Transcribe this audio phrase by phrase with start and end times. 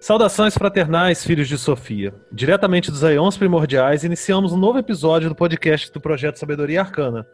[0.00, 2.14] Saudações fraternais, filhos de Sofia.
[2.32, 7.26] Diretamente dos Aeons Primordiais, iniciamos um novo episódio do podcast do Projeto Sabedoria Arcana,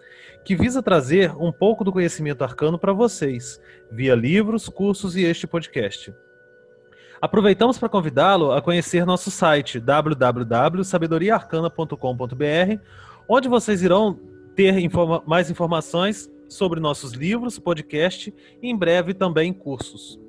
[0.44, 5.46] que visa trazer um pouco do conhecimento arcano para vocês, via livros, cursos e este
[5.46, 6.12] podcast.
[7.20, 12.80] Aproveitamos para convidá-lo a conhecer nosso site www.sabedoriaarcana.com.br,
[13.28, 14.18] onde vocês irão
[14.54, 20.20] ter informa mais informações sobre nossos livros, podcast e em breve também cursos.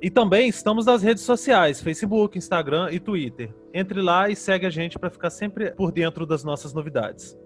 [0.00, 3.52] E também estamos nas redes sociais, Facebook, Instagram e Twitter.
[3.74, 7.36] Entre lá e segue a gente para ficar sempre por dentro das nossas novidades.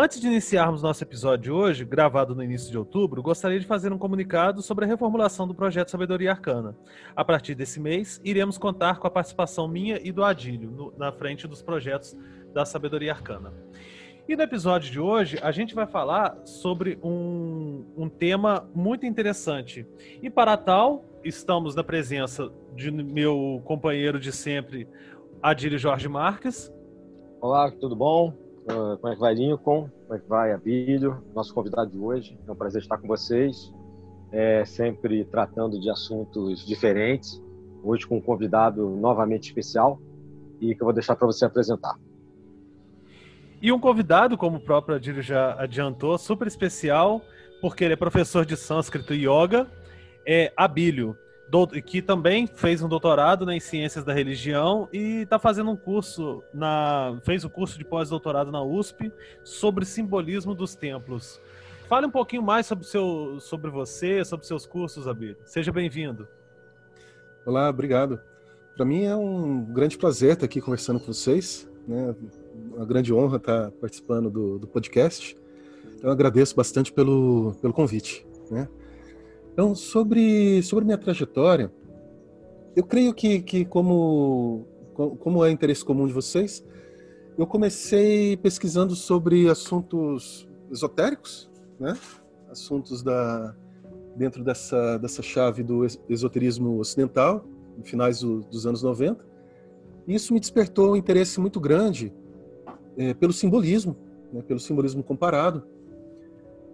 [0.00, 3.92] Antes de iniciarmos nosso episódio de hoje, gravado no início de outubro, gostaria de fazer
[3.92, 6.76] um comunicado sobre a reformulação do projeto Sabedoria Arcana.
[7.16, 11.10] A partir desse mês, iremos contar com a participação minha e do Adílio no, na
[11.10, 12.16] frente dos projetos
[12.54, 13.52] da Sabedoria Arcana.
[14.28, 19.84] E no episódio de hoje, a gente vai falar sobre um, um tema muito interessante.
[20.22, 24.86] E para tal, estamos na presença de meu companheiro de sempre,
[25.42, 26.72] Adílio Jorge Marques.
[27.40, 28.47] Olá, tudo bom?
[28.70, 29.88] Uh, como é que vai, Lincoln?
[30.06, 31.24] Como é que vai, Abílio?
[31.34, 32.38] Nosso convidado de hoje.
[32.46, 33.72] É um prazer estar com vocês,
[34.30, 37.42] é, sempre tratando de assuntos diferentes.
[37.82, 39.98] Hoje com um convidado novamente especial
[40.60, 41.96] e que eu vou deixar para você apresentar.
[43.62, 47.22] E um convidado, como o próprio Adílio já adiantou, super especial,
[47.62, 49.66] porque ele é professor de sânscrito e yoga,
[50.26, 51.16] é Abílio,
[51.84, 56.42] que também fez um doutorado né, em ciências da religião e está fazendo um curso
[56.52, 59.10] na fez o um curso de pós-doutorado na USP
[59.42, 61.40] sobre simbolismo dos templos.
[61.88, 65.36] Fale um pouquinho mais sobre seu sobre você, sobre seus cursos, Abílio.
[65.44, 66.28] Seja bem-vindo.
[67.46, 68.20] Olá, obrigado.
[68.76, 72.14] Para mim é um grande prazer estar aqui conversando com vocês, né?
[72.74, 75.34] Uma grande honra estar participando do, do podcast.
[76.02, 78.68] Eu agradeço bastante pelo, pelo convite, né?
[79.58, 81.68] Então, sobre, sobre minha trajetória,
[82.76, 84.64] eu creio que, que como,
[84.94, 86.64] como é interesse comum de vocês,
[87.36, 91.98] eu comecei pesquisando sobre assuntos esotéricos, né?
[92.48, 93.52] assuntos da,
[94.14, 97.44] dentro dessa, dessa chave do esoterismo ocidental,
[97.76, 99.26] no finais do, dos anos 90.
[100.06, 102.12] Isso me despertou um interesse muito grande
[102.96, 103.96] é, pelo simbolismo,
[104.32, 104.40] né?
[104.40, 105.66] pelo simbolismo comparado.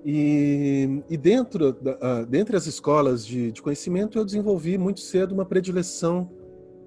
[0.04, 5.46] E, e dentro da, dentre as escolas de, de, conhecimento, eu desenvolvi muito cedo uma
[5.46, 6.30] predileção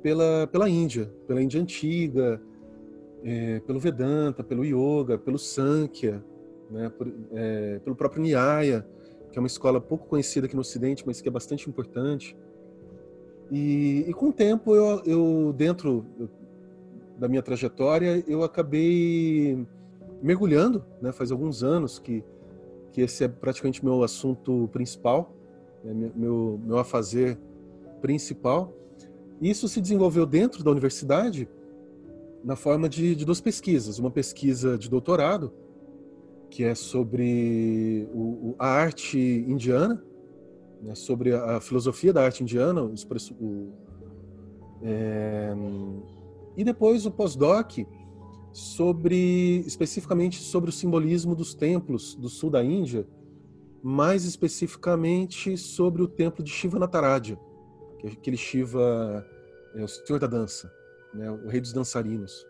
[0.04, 2.40] pela, pela Índia, pela Índia antiga,
[3.24, 6.24] é, pelo Vedanta, pelo Yoga, pelo Sankhya,
[6.70, 8.88] né, por, é, pelo próprio Nyaya,
[9.32, 12.38] que é uma escola pouco conhecida aqui no Ocidente, mas que é bastante importante.
[13.52, 16.06] E, e com o tempo, eu, eu, dentro
[17.18, 19.66] da minha trajetória, eu acabei
[20.22, 22.24] mergulhando, né, faz alguns anos que
[22.92, 25.36] que esse é praticamente meu assunto principal,
[25.84, 27.38] né, meu, meu afazer
[28.02, 28.74] principal.
[29.42, 31.48] Isso se desenvolveu dentro da universidade
[32.44, 34.00] na forma de, de duas pesquisas.
[34.00, 35.53] Uma pesquisa de doutorado,
[36.50, 40.04] que é sobre o, a arte indiana,
[40.81, 42.94] né, sobre a, filosofia da arte indiana, o,
[44.81, 45.54] é,
[46.56, 47.80] e depois o pós-doc,
[48.57, 53.07] sobre especificamente sobre o simbolismo dos templos do sul da Índia,
[53.84, 57.38] mais especificamente sobre o templo de Shiva Nataraja,
[58.00, 59.23] que é aquele Shiva,
[59.75, 60.73] é o senhor da dança,
[61.13, 62.47] né, o rei dos dançarinos,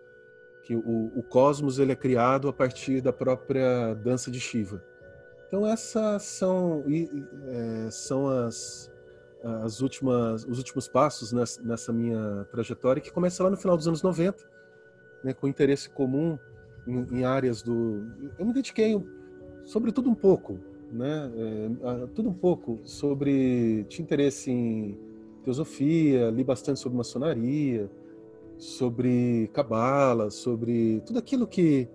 [0.64, 4.82] que o, o cosmos ele é criado a partir da própria dança de Shiva.
[5.50, 6.86] Então essas são
[7.48, 8.90] é, são as
[9.64, 13.88] as últimas os últimos passos nessa, nessa minha trajetória que começa lá no final dos
[13.90, 14.57] anos 90
[15.24, 16.38] né, com interesse comum
[16.88, 18.06] em, em, áreas do.
[18.38, 19.02] Eu me dediquei,
[19.64, 20.60] sobretudo um pouco,
[20.92, 23.86] né, é, tudo um pouco sobre.
[23.90, 24.98] Tinha interesse em
[25.44, 27.90] teosofia, li bastante sobre maçonaria,
[28.58, 31.88] sobre cabala, sobre tudo aquilo que,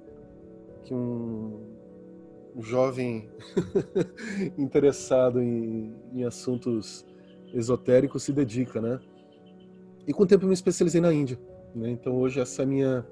[0.85, 1.61] que um,
[2.57, 3.29] um jovem
[4.57, 7.05] interessado em, em assuntos
[7.53, 9.01] esotéricos se dedica, né?
[10.07, 11.39] E com o tempo eu me especializei na Índia.
[11.75, 11.91] Né?
[11.91, 13.07] Então hoje essa é minha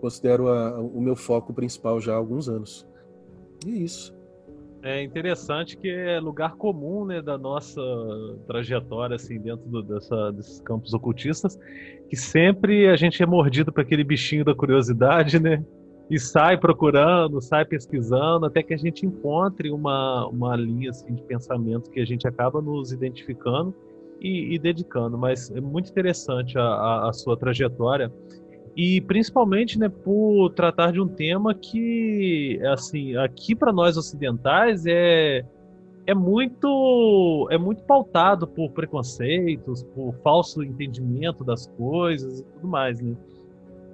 [0.00, 2.86] considero a, o meu foco principal já há alguns anos.
[3.64, 4.14] E é isso.
[4.82, 7.80] É interessante que é lugar comum né, da nossa
[8.48, 11.56] trajetória assim dentro do, dessa, desses campos ocultistas,
[12.10, 15.64] que sempre a gente é mordido para aquele bichinho da curiosidade, né?
[16.10, 21.22] E sai procurando, sai pesquisando, até que a gente encontre uma, uma linha assim, de
[21.22, 23.72] pensamento que a gente acaba nos identificando
[24.20, 25.16] e, e dedicando.
[25.18, 28.12] Mas é muito interessante a, a, a sua trajetória
[28.76, 35.44] e principalmente né, por tratar de um tema que, assim, aqui para nós ocidentais é,
[36.06, 43.00] é muito é muito pautado por preconceitos, por falso entendimento das coisas e tudo mais,
[43.00, 43.14] né?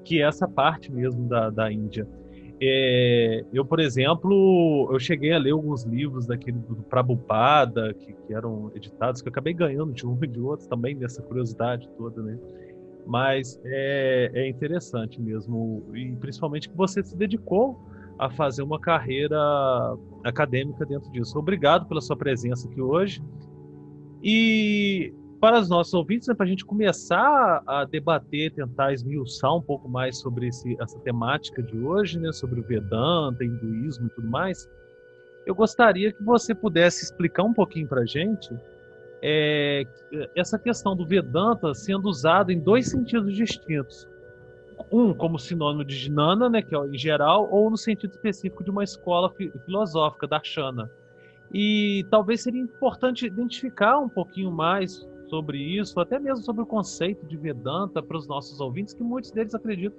[0.04, 2.06] Que é essa parte mesmo da, da Índia.
[2.60, 8.34] É, eu, por exemplo, eu cheguei a ler alguns livros daquele do Prabhupada, que, que
[8.34, 12.22] eram editados, que eu acabei ganhando de um e de outro também, dessa curiosidade toda,
[12.22, 12.38] né?
[13.06, 17.78] Mas é, é interessante mesmo, e principalmente que você se dedicou
[18.18, 19.38] a fazer uma carreira
[20.24, 21.38] acadêmica dentro disso.
[21.38, 23.22] Obrigado pela sua presença aqui hoje.
[24.22, 29.62] E para os nossos ouvintes, né, para a gente começar a debater, tentar esmiuçar um
[29.62, 34.28] pouco mais sobre esse, essa temática de hoje, né, sobre o Vedanta, hinduísmo e tudo
[34.28, 34.68] mais,
[35.46, 38.54] eu gostaria que você pudesse explicar um pouquinho para a gente
[39.22, 39.86] é,
[40.36, 44.06] essa questão do Vedanta sendo usado em dois sentidos distintos.
[44.92, 48.70] Um como sinônimo de Jnana, né, que é em geral, ou no sentido específico de
[48.70, 49.32] uma escola
[49.64, 50.90] filosófica, da Shana.
[51.52, 57.26] E talvez seria importante identificar um pouquinho mais sobre isso, até mesmo sobre o conceito
[57.26, 59.98] de Vedanta para os nossos ouvintes, que muitos deles acreditam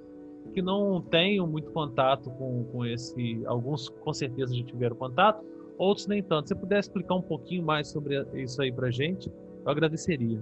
[0.52, 3.42] que não tenham muito contato com, com esse.
[3.46, 5.44] Alguns com certeza já tiveram contato,
[5.78, 6.48] outros nem tanto.
[6.48, 9.30] Se puder explicar um pouquinho mais sobre isso aí para gente,
[9.64, 10.40] eu agradeceria.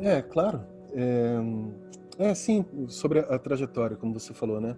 [0.00, 0.60] É, claro.
[0.94, 1.38] É,
[2.18, 4.76] é sim, sobre a, trajetória, como você falou, né?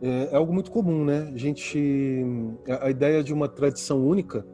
[0.00, 1.30] É, é, algo muito comum, né?
[1.34, 2.24] A gente,
[2.80, 4.46] a, ideia de uma tradição única,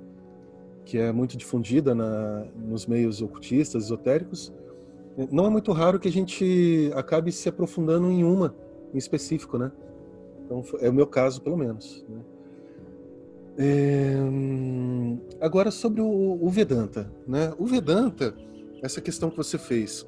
[0.85, 4.53] que é muito difundida na, nos meios ocultistas, esotéricos,
[5.31, 8.55] não é muito raro que a gente acabe se aprofundando em uma
[8.95, 9.73] em específico, né?
[10.45, 12.05] Então, é o meu caso, pelo menos.
[12.09, 12.21] Né?
[13.59, 14.17] É...
[15.41, 17.53] Agora sobre o, o, Vedanta, né?
[17.59, 18.35] O Vedanta,
[18.83, 20.07] essa questão que você fez,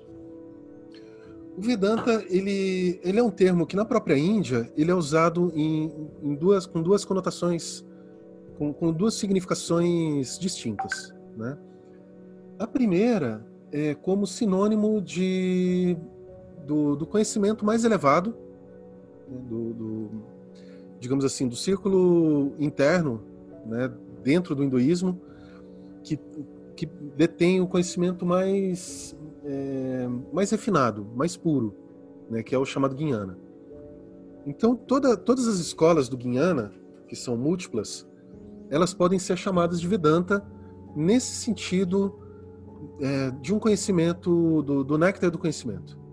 [1.57, 6.11] o Vedanta ele, ele é um termo que na própria Índia ele é usado em,
[6.23, 7.85] em duas com duas conotações,
[8.59, 11.59] com, com duas significações distintas, né?
[12.59, 15.97] A primeira é como sinônimo de
[16.67, 18.35] do, do conhecimento mais elevado,
[19.29, 19.39] né?
[19.49, 20.11] do, do
[21.05, 23.23] digamos assim, do círculo interno
[23.67, 23.93] né,
[24.23, 25.21] dentro do hinduísmo,
[26.03, 26.19] que,
[26.75, 29.15] que detém o conhecimento mais,
[29.45, 31.75] é, mais refinado, mais puro,
[32.31, 33.37] né, que é o chamado Guiana.
[34.47, 36.73] Então, toda, todas as escolas do Guiana,
[37.07, 38.07] que são múltiplas,
[38.71, 40.45] elas podem ser chamadas de Vedanta
[40.97, 42.19] nesse sentido
[43.01, 46.05] é, de um conhecimento, do, do néctar do conhecimento.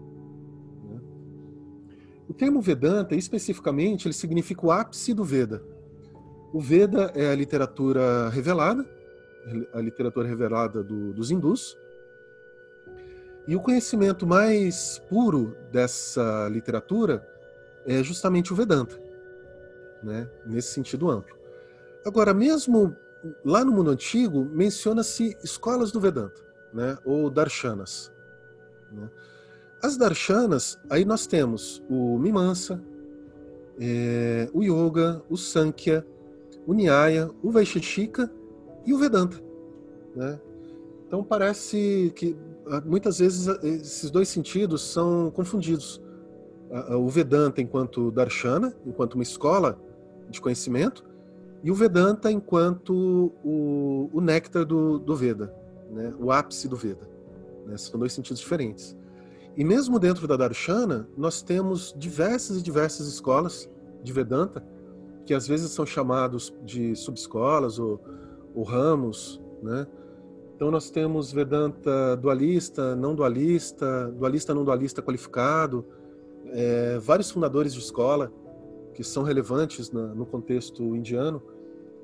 [2.31, 5.61] O termo Vedanta, especificamente, ele significa o ápice do Veda.
[6.53, 8.89] O Veda é a literatura revelada,
[9.73, 11.77] a literatura revelada do, dos hindus.
[13.45, 17.21] E o conhecimento mais puro dessa literatura
[17.85, 18.97] é justamente o Vedanta,
[20.01, 20.25] né?
[20.45, 21.35] nesse sentido amplo.
[22.05, 22.95] Agora, mesmo
[23.45, 26.41] lá no mundo antigo, menciona-se escolas do Vedanta,
[26.73, 26.97] né?
[27.05, 28.11] ou darshanas.
[28.91, 29.09] Né?
[29.83, 32.83] As darshanas, aí nós temos o Mimamsa,
[33.79, 36.05] é, o Yoga, o Sankhya,
[36.65, 38.31] o Nyaya, o Vaisheshika
[38.85, 39.37] e o Vedanta.
[40.15, 40.39] Né?
[41.07, 42.37] Então parece que
[42.67, 46.01] ah, muitas vezes ah, esses dois sentidos são confundidos.
[46.71, 49.79] Ah, o Vedanta enquanto darshana, enquanto uma escola
[50.29, 51.03] de conhecimento,
[51.63, 55.53] e o Vedanta enquanto o, o néctar do, do Veda,
[55.91, 56.13] né?
[56.19, 57.07] o ápice do Veda.
[57.65, 57.77] Né?
[57.77, 58.97] São dois sentidos diferentes.
[59.55, 63.69] E mesmo dentro da Darshana, nós temos diversas e diversas escolas
[64.03, 64.65] de Vedanta
[65.25, 68.01] que às vezes são chamados de subescolas ou,
[68.55, 69.85] ou ramos, né?
[70.55, 75.85] Então nós temos Vedanta dualista, não dualista, dualista não dualista qualificado,
[76.47, 78.31] é, vários fundadores de escola
[78.93, 81.41] que são relevantes na, no contexto indiano.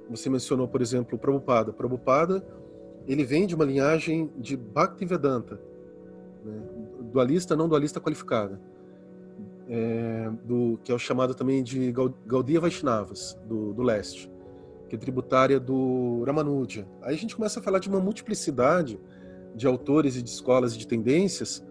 [0.09, 1.73] Você mencionou, por exemplo, Prabhupada.
[1.73, 2.45] Prabhupada
[3.07, 5.59] ele vem de uma linhagem de Bhakti Vedanta,
[6.43, 6.61] né?
[7.11, 8.59] dualista não dualista qualificada
[9.69, 11.93] é, do, que é o chamado também de
[12.25, 14.31] Gaudiya Vaishnavas, do, do leste,
[14.89, 16.87] que é tributária do Ramanuja.
[17.01, 18.99] Aí a gente começa a falar de uma multiplicidade
[19.55, 21.65] de autores e de escolas e de tendências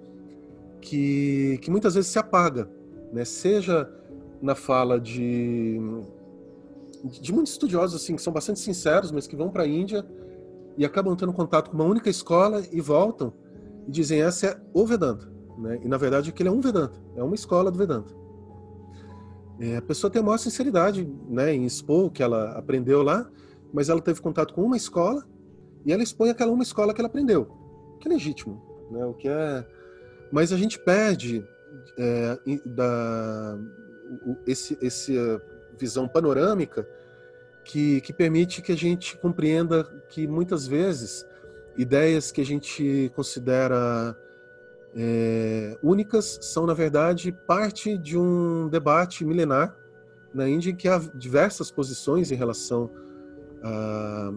[0.80, 2.68] que, que muitas vezes se apaga,
[3.12, 3.24] né?
[3.24, 3.90] seja
[4.40, 5.78] na fala de,
[7.04, 10.06] de muitos estudiosos assim, que são bastante sinceros, mas que vão para a Índia
[10.76, 13.32] e acabam tendo contato com uma única escola e voltam
[13.86, 15.30] e dizem essa é o Vedanta.
[15.58, 15.80] Né?
[15.82, 18.14] E na verdade aquilo é um Vedanta, é uma escola do Vedanta.
[19.58, 23.28] É, a pessoa tem a maior sinceridade né, em expor o que ela aprendeu lá,
[23.72, 25.24] mas ela teve contato com uma escola
[25.84, 27.46] e ela expõe aquela uma escola que ela aprendeu,
[27.98, 29.66] que é legítimo, né, o que é.
[30.30, 31.42] Mas a gente perde
[31.98, 33.58] é, da
[34.46, 35.40] esse, esse uh,
[35.78, 36.88] visão panorâmica
[37.64, 41.26] que, que permite que a gente compreenda que muitas vezes
[41.76, 44.16] ideias que a gente considera
[44.94, 49.76] é, únicas são, na verdade, parte de um debate milenar
[50.32, 52.90] na Índia em que há diversas posições em relação
[53.62, 54.32] a,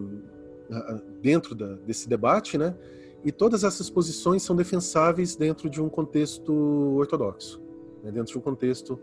[0.71, 2.75] a, dentro da, desse debate, né?
[3.23, 6.53] E todas essas posições são defensáveis dentro de um contexto
[6.97, 7.61] ortodoxo,
[8.01, 8.11] né?
[8.11, 8.97] dentro de um contexto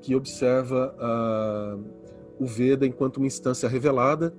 [0.00, 1.84] que observa uh,
[2.38, 4.32] o Veda enquanto uma instância revelada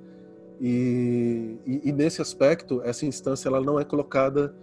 [0.60, 4.54] e, e, e, nesse aspecto essa instância ela não é colocada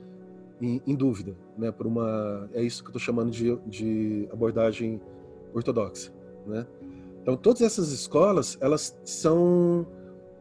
[0.60, 1.70] em, em dúvida, né?
[1.70, 5.00] Por uma é isso que eu estou chamando de, de abordagem
[5.54, 6.12] ortodoxa,
[6.46, 6.66] né?
[7.22, 9.86] Então todas essas escolas elas são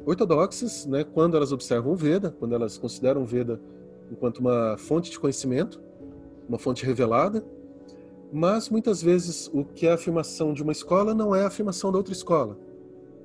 [0.05, 1.03] ortodoxas, né?
[1.03, 3.59] Quando elas observam o Veda, quando elas consideram o Veda
[4.11, 5.81] enquanto uma fonte de conhecimento,
[6.47, 7.43] uma fonte revelada,
[8.31, 11.91] mas muitas vezes o que é a afirmação de uma escola não é a afirmação
[11.91, 12.57] da outra escola.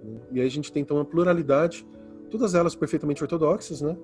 [0.04, 0.20] Né?
[0.32, 1.86] E aí a gente tem então uma pluralidade,
[2.30, 3.96] todas elas perfeitamente ortodoxas, né?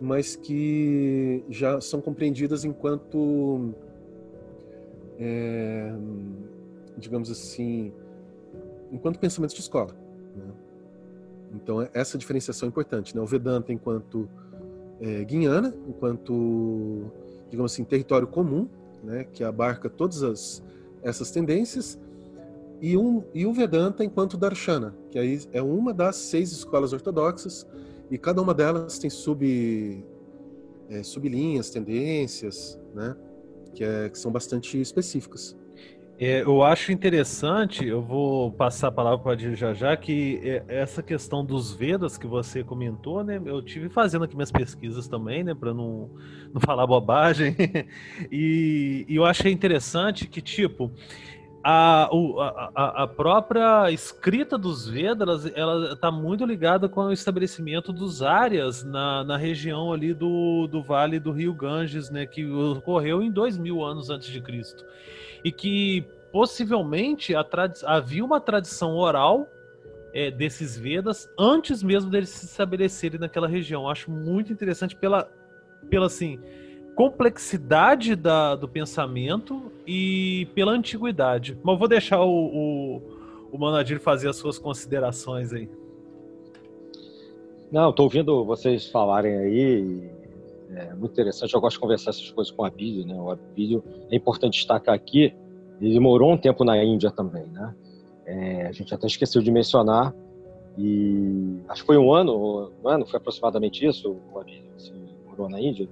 [0.00, 3.74] mas que já são compreendidas enquanto,
[5.18, 5.92] é,
[6.96, 7.92] digamos assim,
[8.90, 9.94] enquanto pensamentos de escola.
[10.36, 10.52] Né?
[11.54, 13.14] Então essa diferenciação é importante.
[13.14, 13.20] Né?
[13.20, 14.28] O Vedanta enquanto
[15.00, 17.10] é, guiana, enquanto,
[17.50, 18.68] digamos assim, território comum,
[19.02, 20.62] né, que abarca todas as,
[21.02, 21.98] essas tendências,
[22.80, 27.66] e, um, e o Vedanta enquanto Darshana, que aí é uma das seis escolas ortodoxas,
[28.10, 30.04] e cada uma delas tem sub,
[30.88, 33.14] é, sublinhas, tendências, né,
[33.74, 35.56] que, é, que são bastante específicas.
[36.22, 40.62] É, eu acho interessante, eu vou passar a palavra para a já já, que é,
[40.68, 43.40] essa questão dos Vedas que você comentou, né?
[43.42, 45.54] Eu tive fazendo aqui minhas pesquisas também, né?
[45.54, 46.10] Para não,
[46.52, 47.56] não falar bobagem.
[48.30, 50.92] e, e eu achei interessante que, tipo,
[51.64, 52.10] a,
[52.74, 58.84] a, a própria escrita dos Vedas ela está muito ligada com o estabelecimento dos áreas
[58.84, 63.56] na, na região ali do, do Vale do Rio Ganges, né, que ocorreu em dois
[63.56, 64.84] mil anos antes de Cristo
[65.44, 67.34] e que possivelmente
[67.84, 69.46] havia uma tradição oral
[70.12, 73.88] é, desses Vedas antes mesmo deles se estabelecerem naquela região.
[73.88, 75.30] acho muito interessante pela,
[75.88, 76.38] pela assim,
[76.94, 81.56] complexidade da, do pensamento e pela antiguidade.
[81.62, 83.02] Mas vou deixar o, o,
[83.52, 85.68] o Manadir fazer as suas considerações aí.
[87.70, 90.10] Não, estou ouvindo vocês falarem aí
[90.74, 91.54] é muito interessante.
[91.54, 93.14] Eu gosto de conversar essas coisas com o Abílio, né?
[93.14, 95.34] O Abílio é importante destacar aqui.
[95.80, 97.74] Ele morou um tempo na Índia também, né?
[98.26, 100.14] É, a gente até esqueceu de mencionar
[100.78, 104.92] e acho que foi um ano, um ano, foi aproximadamente isso, o Abílio, você
[105.26, 105.88] morou na Índia?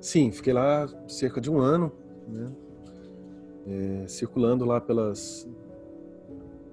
[0.00, 1.92] Sim, fiquei lá cerca de um ano,
[2.28, 2.52] né?
[3.66, 5.48] É, circulando lá pelas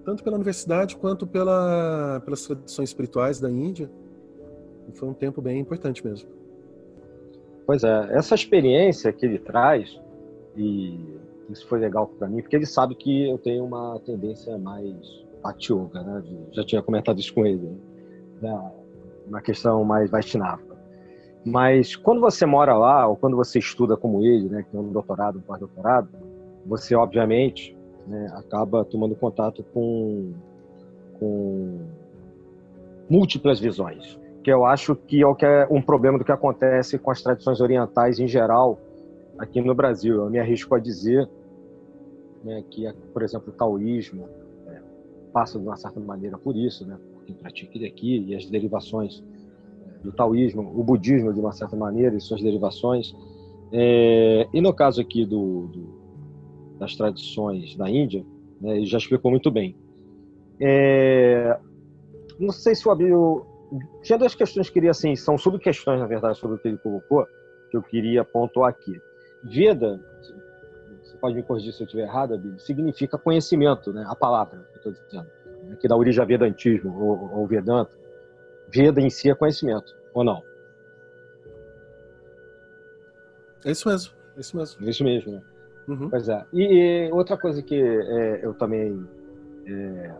[0.03, 3.89] tanto pela universidade quanto pela, pelas tradições espirituais da Índia.
[4.95, 6.40] Foi um tempo bem importante mesmo.
[7.71, 9.97] Pois é, essa experiência que ele traz,
[10.57, 10.99] e
[11.49, 14.93] isso foi legal para mim, porque ele sabe que eu tenho uma tendência mais
[15.41, 16.21] patioga, né?
[16.51, 17.71] Já tinha comentado isso com ele,
[18.41, 18.71] né?
[19.25, 20.61] uma questão mais Vaishnava.
[21.45, 24.91] Mas quando você mora lá, ou quando você estuda como ele, né, que tem um
[24.91, 26.09] doutorado, um pós-doutorado,
[26.65, 27.73] você, obviamente,
[28.05, 30.33] né, acaba tomando contato com,
[31.17, 31.79] com
[33.09, 37.11] múltiplas visões que eu acho que é que é um problema do que acontece com
[37.11, 38.79] as tradições orientais em geral
[39.37, 40.15] aqui no Brasil.
[40.15, 41.29] Eu me arrisco a dizer
[42.43, 44.27] né, que, por exemplo, o taoísmo
[44.67, 44.81] é,
[45.31, 49.23] passa de uma certa maneira por isso, né, por pratica ele aqui e as derivações
[49.87, 53.15] é, do taoísmo, o budismo de uma certa maneira e suas derivações.
[53.71, 58.25] É, e no caso aqui do, do, das tradições da Índia,
[58.59, 59.75] né, ele já explicou muito bem.
[60.59, 61.59] É,
[62.39, 63.45] não sei se o Abílio
[64.01, 67.25] tinha duas questões que queria, assim, são sub-questões, na verdade, sobre o que ele colocou,
[67.69, 69.01] que eu queria pontuar aqui.
[69.43, 69.99] Veda,
[71.01, 74.03] você pode me corrigir se eu estiver errado, significa conhecimento, né?
[74.07, 77.91] a palavra que eu estou dizendo, que dá origem a Vedantismo ou, ou Vedanta.
[78.67, 80.43] Veda em si é conhecimento, ou não?
[83.65, 84.85] É isso mesmo, é isso mesmo.
[84.85, 85.41] É isso mesmo, né?
[85.87, 86.09] Uhum.
[86.09, 86.45] Pois é.
[86.53, 89.05] E, e, outra coisa que é, eu também
[89.65, 90.13] é,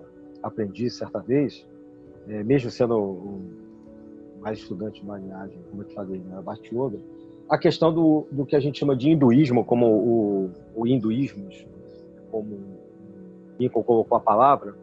[0.44, 1.68] aprendi certa vez
[2.28, 3.62] é, mesmo sendo um,
[4.40, 7.00] mais estudante de uma linhagem, como eu te falei, né, Bhakti Yoga,
[7.50, 11.48] a questão do, do que a gente chama de hinduísmo, como o, o hinduísmo,
[12.32, 12.58] como
[13.60, 14.76] Lincoln colocou a palavra,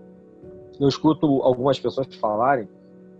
[0.79, 2.69] eu escuto algumas pessoas falarem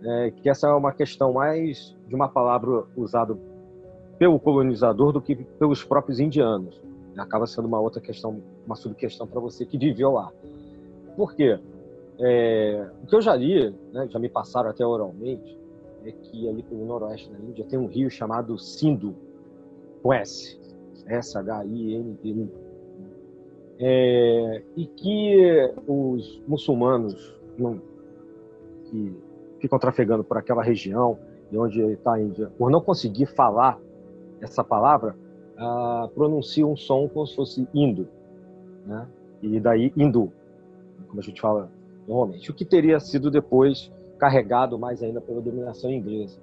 [0.03, 3.37] é, que essa é uma questão mais de uma palavra usada
[4.17, 6.81] pelo colonizador do que pelos próprios indianos.
[7.17, 10.31] acaba sendo uma outra questão, uma subquestão para você que viveu lá.
[11.17, 11.59] Por quê?
[12.19, 15.57] É, o que eu já li, né, já me passaram até oralmente,
[16.03, 19.15] é que ali pelo noroeste da Índia tem um rio chamado Sindhu,
[20.01, 20.59] com S,
[21.07, 22.49] S-H-I-N-D-U,
[23.79, 27.81] é, e que os muçulmanos não,
[28.85, 29.15] que
[29.59, 31.17] ficam trafegando por aquela região
[31.49, 33.79] de onde está a Índia, por não conseguir falar
[34.41, 35.15] essa palavra,
[35.57, 38.07] ah, pronunciam um som como se fosse indo,
[38.85, 39.07] né?
[39.41, 40.31] e daí hindu,
[41.07, 41.69] como a gente fala
[42.09, 46.39] normalmente, o que teria sido depois carregado mais ainda pela dominação inglesa.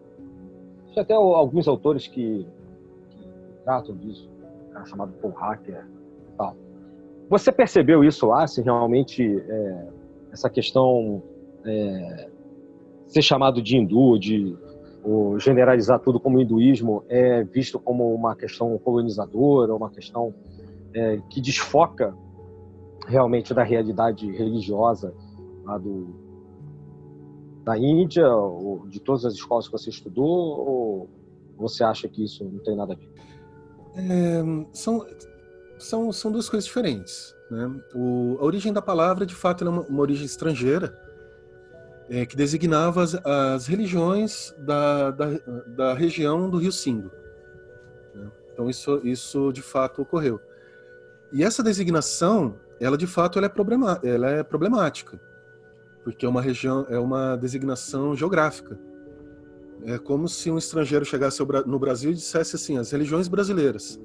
[0.94, 2.46] Tem até alguns autores que,
[3.10, 3.28] que
[3.64, 4.30] tratam disso,
[4.68, 5.84] um cara chamado Paul Hacker
[6.38, 6.56] tal.
[7.28, 9.86] Você percebeu isso lá, se realmente é,
[10.32, 11.20] essa questão
[11.64, 12.28] é,
[13.08, 14.56] ser chamado de hindu, de
[15.02, 20.32] ou generalizar tudo como hinduísmo, é visto como uma questão colonizadora, uma questão
[20.94, 22.14] é, que desfoca
[23.06, 25.14] realmente da realidade religiosa
[25.66, 26.14] lá do,
[27.64, 31.10] da Índia, ou de todas as escolas que você estudou, ou
[31.58, 33.10] você acha que isso não tem nada a ver?
[33.96, 34.42] É,
[34.72, 35.04] são,
[35.78, 37.34] são, são duas coisas diferentes.
[37.50, 37.80] Né?
[37.94, 40.96] O, a origem da palavra, de fato, é uma, uma origem estrangeira,
[42.08, 45.26] é, que designava as, as religiões da, da,
[45.66, 47.10] da, região do Rio Sindo.
[48.14, 48.30] Né?
[48.52, 50.40] Então, isso, isso de fato ocorreu.
[51.32, 55.20] E essa designação, ela de fato ela é, problema, ela é problemática
[56.06, 58.78] porque é uma região, é uma designação geográfica.
[59.82, 64.00] É como se um estrangeiro chegasse no Brasil e dissesse assim, as religiões brasileiras.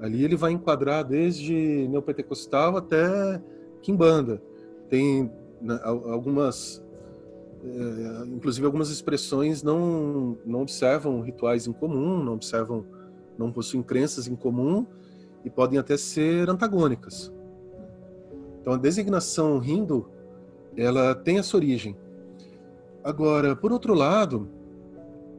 [0.00, 3.42] Ali ele vai enquadrar desde neopentecostal até
[3.82, 4.40] quimbanda.
[4.88, 5.30] Tem
[5.60, 6.82] né, algumas,
[7.62, 12.86] é, inclusive algumas expressões não não observam rituais em comum, não observam,
[13.36, 14.86] não possuem crenças em comum
[15.44, 17.30] e podem até ser antagônicas.
[18.62, 20.16] Então a designação hindu
[20.78, 21.96] ela tem essa origem.
[23.02, 24.48] Agora, por outro lado,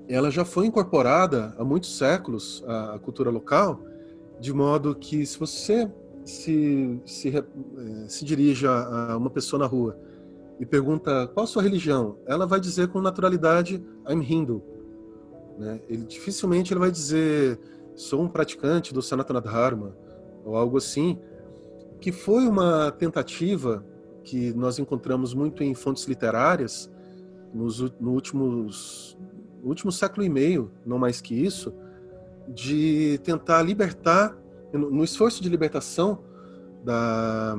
[0.07, 3.79] ela já foi incorporada há muitos séculos à, cultura local,
[4.39, 5.89] de modo que se você
[6.25, 7.43] se, se, eh,
[8.07, 9.97] se dirige a uma pessoa na rua
[10.59, 14.61] e pergunta qual a sua religião, ela vai dizer com naturalidade, I'm Hindu.
[15.57, 15.79] Né?
[15.87, 17.59] Ele, dificilmente ele vai dizer,
[17.95, 19.95] sou um praticante do Sanatana Dharma,
[20.43, 21.17] ou algo assim,
[21.99, 23.85] que foi uma tentativa
[24.23, 26.89] que nós encontramos muito em fontes literárias
[27.53, 29.17] nos, no últimos,
[29.63, 31.73] último século e meio, não mais que isso,
[32.47, 34.37] de tentar libertar,
[34.73, 36.23] no esforço de libertação
[36.83, 37.55] da,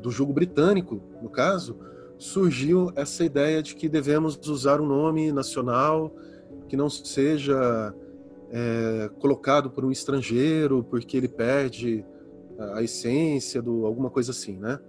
[0.00, 1.76] do jugo britânico, no caso,
[2.18, 6.14] surgiu essa ideia de que devemos usar um nome nacional
[6.68, 7.94] que não seja
[8.50, 12.04] é, colocado por um estrangeiro porque ele perde
[12.74, 14.80] a essência do alguma coisa assim, né?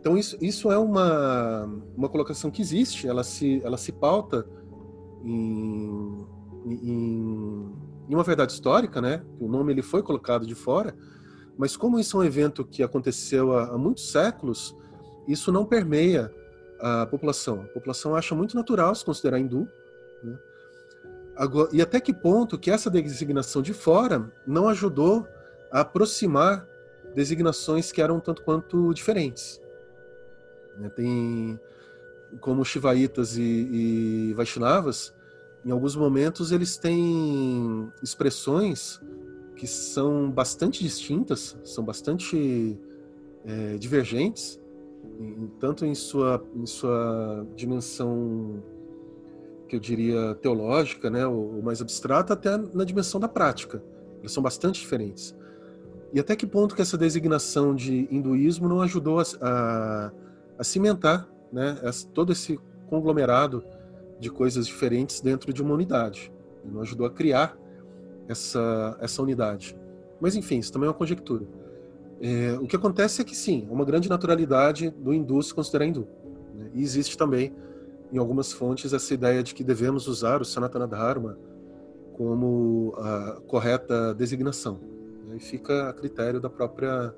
[0.00, 4.46] Então isso, isso é uma, uma colocação que existe, ela se, ela se pauta
[5.22, 6.26] em,
[6.64, 7.74] em,
[8.08, 9.22] em uma verdade histórica, né?
[9.38, 10.96] O nome ele foi colocado de fora,
[11.58, 14.74] mas como isso é um evento que aconteceu há, há muitos séculos,
[15.28, 16.34] isso não permeia
[16.80, 17.60] a população.
[17.60, 19.68] A população acha muito natural se considerar hindu,
[20.24, 20.38] né?
[21.36, 25.26] Agora, e até que ponto que essa designação de fora não ajudou
[25.70, 26.66] a aproximar
[27.14, 29.60] designações que eram tanto quanto diferentes.
[30.80, 30.88] Né?
[30.88, 31.60] Tem
[32.40, 35.12] como Shivaitas e, e Vaishnavas,
[35.64, 39.00] em alguns momentos eles têm expressões
[39.56, 42.78] que são bastante distintas, são bastante
[43.44, 44.60] é, divergentes,
[45.18, 48.62] em, tanto em sua, em sua dimensão
[49.68, 53.82] que eu diria teológica, né, ou mais abstrata, até na dimensão da prática.
[54.20, 55.36] Eles são bastante diferentes.
[56.12, 60.12] E até que ponto que essa designação de hinduísmo não ajudou a, a
[60.60, 61.74] a cimentar né,
[62.12, 63.64] todo esse conglomerado
[64.18, 66.30] de coisas diferentes dentro de uma unidade.
[66.62, 67.56] Ele não ajudou a criar
[68.28, 69.74] essa, essa unidade.
[70.20, 71.46] Mas, enfim, isso também é uma conjectura.
[72.20, 75.86] É, o que acontece é que, sim, é uma grande naturalidade do hindu se considerar
[75.86, 76.06] hindu.
[76.54, 76.70] Né?
[76.74, 77.54] E existe também,
[78.12, 81.38] em algumas fontes, essa ideia de que devemos usar o Sanatana Dharma
[82.18, 84.78] como a correta designação.
[85.26, 85.36] Né?
[85.36, 87.14] E fica a critério da própria,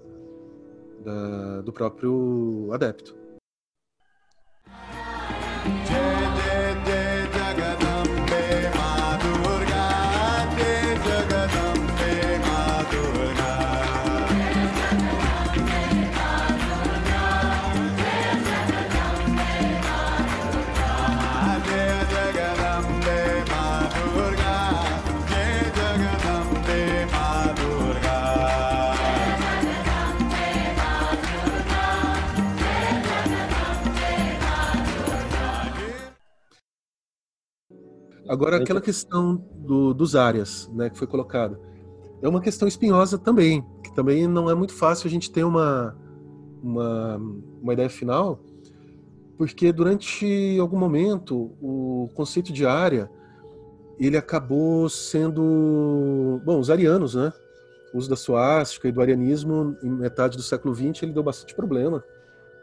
[1.04, 3.21] da, do próprio adepto.
[5.64, 6.21] Jay.
[38.32, 41.60] Agora, aquela questão do, dos áreas, né, que foi colocada,
[42.22, 45.94] é uma questão espinhosa também, que também não é muito fácil a gente ter uma,
[46.62, 47.20] uma,
[47.60, 48.40] uma ideia final,
[49.36, 53.10] porque durante algum momento o conceito de área
[53.98, 57.34] ele acabou sendo, bom, os arianos, né?
[57.92, 61.54] O uso da suástica e do arianismo em metade do século XX ele deu bastante
[61.54, 62.02] problema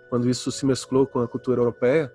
[0.09, 2.11] quando isso se mesclou com a cultura europeia.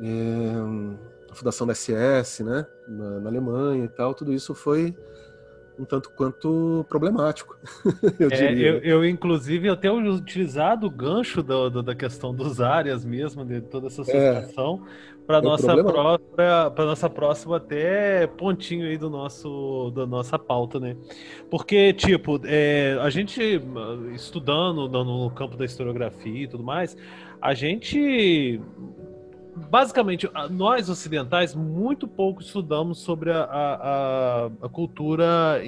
[0.00, 4.94] É, a fundação da SS, né, na, na Alemanha e tal, tudo isso foi
[5.78, 7.58] um tanto quanto problemático.
[8.18, 12.60] eu, é, eu, eu, inclusive, eu tenho utilizado o gancho do, do, da questão dos
[12.60, 14.04] áreas mesmo, de toda essa é.
[14.04, 20.38] situação, é, para nossa próxima, para nossa próxima até pontinho aí do nosso da nossa
[20.38, 20.96] pauta, né?
[21.50, 23.60] Porque tipo, é, a gente
[24.14, 26.96] estudando no, no campo da historiografia e tudo mais,
[27.40, 28.60] a gente
[29.56, 35.60] basicamente, nós ocidentais muito pouco estudamos sobre a, a, a cultura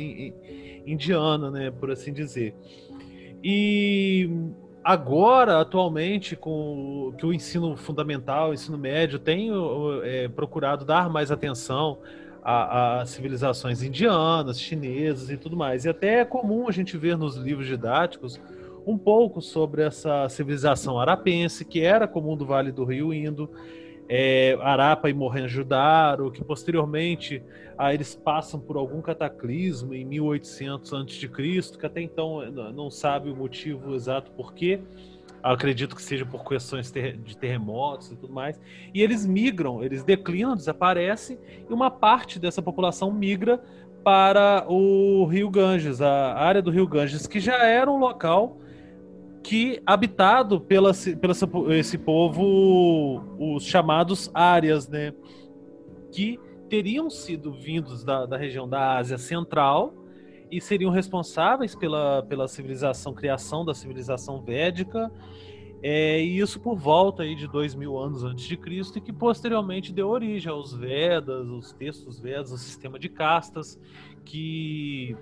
[0.86, 2.54] indiana, né, por assim dizer.
[3.42, 4.30] E
[4.82, 9.50] agora, atualmente, com que o ensino fundamental, o ensino médio, tem
[10.02, 11.98] é, procurado dar mais atenção
[12.42, 15.84] às civilizações indianas, chinesas e tudo mais.
[15.84, 18.40] E até é comum a gente ver nos livros didáticos
[18.86, 23.50] um pouco sobre essa civilização arapense, que era comum do Vale do Rio Indo,
[24.08, 27.42] é, Arapa e Mohenjo-Daro, que posteriormente
[27.76, 31.28] ah, eles passam por algum cataclismo em 1800 a.C.,
[31.78, 34.80] que até então eh, não sabe o motivo exato por quê.
[35.42, 38.60] Acredito que seja por questões de terremotos e tudo mais.
[38.94, 43.60] E eles migram, eles declinam, desaparecem, e uma parte dessa população migra
[44.02, 48.58] para o Rio Ganges, a área do Rio Ganges, que já era um local
[49.46, 51.32] que habitado pela, pela
[51.78, 55.14] esse povo, os chamados áreas, né?
[56.10, 59.94] Que teriam sido vindos da, da região da Ásia Central
[60.50, 65.12] e seriam responsáveis pela, pela civilização, criação da civilização védica,
[65.80, 69.12] é, e isso por volta aí de dois mil anos antes de Cristo, e que
[69.12, 73.78] posteriormente deu origem aos Vedas, os textos Vedas, o sistema de castas,
[74.24, 75.16] que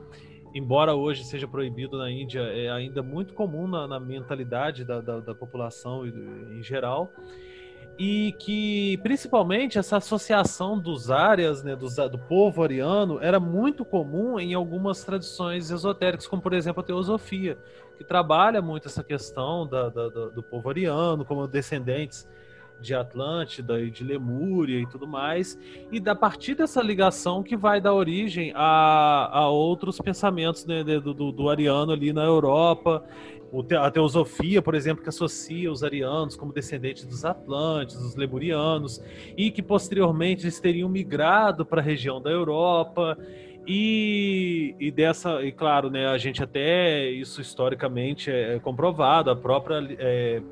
[0.54, 5.18] embora hoje seja proibido na Índia, é ainda muito comum na, na mentalidade da, da,
[5.18, 7.12] da, população em geral.
[7.98, 14.38] E que, principalmente, essa associação dos áreas, né, do, do povo ariano, era muito comum
[14.38, 17.58] em algumas tradições esotéricas, como, por exemplo, a teosofia,
[17.96, 22.26] que trabalha muito essa questão da, da, do povo ariano, como descendentes
[22.84, 25.58] de Atlântida e de Lemúria e tudo mais,
[25.90, 31.14] e da partir dessa ligação que vai dar origem a, a outros pensamentos né, do,
[31.14, 33.04] do, do, ariano ali na Europa,
[33.78, 39.02] a teosofia, por exemplo, que associa os arianos como descendentes dos Atlântidos, dos Lemurianos,
[39.36, 43.16] e que posteriormente eles teriam migrado para a região da Europa.
[43.66, 49.76] E, e, dessa, e claro, né, a gente até isso historicamente é comprovado, a própria
[49.98, 50.42] é,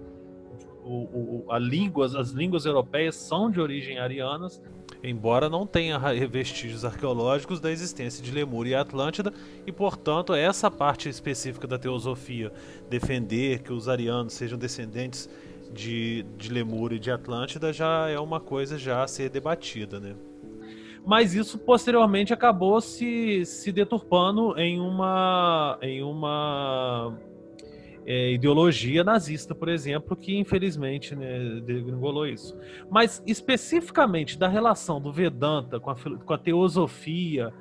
[0.84, 4.60] o, o, a línguas, as línguas europeias são de origem arianas,
[5.02, 9.32] embora não tenha vestígios arqueológicos da existência de Lemúria e Atlântida,
[9.66, 12.52] e portanto essa parte específica da teosofia,
[12.88, 15.28] defender que os arianos sejam descendentes
[15.72, 20.14] de, de Lemúria e de Atlântida, já é uma coisa já a ser debatida, né?
[21.04, 27.18] Mas isso posteriormente acabou se, se deturpando em uma, em uma
[28.06, 32.56] é, ideologia nazista, por exemplo, que infelizmente né, degringolou isso.
[32.90, 37.52] Mas especificamente da relação do Vedanta com a, com a teosofia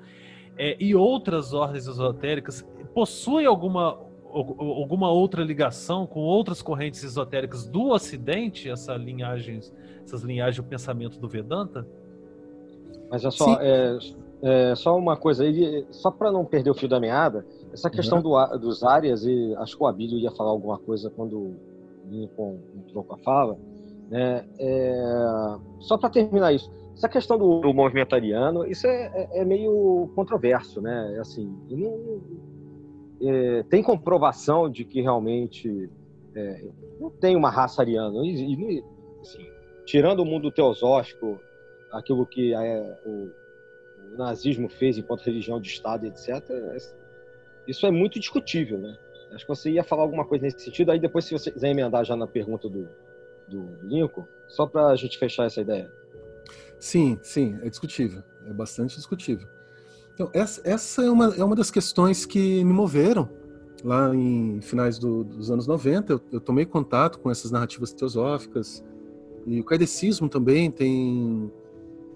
[0.57, 3.99] é, e outras ordens esotéricas, possui alguma,
[4.31, 9.59] alguma outra ligação com outras correntes esotéricas do Ocidente, essa linhagem,
[10.03, 11.87] essas linhagens do pensamento do Vedanta?
[13.09, 13.97] Mas é só, é,
[14.41, 18.19] é, só uma coisa aí, só para não perder o fio da meada, essa questão
[18.19, 18.23] uhum.
[18.23, 21.55] do, dos áreas, e acho que o Abílio ia falar alguma coisa quando
[22.09, 23.57] Lincoln entrou com a fala,
[24.09, 24.45] né?
[24.59, 29.45] É, só para terminar isso, essa questão do, do movimento ariano, isso é, é, é
[29.45, 31.17] meio controverso, né?
[31.19, 32.21] Assim, não,
[33.23, 35.89] é, tem comprovação de que realmente
[36.35, 36.65] é,
[36.99, 38.19] não tem uma raça ariana.
[38.23, 38.83] E,
[39.21, 39.47] assim,
[39.85, 41.39] tirando o mundo teosófico,
[41.91, 46.47] aquilo que é, o, o nazismo fez enquanto religião de Estado, etc.,
[47.67, 48.97] isso é muito discutível, né?
[49.33, 52.03] Acho que você ia falar alguma coisa nesse sentido, aí depois se você quiser emendar
[52.03, 52.89] já na pergunta do,
[53.47, 55.91] do Lincoln, só para a gente fechar essa ideia.
[56.79, 59.47] Sim, sim, é discutível, é bastante discutível.
[60.13, 63.29] Então, essa, essa é, uma, é uma das questões que me moveram
[63.83, 66.13] lá em finais do, dos anos 90.
[66.13, 68.83] Eu, eu, tomei contato com essas narrativas teosóficas
[69.45, 71.51] e o kaidecismo também tem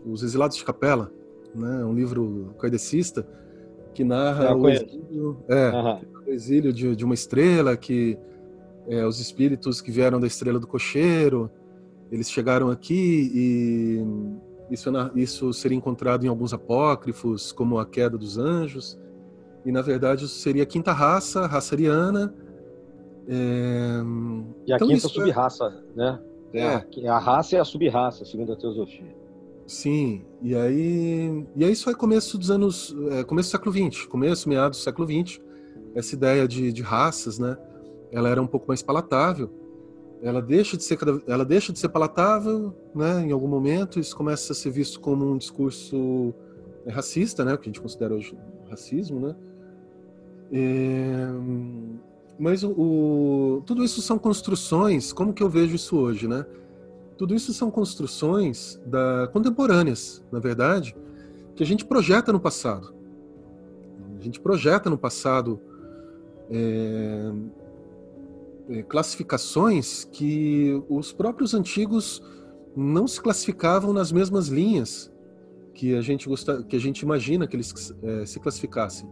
[0.06, 1.12] Os Exilados de Capela,
[1.54, 1.86] né?
[1.86, 3.26] um livro kardecista
[3.96, 6.02] que narra o exílio, é, uhum.
[6.28, 8.18] o exílio de, de, uma estrela, que
[8.90, 11.50] é, os espíritos que vieram da estrela do cocheiro,
[12.12, 14.06] eles chegaram aqui e
[14.70, 19.00] isso, isso seria encontrado em alguns apócrifos, como a queda dos anjos,
[19.66, 22.36] e na verdade isso seria a quinta raça, a raça ariana.
[23.28, 24.02] É...
[24.68, 25.98] E a então, quinta é sub-raça, é...
[25.98, 26.20] né?
[26.54, 27.08] É.
[27.08, 29.25] A, a raça é a sub-raça, segundo a teosofia.
[29.68, 34.06] Sim, e aí, e aí isso é começo dos anos, é, começo do século XX,
[34.06, 35.42] começo, meados do século XX,
[35.96, 37.58] essa ideia de, de raças, né?
[38.12, 39.50] Ela era um pouco mais palatável.
[40.22, 43.26] Ela deixa de ser, ela deixa de ser palatável, né?
[43.26, 46.34] Em algum momento isso começa a ser visto como um discurso
[46.86, 47.54] é, racista, né?
[47.54, 48.38] O que a gente considera hoje
[48.70, 49.36] racismo, né?
[50.52, 51.28] É,
[52.38, 55.12] mas o, o, tudo isso são construções.
[55.12, 56.46] Como que eu vejo isso hoje, né?
[57.18, 60.96] Tudo isso são construções da, contemporâneas, na verdade,
[61.56, 62.94] que a gente projeta no passado.
[64.18, 65.62] A gente projeta no passado
[66.50, 67.32] é,
[68.70, 72.22] é, classificações que os próprios antigos
[72.76, 75.12] não se classificavam nas mesmas linhas
[75.74, 79.08] que a gente gosta, que a gente imagina que eles é, se classificassem.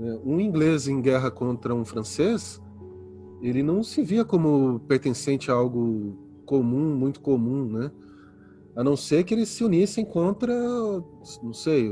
[0.00, 2.60] É, um inglês em guerra contra um francês,
[3.40, 7.92] ele não se via como pertencente a algo comum, muito comum, né?
[8.74, 10.52] A não ser que eles se unissem contra,
[11.40, 11.88] não sei,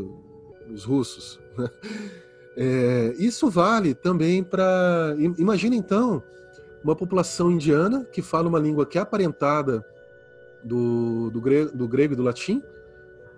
[0.69, 1.41] os russos.
[1.57, 1.71] Né?
[2.61, 5.15] É, isso vale também para.
[5.39, 6.21] Imagina então
[6.83, 9.87] uma população indiana que fala uma língua que é aparentada
[10.65, 12.61] do, do, grego, do grego e do latim,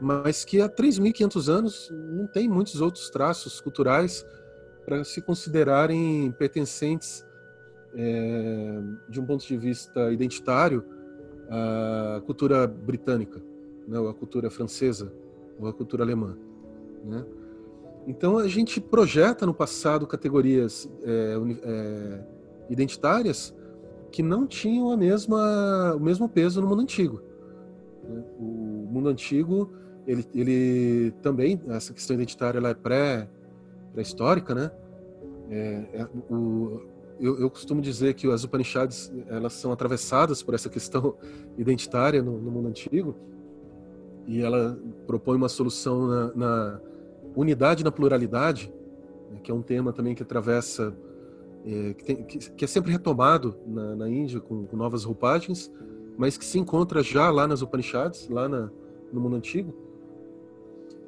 [0.01, 4.25] mas que há 3.500 anos não tem muitos outros traços culturais
[4.87, 7.23] para se considerarem pertencentes
[7.95, 10.83] é, de um ponto de vista identitário
[11.51, 13.43] a cultura britânica,
[13.87, 15.13] né, ou a cultura francesa,
[15.59, 16.37] ou a cultura alemã.
[17.05, 17.25] Né?
[18.07, 22.21] Então a gente projeta no passado categorias é, é,
[22.71, 23.55] identitárias
[24.11, 27.21] que não tinham a mesma, o mesmo peso no mundo antigo.
[28.09, 28.23] Né?
[28.39, 29.73] O mundo antigo,
[30.07, 33.29] ele, ele também, essa questão identitária ela é pré,
[33.93, 34.71] pré-histórica, né?
[35.51, 36.83] É, é, o,
[37.21, 41.17] eu, eu, costumo dizer que as Upanishads elas são atravessadas por essa questão
[41.59, 43.15] identitária no, no mundo antigo
[44.27, 46.81] e ela propõe uma solução na, na
[47.35, 48.73] unidade na pluralidade,
[49.31, 50.97] né, que é um tema também que atravessa,
[51.65, 55.71] é, que, tem, que, que, é sempre retomado na, na Índia com, com, novas roupagens,
[56.17, 58.71] mas que se encontra já lá nas Upanishads, lá na,
[59.13, 59.75] no mundo antigo.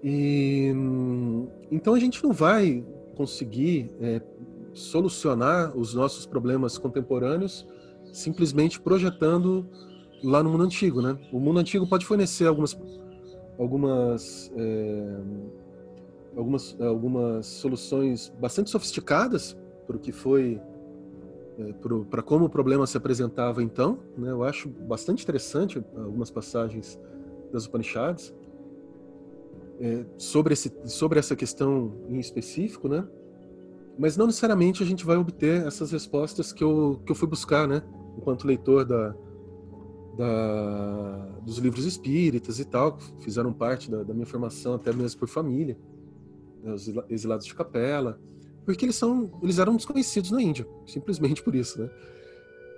[0.02, 0.72] E
[1.70, 4.20] então a gente não vai conseguir é,
[4.74, 7.66] solucionar os nossos problemas contemporâneos
[8.12, 9.66] simplesmente projetando
[10.22, 11.18] lá no mundo antigo, né?
[11.32, 12.78] O mundo antigo pode fornecer algumas
[13.58, 15.20] algumas é,
[16.36, 19.56] algumas algumas soluções bastante sofisticadas
[19.86, 20.60] para o que foi
[21.58, 21.72] é,
[22.10, 24.30] para como o problema se apresentava então, né?
[24.30, 26.98] Eu acho bastante interessante algumas passagens
[27.52, 28.34] das Upanishads
[29.80, 33.06] é, sobre esse sobre essa questão em específico, né?
[33.98, 37.68] Mas não necessariamente a gente vai obter essas respostas que eu, que eu fui buscar,
[37.68, 37.82] né?
[38.16, 39.14] Enquanto leitor da,
[40.16, 45.18] da, dos livros espíritas e tal, que fizeram parte da, da minha formação até mesmo
[45.18, 45.78] por família,
[46.62, 46.72] né?
[46.72, 48.20] os exilados de capela,
[48.64, 51.90] porque eles são, eles eram desconhecidos na Índia, simplesmente por isso, né?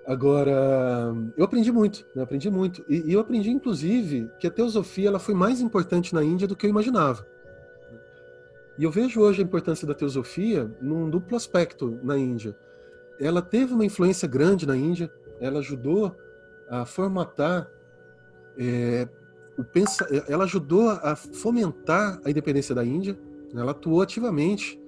[0.07, 2.23] Agora, eu aprendi muito, né?
[2.23, 6.23] aprendi muito, e, e eu aprendi inclusive que a teosofia ela foi mais importante na
[6.23, 7.27] Índia do que eu imaginava.
[8.79, 12.57] E eu vejo hoje a importância da teosofia num duplo aspecto na Índia.
[13.21, 15.11] Ela teve uma influência grande na Índia,
[15.41, 16.15] ela ajudou
[16.69, 17.71] a formatar
[18.59, 19.09] é,
[19.57, 23.17] o pensa, ela ajudou a fomentar a independência da Índia.
[23.55, 24.81] Ela atuou ativamente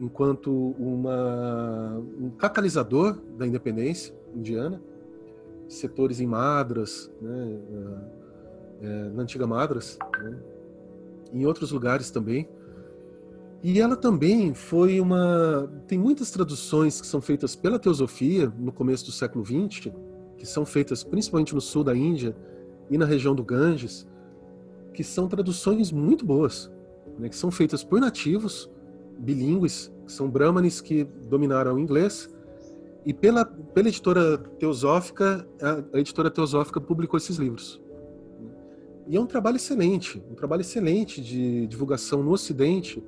[0.00, 4.80] enquanto uma, um catalisador da independência indiana.
[5.68, 7.58] Setores em Madras, né,
[8.82, 10.36] é, na antiga Madras, né,
[11.32, 12.48] em outros lugares também.
[13.64, 15.66] E ela também foi uma.
[15.88, 19.90] Tem muitas traduções que são feitas pela teosofia no começo do século XX,
[20.36, 22.36] que são feitas principalmente no sul da Índia
[22.90, 24.06] e na região do Ganges,
[24.92, 26.70] que são traduções muito boas,
[27.18, 28.70] né, que são feitas por nativos
[29.18, 32.28] bilíngues, que são brahmanes que dominaram o inglês,
[33.06, 37.80] e pela, pela editora teosófica, a, a editora teosófica publicou esses livros.
[39.06, 43.02] E é um trabalho excelente, um trabalho excelente de divulgação no Ocidente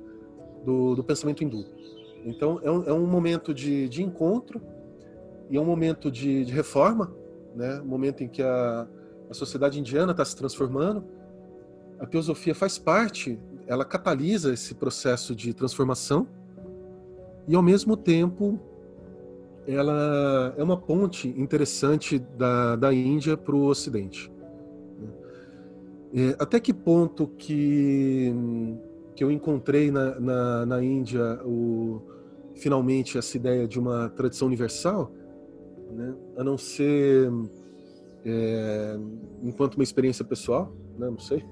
[0.67, 1.65] do, do pensamento hindu.
[2.25, 4.61] Então, é um, é um momento de, de, encontro
[5.49, 7.13] e é um momento de, de reforma,
[7.55, 7.79] né?
[7.81, 8.87] um momento em que a,
[9.29, 11.03] a sociedade indiana está se transformando
[11.99, 16.27] a teosofia faz parte, ela catalisa esse processo de transformação
[17.47, 18.59] e, ao mesmo tempo,
[19.67, 24.31] ela é uma ponte interessante da, da Índia para o Ocidente.
[26.13, 28.33] É, até que ponto que,
[29.17, 31.99] que eu encontrei na, na, na Índia o,
[32.55, 35.11] finalmente essa ideia de uma tradição universal,
[35.91, 37.27] né, a não ser
[38.23, 38.95] é,
[39.41, 41.43] enquanto uma experiência pessoal, né, não sei,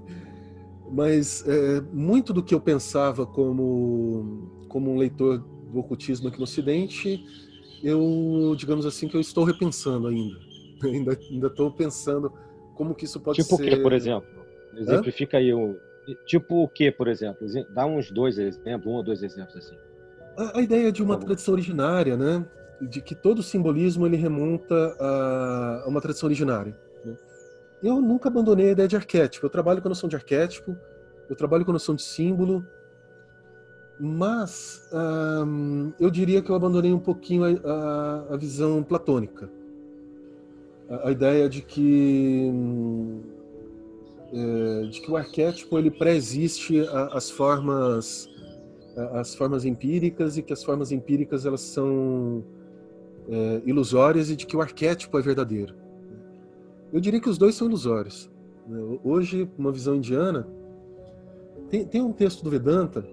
[0.92, 6.44] mas é, muito do que eu pensava como como um leitor do ocultismo aqui no
[6.44, 7.26] Ocidente,
[7.84, 10.38] eu digamos assim que eu estou repensando ainda,
[10.86, 12.32] ainda ainda estou pensando
[12.76, 13.64] como que isso pode tipo ser.
[13.64, 14.30] Tipo o que, por exemplo?
[14.78, 15.40] Exemplifica Hã?
[15.40, 15.76] aí o
[16.26, 17.48] tipo o que, por exemplo?
[17.70, 19.78] Dá uns dois exemplos, um ou dois exemplos assim.
[20.38, 22.46] A, a ideia de uma tradição originária, né?
[22.82, 26.78] De que todo simbolismo ele remonta a, a uma tradição originária.
[27.04, 27.16] Né?
[27.82, 29.46] Eu nunca abandonei a ideia de arquétipo.
[29.46, 30.76] Eu trabalho com a noção de arquétipo,
[31.30, 32.66] eu trabalho com a noção de símbolo,
[34.00, 34.90] mas
[36.00, 37.70] eu diria que eu abandonei um pouquinho a,
[38.30, 39.50] a, a visão platônica.
[40.90, 42.52] A, a, ideia de que
[44.34, 46.80] é, de que o arquétipo ele pré-existe
[47.12, 48.30] as formas
[49.12, 52.44] as formas empíricas e que as formas empíricas elas são
[53.28, 55.76] é, ilusórias e de que o arquétipo é verdadeiro.
[56.94, 58.32] Eu diria que os dois são ilusórios.
[58.66, 59.00] Né?
[59.04, 60.48] Hoje, uma visão indiana,
[61.70, 63.06] tem, tem um texto do Vedanta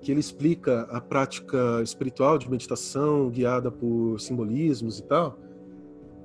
[0.00, 5.38] que ele explica a prática espiritual de meditação guiada por simbolismos e tal,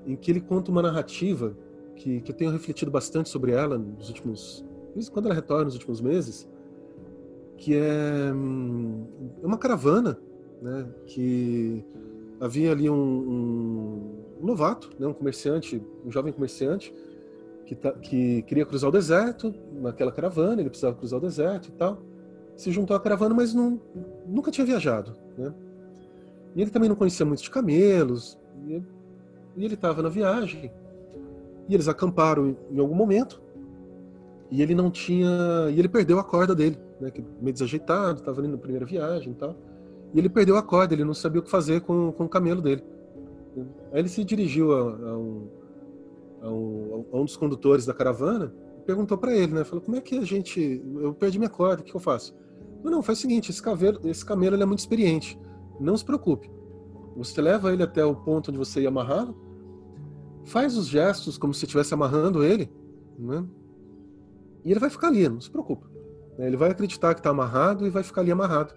[0.06, 1.56] em que ele conta uma narrativa
[1.96, 4.66] que, que eu tenho refletido bastante sobre ela nos últimos,
[5.12, 6.48] quando ela retorna nos últimos meses,
[7.58, 9.06] que é, hum,
[9.42, 10.20] é uma caravana,
[10.62, 11.84] né, que
[12.40, 16.94] havia ali um, um, um, novato, né, um comerciante, um jovem comerciante,
[17.66, 21.72] que, tá, que queria cruzar o deserto naquela caravana, ele precisava cruzar o deserto e
[21.72, 22.02] tal.
[22.56, 23.82] Se juntou à caravana, mas não,
[24.28, 25.16] nunca tinha viajado.
[25.38, 25.54] Né?
[26.56, 28.82] E ele também não conhecia muito de camelos, e,
[29.58, 30.72] e ele estava na viagem.
[31.68, 33.42] E eles acamparam em, algum momento,
[34.52, 35.30] e ele não tinha.
[35.72, 39.36] E ele perdeu a corda dele né, meio desajeitado, estava ali na primeira viagem e
[39.36, 39.56] tal.
[40.14, 42.62] E ele perdeu a corda, ele não sabia o que fazer com, com o camelo
[42.62, 42.84] dele.
[43.92, 45.48] Aí ele se dirigiu a, a, um,
[46.42, 49.64] a, um, a um, dos condutores da caravana e perguntou para ele, né?
[49.64, 50.82] Falou, como é que a gente...
[51.00, 52.36] Eu perdi minha corda, o que eu faço?
[52.84, 55.40] Não, não, faz o seguinte, esse, cavelo, esse camelo é muito experiente,
[55.80, 56.52] não se preocupe.
[57.18, 59.36] Você leva ele até o ponto onde você ia amarrá-lo,
[60.46, 62.72] faz os gestos como se estivesse amarrando ele,
[63.18, 63.46] né?
[64.64, 65.88] E ele vai ficar ali, não se preocupe.
[66.38, 66.48] Né?
[66.48, 68.74] Ele vai acreditar que está amarrado e vai ficar ali amarrado.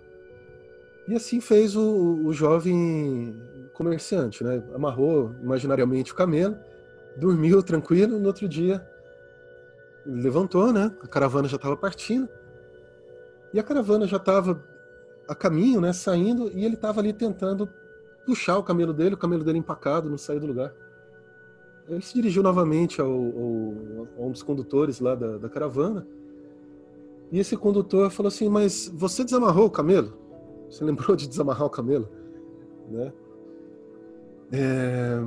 [1.09, 3.35] E assim fez o, o jovem
[3.75, 4.63] comerciante, né?
[4.75, 6.57] Amarrou imaginariamente o camelo,
[7.17, 8.19] dormiu tranquilo.
[8.19, 8.87] No outro dia,
[10.05, 10.95] levantou, né?
[11.03, 12.29] A caravana já estava partindo.
[13.55, 14.63] E a caravana já estava
[15.27, 15.93] a caminho, né?
[15.93, 17.69] Saindo, e ele estava ali tentando
[18.27, 20.75] puxar o camelo dele, o camelo dele empacado, não saiu do lugar.
[21.89, 26.07] Ele se dirigiu novamente ao, ao, a um dos condutores lá da, da caravana
[27.31, 30.17] e esse condutor falou assim: Mas você desamarrou o camelo?
[30.69, 32.09] Você lembrou de desamarrar o camelo?
[32.91, 33.13] Né?
[34.53, 35.19] É...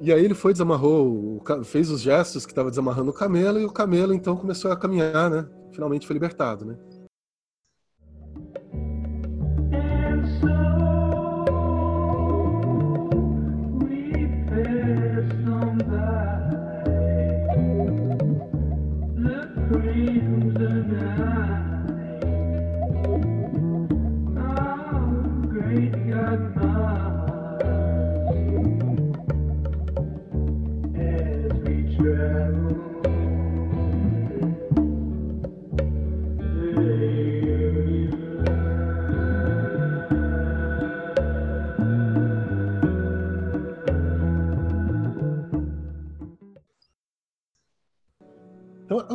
[0.00, 3.72] E aí ele foi, desamarrou, fez os gestos que estava desamarrando o camelo, e o
[3.72, 5.48] camelo então começou a caminhar, né?
[5.72, 6.76] Finalmente foi libertado, né?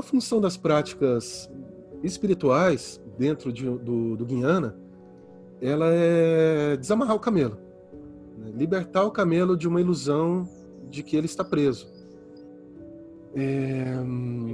[0.04, 1.50] Função das práticas
[2.04, 4.76] espirituais dentro de, do, do Guiana,
[5.62, 7.58] ela é desamarrar o camelo,
[8.38, 8.52] né?
[8.56, 10.48] libertar o camelo de uma ilusão
[10.90, 11.92] de que ele está preso.
[13.36, 13.96] É...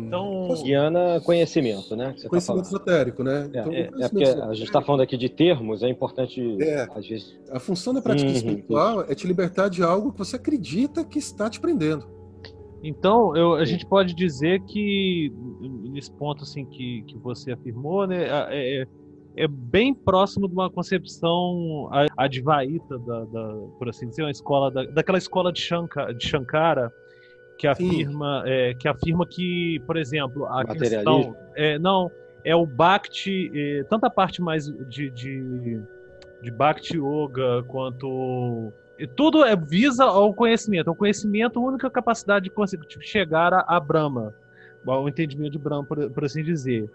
[0.07, 2.15] Então, Guiana, conhecimento, né?
[2.21, 3.49] Tá conhecimento tá esotérico, né?
[3.53, 6.87] É, então, é, é porque a gente está falando aqui de termos, é importante é,
[6.95, 7.37] às vezes.
[7.51, 11.19] A função da prática uhum, espiritual é te libertar de algo que você acredita que
[11.19, 12.18] está te prendendo.
[12.83, 15.33] Então, eu, a gente pode dizer que,
[15.91, 18.87] nesse ponto assim que, que você afirmou, né, é, é,
[19.35, 24.83] é bem próximo de uma concepção advaita, da, da, por assim dizer, uma escola da,
[24.85, 26.91] daquela escola de, Shankara, de Shankara
[27.57, 32.09] que afirma, é, que afirma que, por exemplo, a questão é, não
[32.45, 35.81] é o Bhakti, é, tanto a parte mais de, de,
[36.41, 38.71] de Bhakti Yoga quanto
[39.07, 40.91] tudo é, visa ao conhecimento.
[40.91, 44.33] O conhecimento, a única capacidade de conseguir chegar a, a Brahma,
[44.85, 46.89] ao entendimento de Brahma, por, por assim dizer.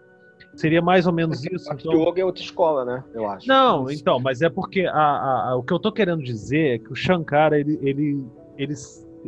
[0.54, 1.72] Seria mais ou menos porque isso.
[1.72, 1.92] Então...
[1.92, 3.04] Yoga é outra escola, né?
[3.12, 3.46] Eu acho.
[3.46, 6.92] Não, então, mas é porque a, a, o que eu estou querendo dizer é que
[6.92, 8.24] o Shankara ele, ele,
[8.56, 8.74] ele,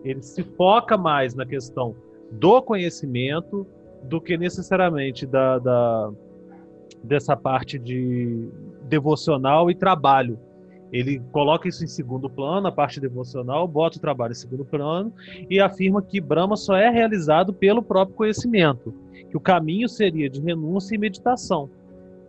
[0.05, 1.95] ele se foca mais na questão
[2.31, 3.67] do conhecimento
[4.03, 6.13] do que necessariamente da, da
[7.03, 8.49] dessa parte de
[8.83, 10.39] devocional e trabalho.
[10.93, 15.13] Ele coloca isso em segundo plano, a parte devocional, bota o trabalho em segundo plano
[15.51, 18.95] e afirma que Brahma só é realizado pelo próprio conhecimento,
[19.29, 21.69] que o caminho seria de renúncia e meditação.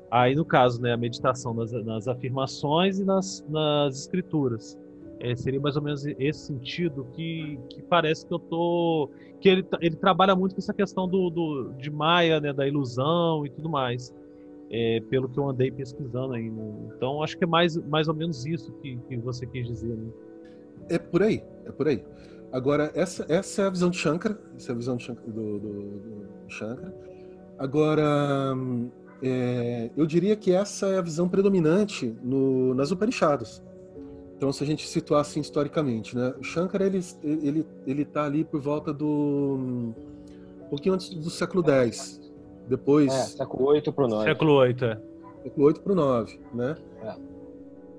[0.10, 4.78] Aí, no caso, né, a meditação nas, nas afirmações e nas, nas escrituras.
[5.20, 9.66] É, seria mais ou menos esse sentido que, que parece que eu tô que ele,
[9.82, 13.68] ele trabalha muito com essa questão do, do de Maia né da ilusão e tudo
[13.68, 14.14] mais
[14.70, 16.50] é, pelo que eu andei pesquisando aí.
[16.50, 16.92] Né?
[16.96, 19.96] Então, acho que é mais, mais ou menos isso que, que você quis dizer.
[19.96, 20.10] Né?
[20.90, 22.04] É por aí, é por aí.
[22.52, 26.28] Agora, essa, essa é a visão de Shankara, essa é a visão do, do, do
[26.48, 26.96] Shankara.
[27.58, 28.56] Agora,
[29.22, 33.64] é, eu diria que essa é a visão predominante no, nas Upanishads.
[34.38, 36.32] Então, se a gente situar assim historicamente, né?
[36.40, 39.58] O Shankara, ele ele ele está ali por volta do
[40.62, 42.22] um pouquinho antes do século X,
[42.68, 43.12] depois.
[43.14, 44.24] É, século 8 para o 9.
[44.24, 45.02] Século 8, é.
[45.44, 46.76] Século 8 para o 9, né?
[47.04, 47.16] É.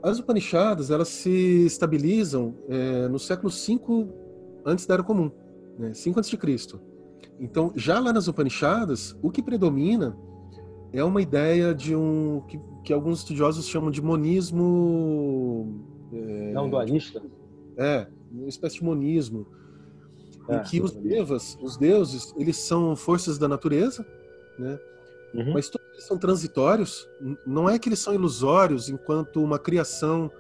[0.02, 4.08] As Upanishads, elas se estabilizam é, no século 5
[4.64, 5.30] antes da Era Comum,
[5.78, 5.92] né?
[5.92, 6.80] 5 antes de Cristo.
[7.40, 10.16] Então, já lá nas Upanishads, o que predomina
[10.92, 15.82] é uma ideia de um que, que alguns estudiosos chamam de monismo.
[16.12, 17.22] É, Não dualista.
[17.76, 19.46] É, uma espécie de monismo,
[20.48, 24.06] é, em que os devas, os deuses, eles são forças da natureza,
[24.58, 24.78] né?
[25.34, 25.52] Uhum.
[25.52, 27.08] Mas todos eles são transitórios.
[27.46, 30.30] Não é que eles são ilusórios enquanto uma criação,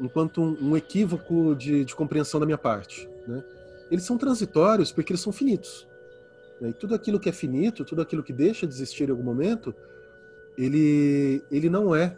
[0.00, 3.08] enquanto um, um equívoco de, de, compreensão da minha parte.
[3.26, 3.44] Né?
[3.90, 5.86] Eles são transitórios porque eles são finitos.
[6.60, 6.70] Né?
[6.70, 9.74] E tudo aquilo que é finito, tudo aquilo que deixa de existir em algum momento,
[10.56, 12.16] ele, ele não é,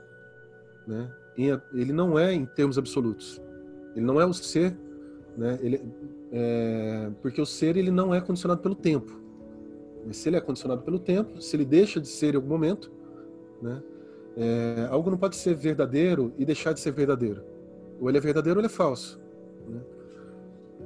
[0.87, 1.11] né?
[1.37, 3.41] ele não é em termos absolutos.
[3.95, 4.77] Ele não é o ser,
[5.37, 5.59] né?
[5.63, 5.81] Ele,
[6.33, 9.21] é, porque o ser ele não é condicionado pelo tempo.
[10.13, 12.91] Se ele é condicionado pelo tempo, se ele deixa de ser em algum momento,
[13.61, 13.83] né?
[14.37, 17.43] É, algo não pode ser verdadeiro e deixar de ser verdadeiro.
[18.01, 19.21] Ou ele é verdadeiro ou ele é falso.
[19.69, 19.81] Né?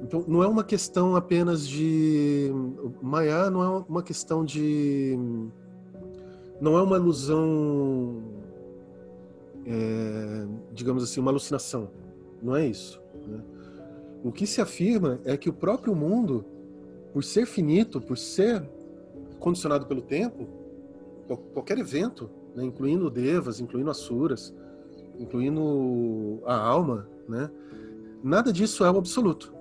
[0.01, 2.51] Então, não é uma questão apenas de.
[2.99, 5.17] Maya não é uma questão de.
[6.59, 8.23] Não é uma ilusão.
[9.65, 11.91] É, digamos assim, uma alucinação.
[12.41, 12.99] Não é isso.
[13.27, 13.39] Né?
[14.23, 16.43] O que se afirma é que o próprio mundo,
[17.13, 18.67] por ser finito, por ser
[19.43, 20.47] condicionado pelo tempo,
[21.53, 24.55] qualquer evento, né, incluindo devas, incluindo asuras,
[25.19, 27.51] incluindo a alma, né,
[28.23, 29.53] nada disso é o absoluto.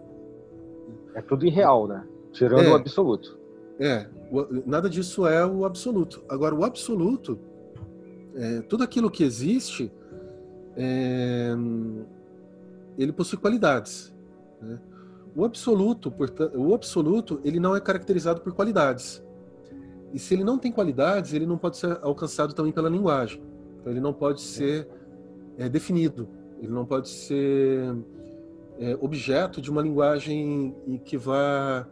[1.14, 2.06] É tudo irreal, né?
[2.30, 3.36] Tirando é, o absoluto.
[3.78, 4.06] É,
[4.64, 6.22] nada disso é o absoluto.
[6.28, 7.38] Agora, o absoluto,
[8.36, 9.92] é, tudo aquilo que existe,
[10.76, 11.54] é,
[12.96, 14.14] ele possui qualidades.
[14.60, 14.78] Né?
[15.34, 19.21] O absoluto, portanto, o absoluto, ele não é caracterizado por qualidades.
[20.12, 23.42] E se ele não tem qualidades, ele não pode ser alcançado também pela linguagem.
[23.80, 24.86] Então, ele não pode ser
[25.56, 26.28] é, definido,
[26.60, 27.94] ele não pode ser
[28.78, 31.86] é, objeto de uma linguagem que vá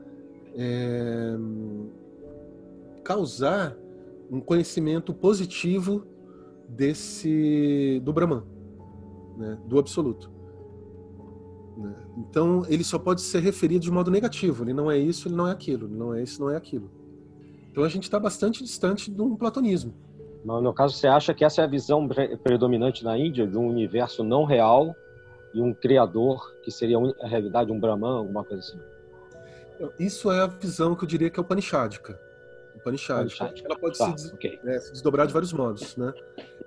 [0.55, 1.37] é,
[3.03, 3.77] causar
[4.31, 6.07] um conhecimento positivo
[6.69, 8.43] desse do Brahman,
[9.37, 10.31] né, do absoluto.
[11.77, 11.95] Né.
[12.19, 14.63] Então ele só pode ser referido de modo negativo.
[14.65, 15.87] Ele não é isso, ele não é aquilo.
[15.87, 16.91] Ele não é isso, não é aquilo.
[17.71, 19.95] Então a gente está bastante distante de um platonismo.
[20.45, 22.09] Mas no caso, você acha que essa é a visão
[22.43, 24.95] predominante na Índia de um universo não real
[25.55, 28.81] e um criador que seria a realidade, um Brahman, alguma coisa assim?
[29.99, 32.19] Isso é a visão que eu diria que é o Panishadika.
[32.75, 33.53] O Panishadika.
[33.65, 34.59] Ela pode tá, se, des okay.
[34.65, 36.13] é, se, desdobrar de vários modos, né?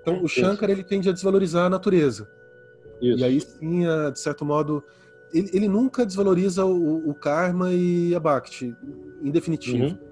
[0.00, 2.28] Então o Shankara ele tende a desvalorizar a natureza.
[3.00, 3.18] Isso.
[3.18, 3.82] E aí sim,
[4.12, 4.82] de certo modo,
[5.32, 8.74] ele, ele nunca desvaloriza o, o, karma e a bhakti,
[9.22, 9.84] em definitivo.
[9.84, 10.03] Uhum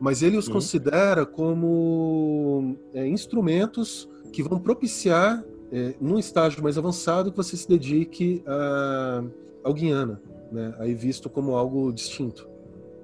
[0.00, 0.54] mas ele os uhum.
[0.54, 7.68] considera como é, instrumentos que vão propiciar, é, num estágio mais avançado, que você se
[7.68, 9.24] dedique a,
[9.62, 10.20] ao guiana,
[10.50, 10.74] né?
[10.78, 12.48] aí visto como algo distinto.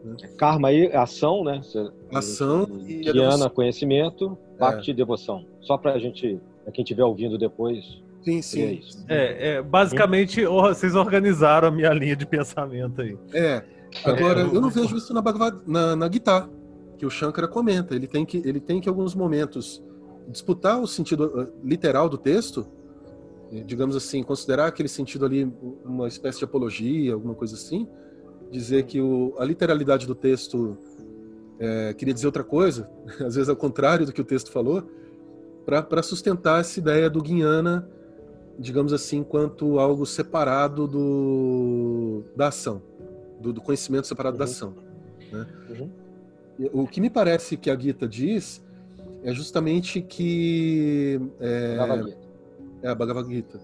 [0.04, 0.16] Né?
[0.36, 1.60] Karma aí, ação, né?
[2.12, 4.94] Ação e guiana, conhecimento, parte é.
[4.94, 5.44] devoção.
[5.60, 8.82] Só para a gente, para quem estiver ouvindo depois, Sim, sim.
[9.08, 13.16] É, é, basicamente, vocês organizaram a minha linha de pensamento aí.
[13.32, 13.62] É,
[14.04, 15.22] Agora, eu não vejo isso na,
[15.66, 16.48] na, na guitarra,
[17.00, 17.94] que o Shankara comenta.
[17.94, 19.82] Ele tem que, ele tem que, em alguns momentos,
[20.28, 22.66] disputar o sentido uh, literal do texto,
[23.50, 25.50] eh, digamos assim, considerar aquele sentido ali
[25.82, 27.88] uma espécie de apologia, alguma coisa assim,
[28.50, 30.76] dizer que o, a literalidade do texto
[31.58, 32.90] é, queria dizer outra coisa,
[33.24, 34.82] às vezes ao contrário do que o texto falou,
[35.64, 37.88] para sustentar essa ideia do Guiana,
[38.58, 42.82] digamos assim, enquanto algo separado do, da ação,
[43.40, 44.38] do, do conhecimento separado uhum.
[44.38, 44.74] da ação.
[45.32, 45.46] Né?
[45.70, 45.99] Uhum.
[46.72, 48.62] O que me parece que a Gita diz
[49.22, 51.20] é justamente que.
[51.40, 51.76] É,
[52.82, 53.60] é a Bhagavad Gita.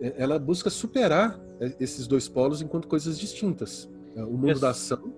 [0.00, 4.70] É, ela busca superar é, esses dois polos enquanto coisas distintas: é, o mundo da
[4.70, 5.12] ação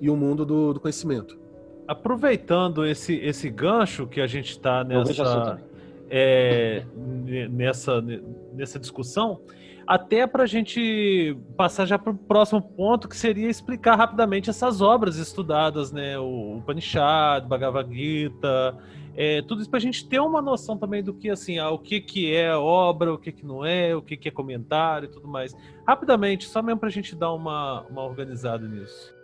[0.00, 1.38] e o mundo do, do conhecimento.
[1.86, 5.60] Aproveitando esse, esse gancho que a gente está nessa,
[6.08, 6.84] é,
[7.50, 8.02] nessa,
[8.54, 9.40] nessa discussão,
[9.86, 14.80] até para a gente passar já para o próximo ponto, que seria explicar rapidamente essas
[14.80, 16.18] obras estudadas, né?
[16.18, 18.76] O Upanishad, Bhagavad Gita,
[19.16, 21.78] é, tudo isso para a gente ter uma noção também do que assim, ah, o
[21.78, 25.10] que, que é obra, o que, que não é, o que, que é comentário e
[25.10, 25.54] tudo mais.
[25.86, 29.14] Rapidamente, só mesmo para a gente dar uma, uma organizada nisso.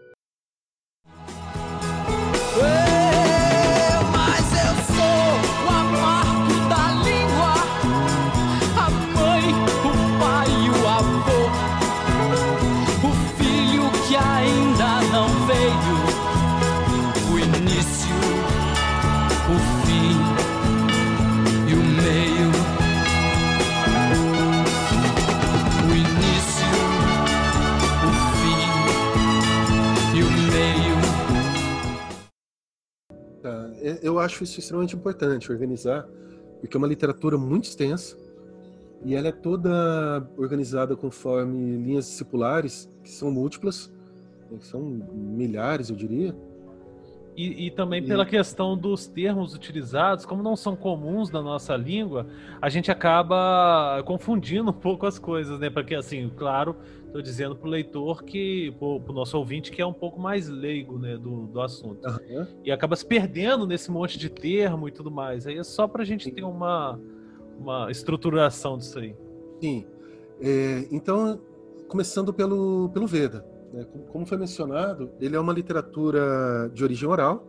[34.03, 36.07] Eu acho isso extremamente importante, organizar,
[36.61, 38.16] porque é uma literatura muito extensa
[39.05, 43.91] e ela é toda organizada conforme linhas discipulares, que são múltiplas,
[44.51, 46.35] né, que são milhares, eu diria.
[47.37, 52.26] E, e também pela questão dos termos utilizados, como não são comuns na nossa língua,
[52.61, 55.70] a gente acaba confundindo um pouco as coisas, né?
[55.70, 56.76] Porque, assim, claro,
[57.11, 60.49] Estou dizendo para o leitor que, para o nosso ouvinte, que é um pouco mais
[60.49, 62.07] leigo né, do, do assunto.
[62.07, 62.47] Uhum.
[62.65, 65.45] E acaba se perdendo nesse monte de termo e tudo mais.
[65.45, 66.31] Aí é só para a gente Sim.
[66.31, 67.01] ter uma,
[67.59, 69.17] uma estruturação disso aí.
[69.61, 69.85] Sim.
[70.41, 71.41] É, então,
[71.89, 73.45] começando pelo, pelo Veda.
[73.73, 73.85] Né?
[74.13, 77.45] Como foi mencionado, ele é uma literatura de origem oral,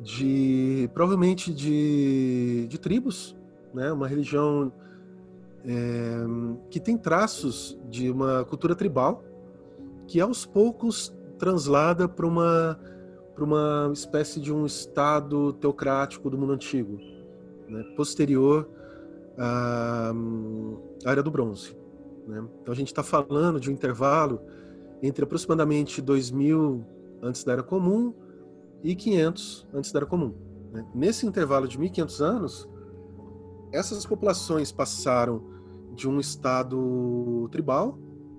[0.00, 3.36] de provavelmente de, de tribos,
[3.72, 3.92] né?
[3.92, 4.72] uma religião
[5.64, 6.24] é,
[6.70, 9.22] que tem traços de uma cultura tribal
[10.06, 12.78] que aos poucos translada para uma
[13.34, 16.98] para uma espécie de um estado teocrático do mundo antigo,
[17.66, 18.68] né, posterior
[19.38, 20.12] à,
[21.06, 21.74] à era do bronze.
[22.26, 22.44] Né?
[22.60, 24.42] Então a gente está falando de um intervalo
[25.02, 26.84] entre aproximadamente 2000
[27.22, 28.12] antes da era comum
[28.82, 30.34] e 500 antes da era comum.
[30.70, 30.86] Né?
[30.94, 32.68] Nesse intervalo de 1500 anos,
[33.72, 35.42] essas populações passaram
[35.94, 37.98] de um estado tribal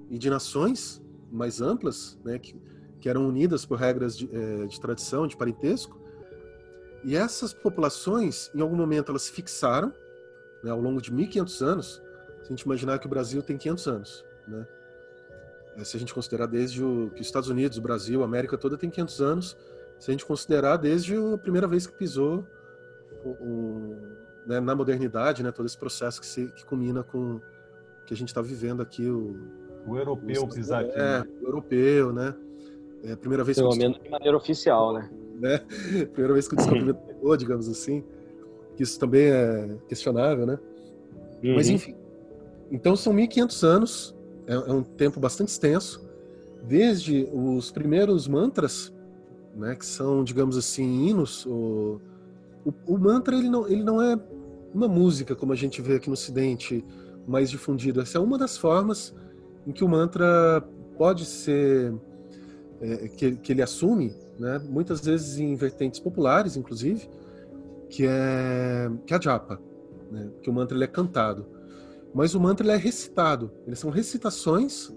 [0.09, 1.01] e de nações
[1.31, 2.55] mais amplas, né, que,
[2.99, 5.99] que eram unidas por regras de, é, de tradição, de parentesco,
[7.03, 9.93] e essas populações, em algum momento, elas se fixaram,
[10.63, 12.01] né, ao longo de 1.500 anos,
[12.43, 14.67] se a gente imaginar que o Brasil tem 500 anos, né?
[15.77, 18.57] É, se a gente considerar desde o, que os Estados Unidos, o Brasil, a América
[18.57, 19.57] toda tem 500 anos,
[19.97, 22.45] se a gente considerar desde a primeira vez que pisou
[24.45, 27.39] né, na modernidade, né, todo esse processo que, se, que culmina com
[28.05, 29.37] que a gente está vivendo aqui o,
[29.87, 30.91] o europeu pisar aqui.
[30.93, 31.27] É, né?
[31.41, 32.35] o europeu, né?
[33.03, 35.09] É a primeira vez Pelo que menos de maneira oficial, né?
[35.39, 35.57] né?
[36.07, 38.03] Primeira vez que o descobrimento pegou, digamos assim.
[38.75, 40.59] Que isso também é questionável, né?
[41.43, 41.55] Uhum.
[41.55, 41.95] Mas enfim.
[42.71, 44.15] Então são 1500 anos,
[44.47, 46.07] é, é um tempo bastante extenso,
[46.63, 48.93] desde os primeiros mantras,
[49.55, 51.99] né, que são, digamos assim, hinos, o,
[52.65, 54.17] o, o, mantra ele não, ele não é
[54.73, 56.83] uma música como a gente vê aqui no Ocidente
[57.27, 58.01] mais difundido.
[58.01, 59.13] Essa é uma das formas
[59.65, 60.63] em que o mantra
[60.97, 61.93] pode ser
[62.79, 67.09] é, que, que, ele assume, né, muitas vezes em vertentes populares, inclusive,
[67.89, 69.61] que é que é a japa,
[70.11, 71.45] né, que o mantra ele é cantado.
[72.13, 73.51] Mas o mantra ele é recitado.
[73.65, 74.91] Eles são recitações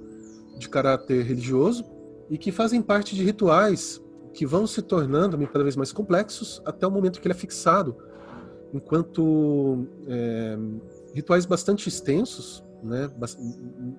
[0.58, 1.84] de caráter religioso
[2.30, 4.02] e que fazem parte de rituais
[4.32, 7.96] que vão se tornando cada vez mais complexos até o momento que ele é fixado
[8.74, 10.58] enquanto é,
[11.14, 13.10] rituais bastante extensos, né,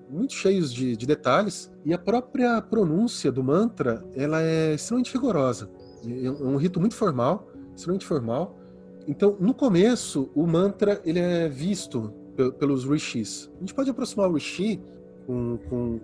[0.08, 5.68] muito cheios de, de, detalhes, e a própria pronúncia do mantra ela é extremamente rigorosa.
[6.06, 8.56] É um rito muito formal, extremamente formal.
[9.08, 12.12] Então, no começo, o mantra ele é visto
[12.58, 13.50] pelos rishis.
[13.56, 14.80] A gente pode aproximar o rishi
[15.26, 16.00] com, com,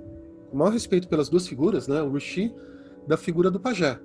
[0.53, 2.03] o maior respeito pelas duas figuras, né?
[2.03, 2.53] O Rishi
[3.07, 3.99] da figura do pajé.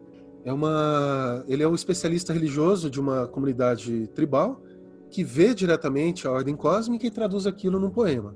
[0.47, 4.63] É uma, ele é o especialista religioso de uma comunidade tribal
[5.09, 8.33] que vê diretamente a ordem cósmica e traduz aquilo num poema.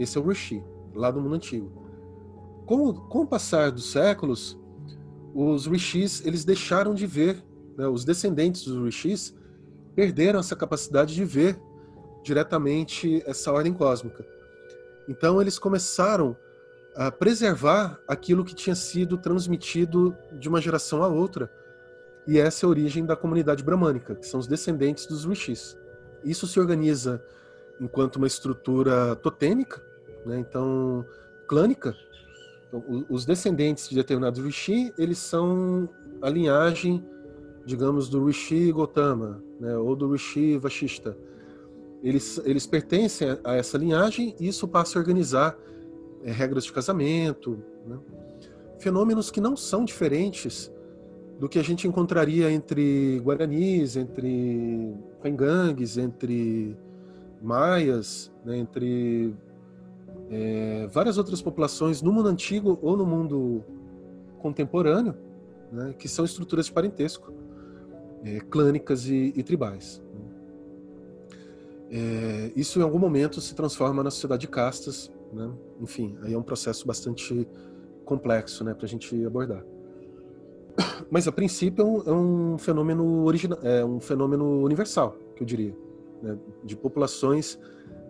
[0.00, 0.60] Esse é o Rishi,
[0.92, 1.70] lá do mundo antigo.
[2.66, 4.58] Com, com o passar dos séculos,
[5.32, 7.40] os Rishis eles deixaram de ver,
[7.76, 9.32] né, os descendentes dos Rishis
[9.94, 11.56] perderam essa capacidade de ver
[12.24, 14.26] diretamente essa ordem cósmica.
[15.08, 16.36] Então eles começaram
[16.94, 21.50] a preservar aquilo que tinha sido transmitido de uma geração a outra.
[22.26, 25.76] E essa é a origem da comunidade bramânica, que são os descendentes dos rishis.
[26.24, 27.22] Isso se organiza
[27.80, 29.82] enquanto uma estrutura totêmica,
[30.26, 30.38] né?
[30.38, 31.04] então
[31.46, 31.94] clânica.
[32.68, 35.88] Então, os descendentes de determinados rishi, eles são
[36.20, 37.02] a linhagem,
[37.64, 39.76] digamos, do rishi Gotama, né?
[39.76, 41.16] ou do rishi Vashista.
[42.02, 45.58] Eles, eles pertencem a essa linhagem e isso passa a organizar
[46.24, 47.98] é, regras de casamento, né?
[48.78, 50.72] fenômenos que não são diferentes
[51.38, 56.76] do que a gente encontraria entre guaranis, entre caingangues, entre
[57.40, 58.58] maias, né?
[58.58, 59.34] entre
[60.30, 63.64] é, várias outras populações no mundo antigo ou no mundo
[64.40, 65.14] contemporâneo,
[65.72, 65.94] né?
[65.96, 67.32] que são estruturas de parentesco,
[68.24, 70.02] é, clânicas e, e tribais.
[71.90, 75.50] É, isso em algum momento se transforma na sociedade de castas, né?
[75.80, 77.48] Enfim, aí é um processo bastante
[78.04, 79.62] complexo, né, para a gente abordar.
[81.10, 85.46] Mas a princípio é um, é um fenômeno original, é um fenômeno universal, que eu
[85.46, 85.76] diria,
[86.22, 87.58] né, de populações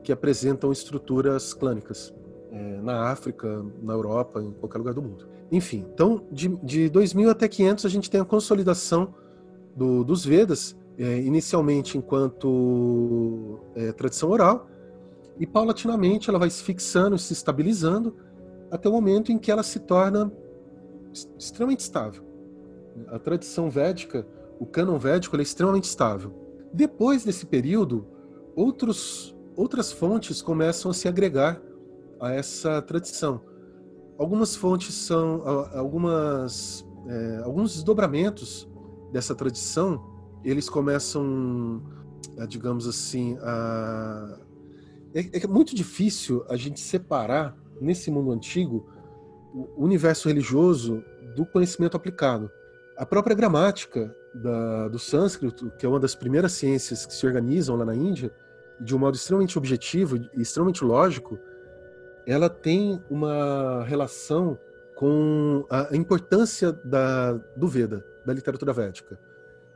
[0.02, 2.14] que apresentam estruturas clânicas
[2.50, 5.26] é, na África, na Europa, em qualquer lugar do mundo.
[5.50, 9.14] Enfim, então de, de 2000 até 500 a gente tem a consolidação
[9.74, 14.68] do, dos Vedas, é, inicialmente enquanto é, tradição oral,
[15.38, 18.16] e paulatinamente ela vai se fixando, se estabilizando,
[18.70, 20.30] até o momento em que ela se torna
[21.38, 22.22] extremamente estável.
[23.08, 24.26] A tradição védica,
[24.58, 26.32] o cânon védico, é extremamente estável.
[26.72, 28.06] Depois desse período,
[28.54, 31.62] outros, outras fontes começam a se agregar
[32.20, 33.40] a essa tradição.
[34.18, 38.68] Algumas fontes são algumas é, alguns desdobramentos
[39.10, 40.04] dessa tradição,
[40.44, 41.82] eles começam,
[42.46, 44.38] digamos assim, a
[45.14, 48.86] é, é muito difícil a gente separar, nesse mundo antigo,
[49.76, 51.02] o universo religioso
[51.34, 52.50] do conhecimento aplicado.
[52.96, 57.76] A própria gramática da, do sânscrito, que é uma das primeiras ciências que se organizam
[57.76, 58.32] lá na Índia,
[58.80, 61.38] de um modo extremamente objetivo e extremamente lógico,
[62.26, 64.58] ela tem uma relação
[64.94, 69.18] com a importância da, do Veda, da literatura védica,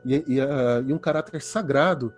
[0.05, 2.13] e, e, a, e um caráter sagrado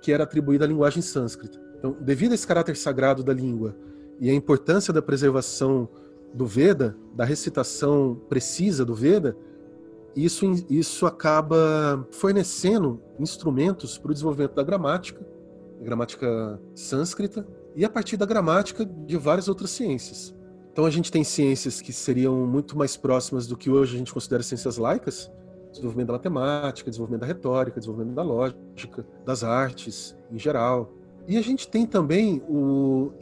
[0.00, 1.67] que era atribuído à linguagem sânscrita.
[1.78, 3.76] Então, devido a esse caráter sagrado da língua
[4.20, 5.88] e a importância da preservação
[6.34, 9.36] do Veda, da recitação precisa do Veda,
[10.16, 15.24] isso, isso acaba fornecendo instrumentos para o desenvolvimento da gramática,
[15.80, 20.34] a gramática sânscrita, e a partir da gramática de várias outras ciências.
[20.72, 24.12] Então a gente tem ciências que seriam muito mais próximas do que hoje a gente
[24.12, 25.30] considera ciências laicas,
[25.70, 30.92] desenvolvimento da matemática, desenvolvimento da retórica, desenvolvimento da lógica, das artes em geral,
[31.28, 33.12] e a gente tem também, o,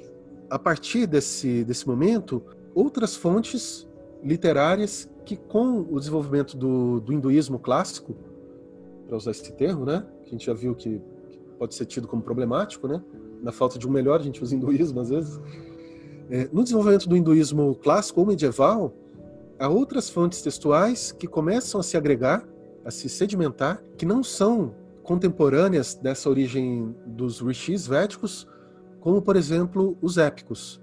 [0.48, 2.40] a partir desse, desse momento,
[2.72, 3.84] outras fontes
[4.22, 8.14] literárias que, com o desenvolvimento do, do hinduísmo clássico,
[9.08, 11.00] para usar esse termo, né, que a gente já viu que
[11.58, 13.02] pode ser tido como problemático, né,
[13.42, 15.40] na falta de um melhor, a gente usa hinduísmo às vezes.
[16.30, 18.94] É, no desenvolvimento do hinduísmo clássico ou medieval,
[19.58, 22.46] há outras fontes textuais que começam a se agregar,
[22.84, 24.74] a se sedimentar, que não são
[25.06, 28.46] contemporâneas dessa origem dos rishis védicos,
[29.00, 30.80] como, por exemplo, os épicos.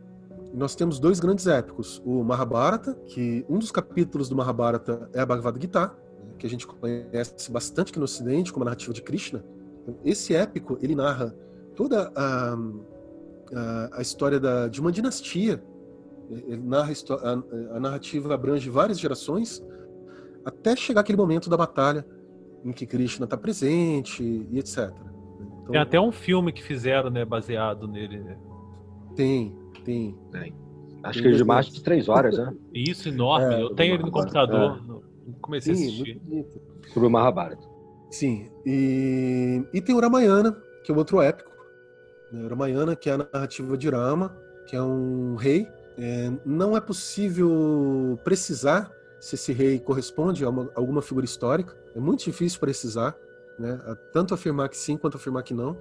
[0.54, 5.26] Nós temos dois grandes épicos, o Mahabharata, que um dos capítulos do Mahabharata é a
[5.26, 5.94] Bhagavad Gita,
[6.40, 9.44] que a gente conhece bastante aqui no Ocidente como a narrativa de Krishna.
[10.06, 11.36] Esse épico, ele narra
[11.76, 12.58] toda a,
[13.54, 15.62] a, a história da, de uma dinastia.
[16.30, 19.62] Ele narra a, a narrativa abrange várias gerações,
[20.46, 22.06] até chegar aquele momento da batalha
[22.64, 24.92] em que Krishna está presente e etc.
[25.64, 28.20] Então, tem até um filme que fizeram, né, baseado nele.
[28.20, 28.38] Né?
[29.16, 30.18] Tem, tem.
[30.32, 30.56] tem.
[31.04, 32.54] Acho tem que é de mais de três horas, né?
[32.74, 33.56] Isso, enorme.
[33.56, 34.82] É, Eu tenho ele no computador.
[35.00, 35.32] É.
[35.42, 36.22] Comecei Sim, a assistir.
[36.94, 37.68] Sobre o Mahabharata.
[38.10, 38.50] Sim.
[38.66, 41.52] E, e tem o Ramayana, que é outro épico.
[42.32, 42.44] Né?
[42.46, 44.36] O Ramayana, que é a narrativa de Rama,
[44.68, 45.68] que é um rei.
[45.98, 48.92] É, não é possível precisar
[49.24, 51.74] se esse rei corresponde a, uma, alguma figura histórica.
[51.96, 53.16] É muito difícil precisar,
[53.58, 53.80] né?
[54.12, 55.78] tanto afirmar que sim quanto afirmar que não.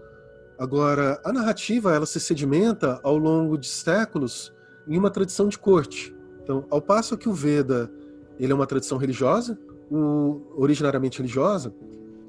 [0.57, 4.55] Agora, a narrativa ela se sedimenta ao longo de séculos
[4.86, 6.14] em uma tradição de corte.
[6.40, 7.90] Então, ao passo que o Veda
[8.38, 9.59] ele é uma tradição religiosa,
[9.90, 11.74] o, originariamente religiosa,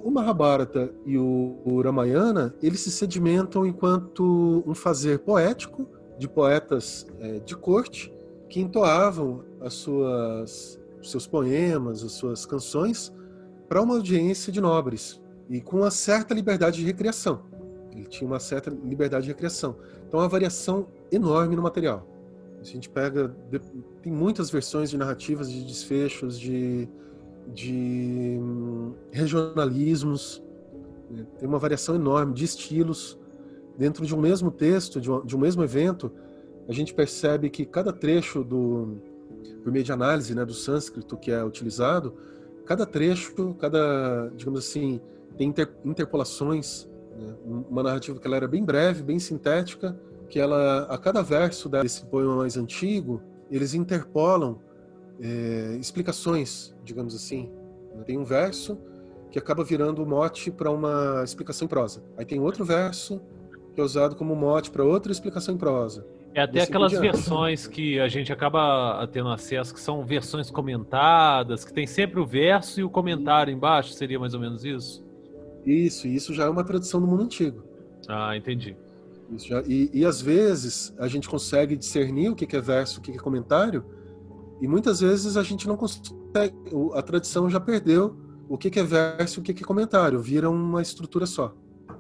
[0.04, 5.88] o Mahabharata e o, o Ramayana eles se sedimentam enquanto um fazer poético
[6.18, 8.12] de poetas é, de corte
[8.50, 13.14] que entoavam as suas seus poemas, as suas canções
[13.68, 17.44] para uma audiência de nobres e com uma certa liberdade de recriação.
[17.92, 19.76] Ele tinha uma certa liberdade de recriação.
[20.08, 22.08] Então, uma variação enorme no material.
[22.60, 23.36] A gente pega.
[24.02, 26.88] Tem muitas versões de narrativas, de desfechos, de,
[27.48, 30.42] de hum, regionalismos.
[31.10, 31.26] Né?
[31.38, 33.20] Tem uma variação enorme de estilos.
[33.78, 36.12] Dentro de um mesmo texto, de um, de um mesmo evento,
[36.68, 39.02] a gente percebe que cada trecho do,
[39.64, 42.16] por meio de análise né, do sânscrito que é utilizado,
[42.66, 45.02] cada trecho, cada, digamos assim,
[45.38, 47.36] tem inter, interpolações, né?
[47.46, 49.98] uma narrativa que ela era bem breve, bem sintética,
[50.30, 53.22] que ela, a cada verso desse poema mais antigo,
[53.52, 54.60] eles interpolam
[55.20, 57.52] é, explicações, digamos assim.
[58.06, 58.78] Tem um verso
[59.30, 62.04] que acaba virando mote para uma explicação em prosa.
[62.18, 63.22] Aí tem outro verso
[63.74, 66.06] que é usado como mote para outra explicação em prosa.
[66.36, 71.72] É até aquelas versões que a gente acaba tendo acesso, que são versões comentadas, que
[71.72, 75.06] tem sempre o verso e o comentário embaixo, seria mais ou menos isso?
[75.66, 77.64] Isso, isso já é uma tradição do mundo antigo.
[78.08, 78.76] Ah, entendi.
[79.38, 83.12] Já, e, e, às vezes a gente consegue discernir o que é verso, o que
[83.12, 83.84] é comentário,
[84.62, 86.14] e muitas vezes a gente não consegue,
[86.94, 88.16] a tradição já perdeu
[88.50, 91.56] o que é verso e o que é comentário, vira uma estrutura só.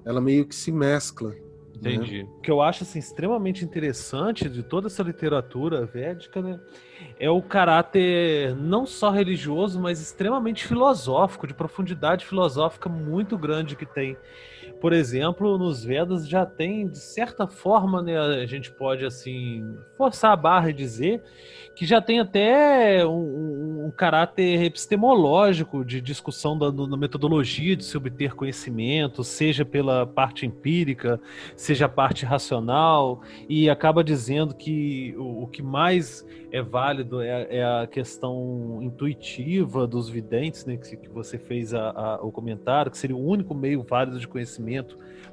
[0.05, 1.33] Ela meio que se mescla.
[1.75, 2.23] Entendi.
[2.23, 2.29] Né?
[2.37, 6.59] O que eu acho assim, extremamente interessante de toda essa literatura védica, né,
[7.19, 13.85] é o caráter não só religioso, mas extremamente filosófico, de profundidade filosófica muito grande que
[13.85, 14.17] tem
[14.79, 19.63] por exemplo, nos Vedas já tem, de certa forma, né, a gente pode assim
[19.97, 21.23] forçar a barra e dizer
[21.75, 27.97] que já tem até um, um caráter epistemológico de discussão da, da, metodologia de se
[27.97, 31.19] obter conhecimento, seja pela parte empírica,
[31.55, 37.47] seja a parte racional, e acaba dizendo que o, o que mais é válido é,
[37.49, 42.91] é, a questão intuitiva dos videntes, né, que, que você fez a, a, o comentário,
[42.91, 44.52] que seria o único meio válido de conhecimento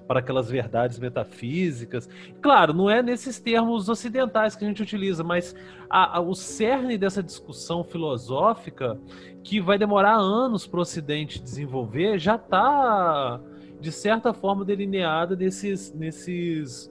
[0.06, 2.08] para aquelas verdades metafísicas.
[2.40, 5.54] Claro, não é nesses termos ocidentais que a gente utiliza, mas
[5.88, 8.98] a, a, o cerne dessa discussão filosófica,
[9.44, 13.40] que vai demorar anos para o Ocidente desenvolver, já está,
[13.80, 16.90] de certa forma, delineada nesses, nesses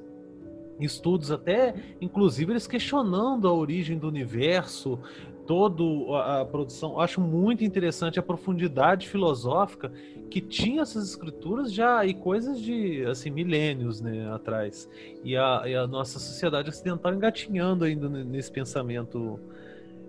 [0.80, 4.98] estudos até, inclusive, eles questionando a origem do universo,
[5.46, 5.84] toda
[6.22, 7.00] a, produção.
[7.00, 9.92] Acho muito interessante a profundidade filosófica
[10.30, 14.88] que tinha essas escrituras já e coisas de assim milênios, né, atrás.
[15.24, 19.40] E a, e a nossa sociedade ocidental engatinhando ainda nesse pensamento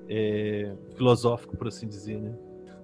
[0.09, 2.33] é, filosófico, por assim dizer, né?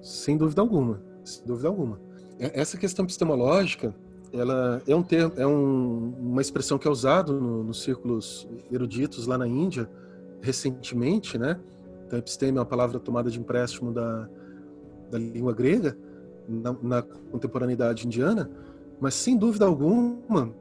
[0.03, 2.01] Sem dúvida alguma, sem dúvida alguma.
[2.39, 3.95] Essa questão epistemológica
[4.33, 9.27] ela é um termo, é um, uma expressão que é usado no, nos círculos eruditos
[9.27, 9.89] lá na Índia
[10.41, 11.59] recentemente, né?
[12.07, 14.29] Então, episteme é uma palavra tomada de empréstimo da,
[15.11, 15.97] da língua grega
[16.49, 18.51] na, na contemporaneidade indiana,
[19.01, 20.53] mas sem dúvida alguma,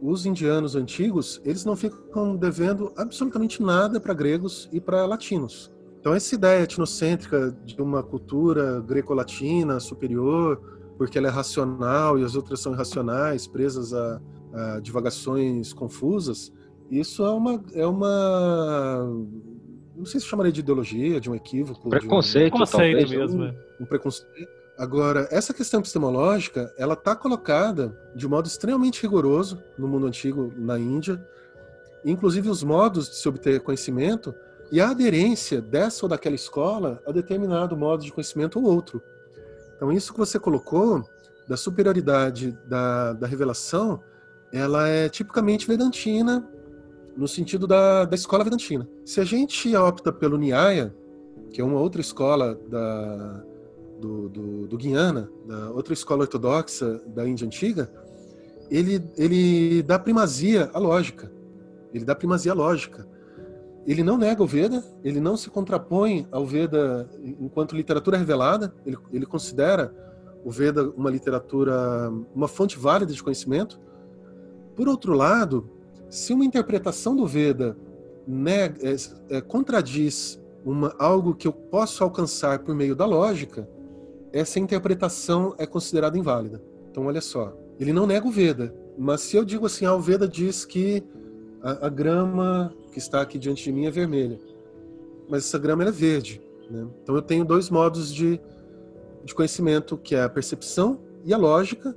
[0.00, 5.72] os indianos antigos eles não ficam devendo absolutamente nada para gregos e para latinos.
[6.00, 12.34] Então essa ideia etnocêntrica de uma cultura greco-latina superior porque ela é racional e as
[12.34, 14.20] outras são irracionais, presas a,
[14.52, 16.52] a divagações confusas,
[16.90, 19.06] isso é uma, é uma.
[19.94, 21.88] Não sei se chamaria de ideologia, de um equívoco.
[21.90, 23.10] Preconceito, de um, talvez.
[23.10, 23.42] mesmo.
[23.42, 23.54] Um, é.
[23.80, 24.57] um preconceito.
[24.78, 30.52] Agora, essa questão epistemológica, ela está colocada de um modo extremamente rigoroso no mundo antigo,
[30.56, 31.20] na Índia,
[32.04, 34.32] inclusive os modos de se obter conhecimento
[34.70, 39.02] e a aderência dessa ou daquela escola a determinado modo de conhecimento ou outro.
[39.74, 41.02] Então, isso que você colocou,
[41.48, 44.00] da superioridade da, da revelação,
[44.52, 46.48] ela é tipicamente vedantina,
[47.16, 48.88] no sentido da, da escola vedantina.
[49.04, 50.94] Se a gente opta pelo Nyaya,
[51.50, 53.42] que é uma outra escola da,
[54.00, 57.90] do, do, do Guiana, da outra escola ortodoxa da Índia Antiga,
[58.70, 61.30] ele, ele dá primazia à lógica.
[61.92, 63.06] Ele dá primazia à lógica
[63.88, 67.08] ele não nega o Veda, ele não se contrapõe ao Veda
[67.40, 69.94] enquanto literatura revelada, ele, ele considera
[70.44, 73.80] o Veda uma literatura, uma fonte válida de conhecimento.
[74.76, 75.70] Por outro lado,
[76.10, 77.78] se uma interpretação do Veda
[78.26, 78.94] nega, é,
[79.30, 83.66] é, contradiz uma, algo que eu posso alcançar por meio da lógica,
[84.32, 86.60] essa interpretação é considerada inválida.
[86.90, 90.00] Então, olha só, ele não nega o Veda, mas se eu digo assim, ah, o
[90.00, 91.02] Veda diz que
[91.62, 94.38] a, a grama que está aqui diante de mim é vermelha.
[95.28, 96.40] mas essa grama é verde.
[96.70, 96.86] Né?
[97.02, 98.40] Então eu tenho dois modos de,
[99.24, 101.94] de conhecimento, que é a percepção e a lógica,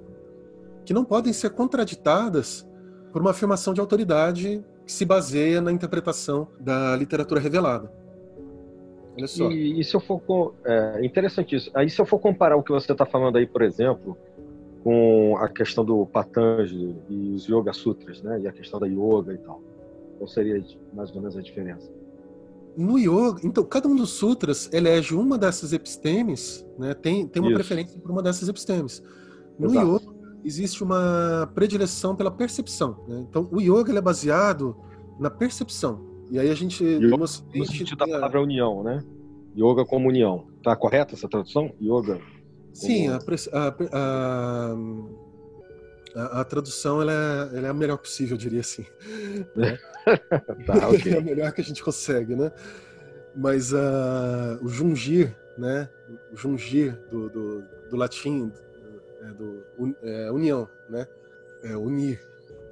[0.85, 2.67] que não podem ser contraditadas
[3.11, 7.91] por uma afirmação de autoridade que se baseia na interpretação da literatura revelada.
[9.17, 9.51] Olha só.
[9.51, 10.55] E, e se eu for.
[10.63, 11.71] É interessante isso.
[11.73, 14.17] Aí, se eu for comparar o que você está falando aí, por exemplo,
[14.83, 18.41] com a questão do Patanjali e os Yoga Sutras, né?
[18.41, 19.61] E a questão da yoga e tal.
[20.17, 21.91] Qual seria mais ou menos a diferença?
[22.77, 26.93] No yoga, então, cada um dos sutras elege uma dessas epistemes, né?
[26.93, 27.55] Tem, tem uma Isso.
[27.55, 29.03] preferência por uma dessas epistemes.
[29.59, 29.87] No Exato.
[29.87, 33.03] yoga, existe uma predileção pela percepção.
[33.07, 33.25] Né?
[33.29, 34.75] Então, o yoga é baseado
[35.19, 36.10] na percepção.
[36.31, 36.81] E aí a gente.
[36.81, 37.27] Yoga, no, no
[37.65, 39.03] sentido da palavra união, né?
[39.55, 40.47] Yoga como união.
[40.63, 41.75] Tá correta essa tradução?
[41.81, 42.21] Yoga.
[42.73, 43.19] Sim, a,
[43.51, 44.75] a,
[46.15, 48.85] a, a, tradução ela é, ela é, a melhor possível, eu diria assim.
[49.53, 49.77] Né?
[50.65, 51.13] tá, okay.
[51.13, 52.49] é a melhor que a gente consegue, né?
[53.35, 55.89] Mas uh, o jungir, né?
[56.31, 58.53] O jungir do, do, do latim,
[59.21, 59.63] é, do
[60.01, 61.05] é, união, né?
[61.63, 62.21] É, unir.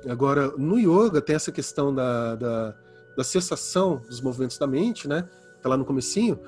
[0.07, 2.75] Agora, no yoga tem essa questão da, da,
[3.19, 5.27] da cessação dos movimentos da mente, né?
[5.61, 6.39] Tá lá no comecinho.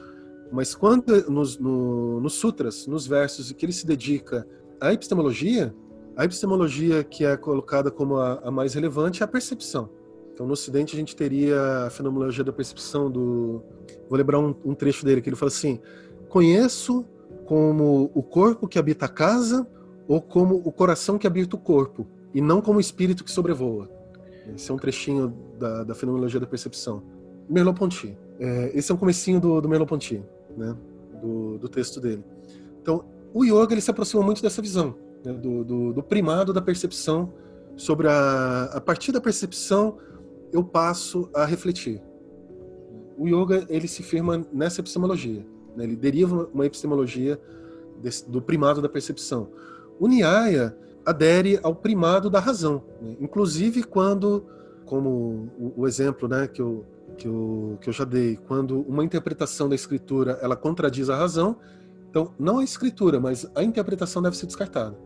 [0.50, 4.48] Mas quando nos, no, nos sutras, nos versos que ele se dedica
[4.80, 5.76] à epistemologia,
[6.16, 9.90] a epistemologia que é colocada como a, a mais relevante é a percepção.
[10.34, 13.62] Então, no Ocidente, a gente teria a fenomenologia da percepção do.
[14.10, 15.78] Vou lembrar um, um trecho dele que ele fala assim:
[16.30, 17.06] Conheço
[17.46, 19.68] como o corpo que habita a casa,
[20.08, 24.01] ou como o coração que habita o corpo, e não como o espírito que sobrevoa.
[24.56, 27.04] Esse é um trechinho da, da fenomenologia da percepção.
[27.50, 28.18] Merleau-Ponty.
[28.39, 30.24] É, esse é um comecinho do, do Merleau-Ponty,
[30.58, 30.76] né?
[31.22, 32.24] do, do texto dele.
[32.82, 35.32] Então, o yoga ele se aproxima muito dessa visão, né?
[35.34, 37.32] do, do, do, primado da percepção
[37.78, 39.98] sobre a, a partir da percepção
[40.52, 42.02] eu passo a refletir.
[43.18, 45.84] O yoga ele se firma nessa epistemologia, né?
[45.84, 47.39] ele deriva uma epistemologia
[48.02, 49.50] desse, do primado da percepção.
[50.00, 50.76] O Nyaya
[51.06, 53.16] adere ao primado da razão, né?
[53.20, 54.45] inclusive quando,
[54.86, 56.86] como o, o exemplo né, que, eu,
[57.18, 61.58] que, eu, que eu já dei, quando uma interpretação da escritura ela contradiz a razão,
[62.10, 64.97] então não a escritura, mas a interpretação deve ser descartada,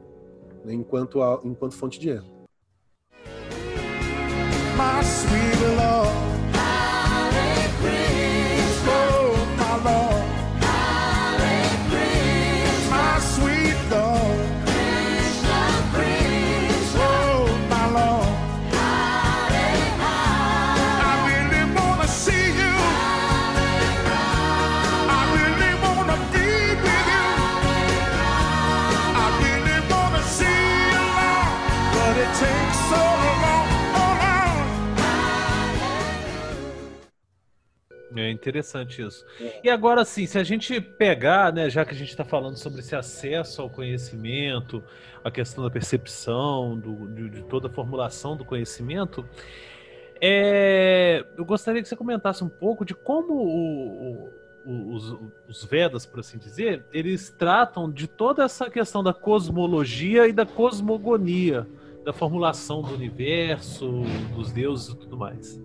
[0.63, 2.35] né, enquanto, a, enquanto fonte de erro.
[4.77, 6.34] My sweet Lord.
[38.16, 39.26] É interessante isso.
[39.41, 39.61] É.
[39.63, 42.80] E agora, assim, se a gente pegar, né, já que a gente está falando sobre
[42.80, 44.84] esse acesso ao conhecimento,
[45.24, 49.28] a questão da percepção, do, de, de toda a formulação do conhecimento,
[50.22, 54.30] é, eu gostaria que você comentasse um pouco de como o,
[54.66, 60.28] o, os, os Vedas, por assim dizer, eles tratam de toda essa questão da cosmologia
[60.28, 61.68] e da cosmogonia,
[62.03, 64.03] da formulação do universo,
[64.34, 65.59] dos deuses e tudo mais.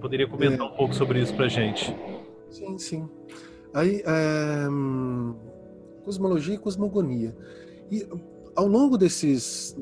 [0.00, 0.70] Poderia comentar é...
[0.70, 1.94] um pouco sobre isso para gente?
[2.48, 3.08] Sim, sim.
[3.74, 4.66] Aí, é...
[6.04, 7.36] cosmologia e cosmogonia.
[7.90, 8.06] E
[8.54, 9.76] ao longo desses,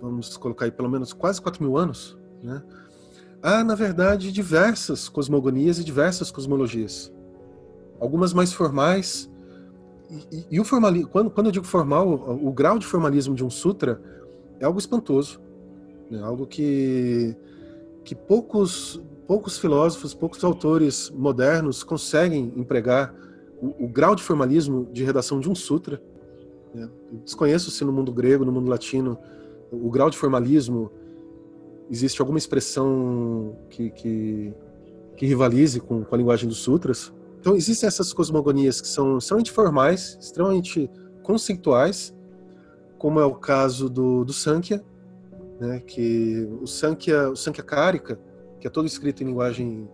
[0.00, 2.62] vamos colocar aí pelo menos quase 4 mil anos, né,
[3.42, 7.12] há, na verdade, diversas cosmogonias e diversas cosmologias.
[8.00, 9.30] Algumas mais formais.
[10.10, 13.34] E, e, e o formalismo, quando, quando eu digo formal, o, o, grau de formalismo
[13.34, 14.00] de um sutra
[14.60, 15.40] é algo espantoso.
[16.10, 17.36] É algo que
[18.06, 23.12] que poucos, poucos filósofos, poucos autores modernos conseguem empregar
[23.60, 26.00] o, o grau de formalismo de redação de um sutra.
[26.72, 26.88] Né?
[27.24, 29.18] Desconheço se no mundo grego, no mundo latino,
[29.72, 30.92] o grau de formalismo
[31.90, 34.54] existe alguma expressão que, que,
[35.16, 37.12] que rivalize com, com, a linguagem dos sutras.
[37.40, 40.88] Então existem essas cosmogonias que são extremamente formais, extremamente
[41.24, 42.14] conceituais,
[42.98, 44.84] como é o caso do, do Sankhya,
[45.60, 48.18] né, que o Sankhya, o Sankhya Karika,
[48.60, 49.88] que é todo escrito em linguagem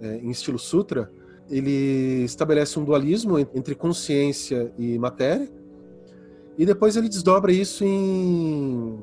[0.00, 1.10] é, em estilo sutra,
[1.50, 5.48] ele estabelece um dualismo entre consciência e matéria,
[6.56, 8.98] e depois ele desdobra isso em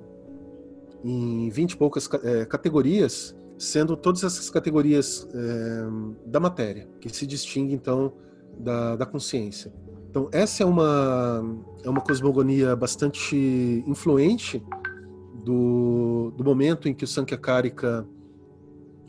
[1.03, 7.25] em 20 e poucas é, categorias, sendo todas essas categorias é, da matéria, que se
[7.25, 8.13] distingue então
[8.59, 9.73] da, da consciência.
[10.09, 11.43] Então essa é uma
[11.83, 14.63] é uma cosmogonia bastante influente
[15.43, 18.07] do, do momento em que o Sankhyakarika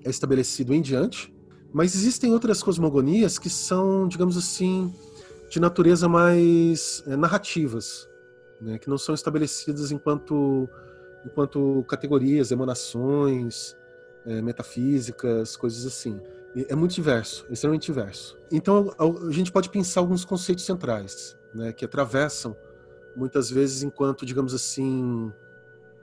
[0.05, 1.33] é estabelecido em diante.
[1.73, 4.93] Mas existem outras cosmogonias que são, digamos assim,
[5.49, 8.09] de natureza mais é, narrativas,
[8.61, 10.69] né, que não são estabelecidas enquanto,
[11.25, 13.77] enquanto categorias, emanações,
[14.27, 16.21] é, metafísicas, coisas assim.
[16.69, 18.39] É muito diverso, é extremamente diverso.
[18.51, 22.55] Então a gente pode pensar alguns conceitos centrais, né, que atravessam
[23.17, 25.33] muitas vezes enquanto, digamos assim,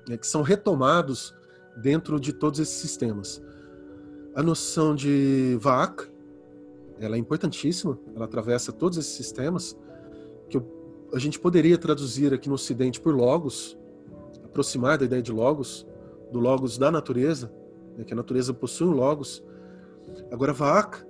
[0.09, 1.35] é, que são retomados
[1.77, 3.41] dentro de todos esses sistemas.
[4.35, 6.07] A noção de Vaak,
[6.99, 9.77] ela é importantíssima, ela atravessa todos esses sistemas,
[10.49, 13.77] que eu, a gente poderia traduzir aqui no Ocidente por Logos,
[14.43, 15.85] aproximar da ideia de Logos,
[16.31, 17.51] do Logos da natureza,
[17.97, 19.43] né, que a natureza possui um Logos.
[20.31, 21.05] Agora, Vaak,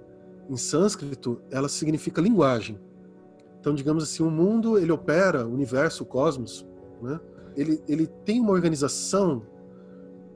[0.49, 2.79] em sânscrito, ela significa linguagem.
[3.59, 6.65] Então, digamos assim, o mundo, ele opera, o universo, o cosmos,
[7.01, 7.19] né?
[7.59, 9.41] Ele, ele tem uma organização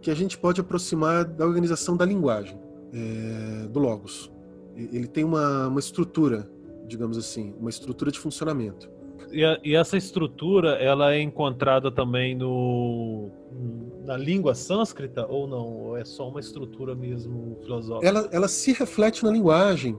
[0.01, 2.59] que a gente pode aproximar da organização da linguagem,
[2.93, 4.29] é, do Logos.
[4.75, 6.49] Ele tem uma, uma estrutura,
[6.85, 8.89] digamos assim, uma estrutura de funcionamento.
[9.31, 13.29] E, a, e, essa estrutura, ela é encontrada também no
[14.05, 15.73] na língua sânscrita ou não?
[15.77, 18.05] Ou é só uma estrutura mesmo filosófica?
[18.05, 19.97] Ela, ela se reflete na linguagem,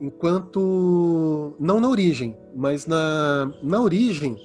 [0.00, 4.36] enquanto não na origem, mas na, na origem,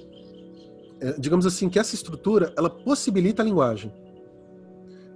[1.18, 3.92] digamos assim, que essa estrutura ela possibilita a linguagem.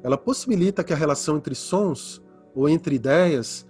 [0.02, 2.22] Ela possibilita que a relação entre sons
[2.54, 3.66] ou entre ideias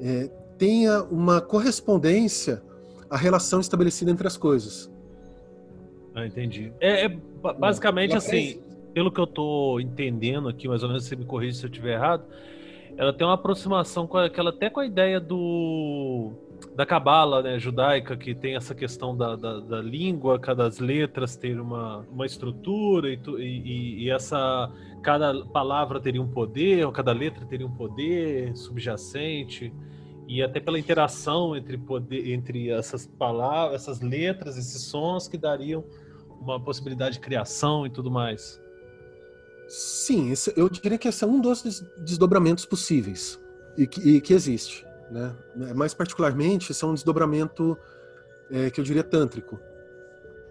[0.00, 2.62] é, tenha uma correspondência
[3.08, 4.90] à relação estabelecida entre as coisas.
[6.14, 6.72] Ah, entendi.
[6.80, 7.08] É, é
[7.58, 8.60] basicamente assim,
[8.92, 11.94] pelo que eu estou entendendo aqui, mais ou menos, você me corrige se eu estiver
[11.94, 12.24] errado,
[12.96, 16.30] ela tem uma aproximação com aquela até com a ideia do
[16.74, 21.60] da cabala né, judaica que tem essa questão da, da, da língua, cada letras ter
[21.60, 24.70] uma, uma estrutura e, e, e, essa
[25.02, 29.72] cada palavra teria um poder, ou cada letra teria um poder subjacente
[30.26, 35.84] e até pela interação entre poder entre essas palavras, essas letras, esses sons que dariam
[36.40, 38.60] uma possibilidade de criação e tudo mais.
[39.68, 41.62] Sim, eu diria que esse é um dos
[42.04, 43.40] desdobramentos possíveis
[43.78, 44.84] e que, e que existe.
[45.10, 45.34] Né?
[45.74, 47.76] Mais particularmente, é um desdobramento
[48.50, 49.60] é, que eu diria tântrico.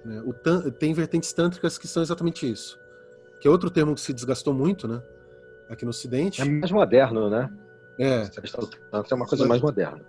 [0.06, 0.22] Né?
[0.26, 0.34] O
[0.72, 2.80] tem vertentes tântricas que são exatamente isso.
[3.40, 5.02] Que é outro termo que se desgastou muito né?
[5.70, 6.42] aqui no Ocidente.
[6.42, 7.50] É mais moderno, né?
[8.00, 8.30] É.
[9.10, 10.02] É uma coisa mais moderna.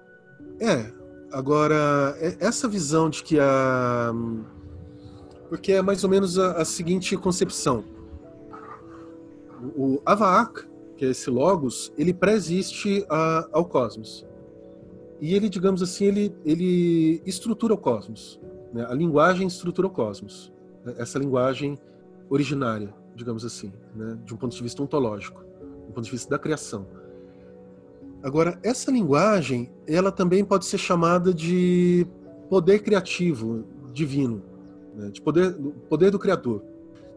[0.61, 0.93] É.
[1.33, 4.13] Agora, é, essa visão de que a.
[5.49, 7.85] Porque é mais ou menos a, a seguinte concepção
[9.77, 10.67] o Avaak,
[10.97, 13.07] que é esse logos, ele pré-existe
[13.53, 14.27] ao cosmos.
[15.21, 18.41] E ele, digamos assim, ele, ele estrutura o cosmos.
[18.73, 18.85] Né?
[18.89, 20.53] A linguagem estrutura o cosmos.
[20.85, 20.95] Né?
[20.99, 21.79] Essa linguagem
[22.29, 24.19] originária, digamos assim, né?
[24.25, 25.43] de um ponto de vista ontológico,
[25.87, 26.87] do ponto de vista da criação.
[28.23, 32.07] Agora, essa linguagem, ela também pode ser chamada de
[32.49, 34.43] poder criativo divino,
[34.95, 35.11] né?
[35.11, 35.55] de poder,
[35.89, 36.63] poder do Criador.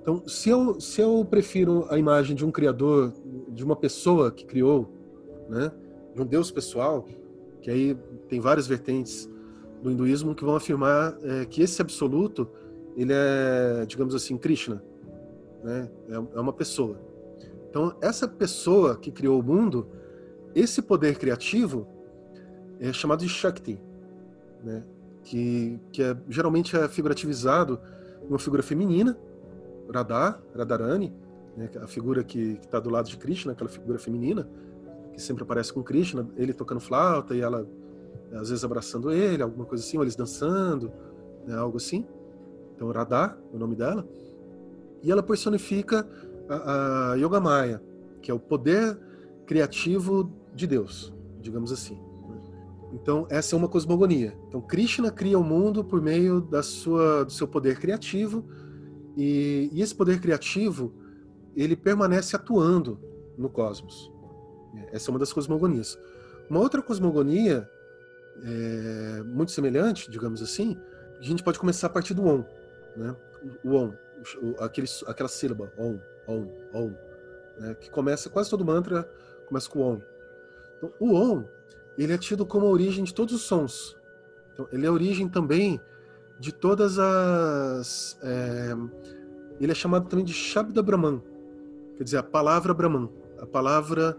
[0.07, 3.11] Então, se eu, se eu prefiro a imagem de um criador,
[3.49, 4.89] de uma pessoa que criou,
[5.49, 5.69] né,
[6.15, 7.05] de um Deus pessoal,
[7.61, 7.97] que aí
[8.27, 9.29] tem várias vertentes
[9.81, 12.47] do hinduísmo que vão afirmar é, que esse absoluto,
[12.95, 14.83] ele é, digamos assim, Krishna,
[15.63, 16.99] né, é, é uma pessoa.
[17.69, 19.87] Então, essa pessoa que criou o mundo,
[20.55, 21.87] esse poder criativo
[22.79, 23.79] é chamado de Shakti,
[24.63, 24.83] né,
[25.23, 27.79] que, que é, geralmente é figurativizado
[28.27, 29.17] uma figura feminina,
[29.93, 31.13] Radha, Radharani,
[31.55, 34.49] né, a figura que está do lado de Krishna, aquela figura feminina,
[35.17, 37.67] que sempre aparece com Krishna, ele tocando flauta e ela
[38.33, 40.91] às vezes abraçando ele, alguma coisa assim, ou eles dançando,
[41.47, 42.05] né, algo assim.
[42.75, 44.07] Então, Radha, é o nome dela.
[45.01, 46.07] E ela personifica
[46.47, 47.81] a, a Yoga Maya,
[48.21, 48.95] que é o poder
[49.47, 51.11] criativo de Deus,
[51.41, 51.99] digamos assim.
[52.93, 54.37] Então, essa é uma cosmogonia.
[54.47, 58.45] Então, Krishna cria o mundo por meio da sua, do seu poder criativo,
[59.15, 60.93] e, e esse poder criativo,
[61.55, 62.99] ele permanece atuando
[63.35, 64.15] no cosmos.
[64.91, 65.97] Essa é uma das cosmogonias.
[66.49, 67.69] Uma outra cosmogonia,
[68.43, 70.77] é, muito semelhante, digamos assim,
[71.19, 72.45] a gente pode começar a partir do on,
[72.95, 73.15] né?
[73.63, 73.93] O on,
[74.59, 76.93] aquele, aquela sílaba, on, on, on,
[77.59, 77.75] né?
[77.75, 79.09] que começa, quase todo mantra
[79.47, 80.01] começa com on.
[80.77, 81.45] Então, o on,
[81.97, 83.97] ele é tido como a origem de todos os sons.
[84.53, 85.79] Então, ele é a origem também
[86.39, 88.17] de todas as.
[88.21, 88.73] É,
[89.59, 91.21] ele é chamado também de Shabda Brahman,
[91.97, 93.09] quer dizer, a palavra Brahman,
[93.39, 94.17] a palavra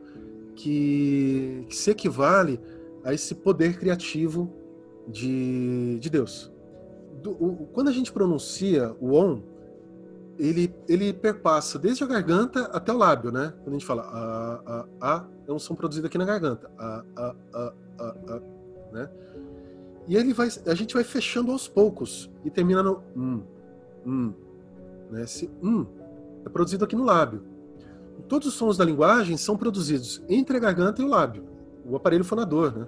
[0.59, 2.61] que, que se equivale
[3.05, 4.53] a esse poder criativo
[5.07, 6.53] de, de Deus.
[7.23, 9.41] Do, o, quando a gente pronuncia o Om,
[10.37, 13.55] ele, ele perpassa desde a garganta até o lábio, né?
[13.63, 16.71] Quando a gente fala a, a, a, é um som produzido aqui na garganta.
[16.77, 18.05] A, a, a, a,
[18.35, 18.41] a,
[18.93, 19.11] né?
[20.09, 23.43] E ele vai, a gente vai fechando aos poucos e termina no um,
[24.05, 24.35] um,
[25.11, 25.23] né?
[25.23, 25.87] Esse um
[26.45, 27.43] é produzido aqui no lábio.
[28.27, 31.45] Todos os sons da linguagem são produzidos entre a garganta e o lábio,
[31.85, 32.87] o aparelho fonador, né?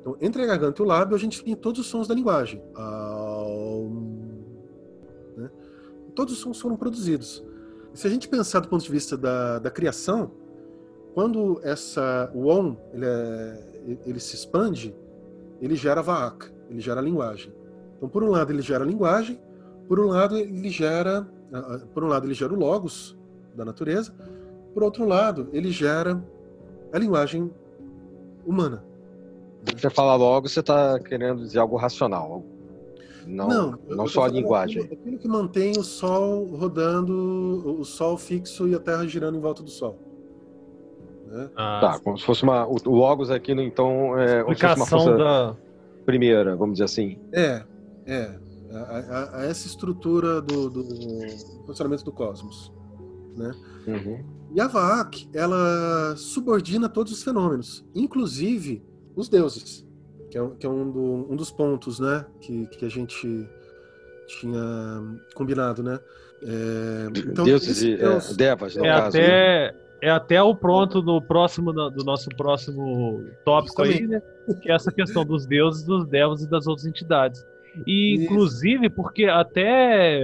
[0.00, 2.62] Então, entre a garganta e o lábio, a gente tem todos os sons da linguagem.
[5.34, 5.50] Né?
[6.14, 7.42] Todos os sons foram produzidos.
[7.94, 10.30] Se a gente pensar do ponto de vista da, da criação,
[11.14, 14.94] quando essa, o on ele, é, ele se expande,
[15.58, 17.50] ele gera vaak, ele gera linguagem.
[17.96, 19.40] Então, por um lado, ele gera linguagem,
[19.88, 21.26] por um lado, ele gera,
[21.94, 23.16] por um lado, ele gera o logos
[23.54, 24.12] da natureza,
[24.74, 26.22] por outro lado, ele gera
[26.92, 27.50] a linguagem
[28.44, 28.84] humana.
[29.74, 32.44] Você fala logo, você está querendo dizer algo racional.
[33.26, 34.82] Não, não, não só a linguagem.
[34.82, 39.40] Aquilo, aquilo, que mantém o Sol rodando, o Sol fixo e a Terra girando em
[39.40, 39.98] volta do Sol.
[41.26, 41.50] Né?
[41.56, 42.66] Ah, tá, como se fosse uma.
[42.66, 45.56] O Logos aqui, então, é explicação uma da
[46.04, 47.18] primeira, vamos dizer assim.
[47.32, 47.64] É,
[48.06, 48.44] é.
[48.72, 50.84] A, a, a essa estrutura do, do,
[51.64, 52.72] funcionamento do cosmos.
[53.36, 53.52] Né?
[53.86, 54.24] Uhum.
[54.54, 58.84] E a Vaak, ela subordina todos os fenômenos, inclusive
[59.16, 59.84] os deuses,
[60.30, 63.48] que é, que é um, do, um, dos pontos, né, que, que a gente
[64.28, 65.02] tinha
[65.34, 65.98] combinado, né?
[66.42, 69.08] É, então, deuses e Deus, é, devas, no é caso.
[69.08, 69.80] Até, né?
[70.02, 74.02] é até o pronto no próximo do nosso próximo tópico Justamente.
[74.02, 74.22] aí, né?
[74.62, 77.44] Que é essa questão dos deuses, dos devas e das outras entidades.
[77.86, 78.24] E Isso.
[78.24, 80.20] inclusive porque até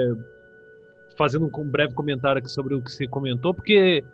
[1.17, 4.05] fazendo um breve comentário aqui sobre o que você comentou, porque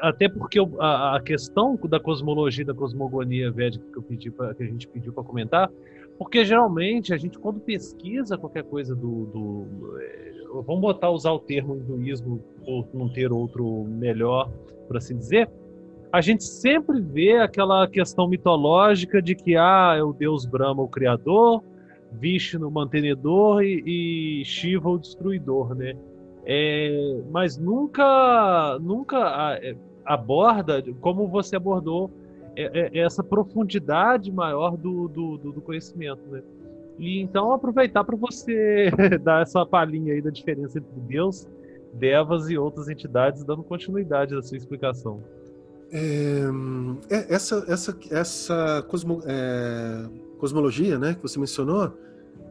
[0.00, 4.62] até porque a, a, questão da cosmologia, da cosmogonia védica que, eu pedi pra, que
[4.62, 5.70] a gente pediu para comentar,
[6.18, 9.26] porque geralmente a gente, quando pesquisa qualquer coisa do.
[9.26, 10.32] do é,
[10.66, 14.50] vamos botar, usar o termo hinduísmo, ou não ter outro melhor,
[14.86, 15.48] por assim dizer,
[16.12, 20.88] a gente sempre vê aquela questão mitológica de que ah, é o deus Brahma o
[20.88, 21.62] criador,
[22.12, 25.96] Vishnu o mantenedor e, e Shiva o destruidor, né?
[26.44, 32.10] É, mas nunca, nunca é, aborda como você abordou
[32.56, 36.42] é, é, essa profundidade maior do, do, do conhecimento, né?
[36.98, 38.90] E então aproveitar para você
[39.22, 41.46] dar essa palhinha aí da diferença entre Deus,
[41.94, 45.22] Devas e outras entidades, dando continuidade à sua explicação.
[45.90, 46.44] É,
[47.28, 51.92] essa essa essa cosmo, é, cosmologia, né, que você mencionou,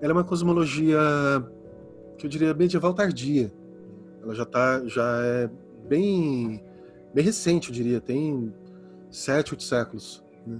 [0.02, 0.98] ela é uma cosmologia
[2.18, 3.52] que eu diria medieval tardia.
[4.30, 5.50] Ela já tá, já é
[5.88, 6.64] bem,
[7.12, 8.54] bem recente, eu diria, tem
[9.10, 10.24] sete, oito séculos.
[10.46, 10.60] Né?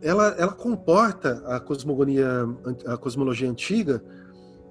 [0.00, 2.28] Ela, ela comporta a cosmogonia,
[2.86, 4.04] a cosmologia antiga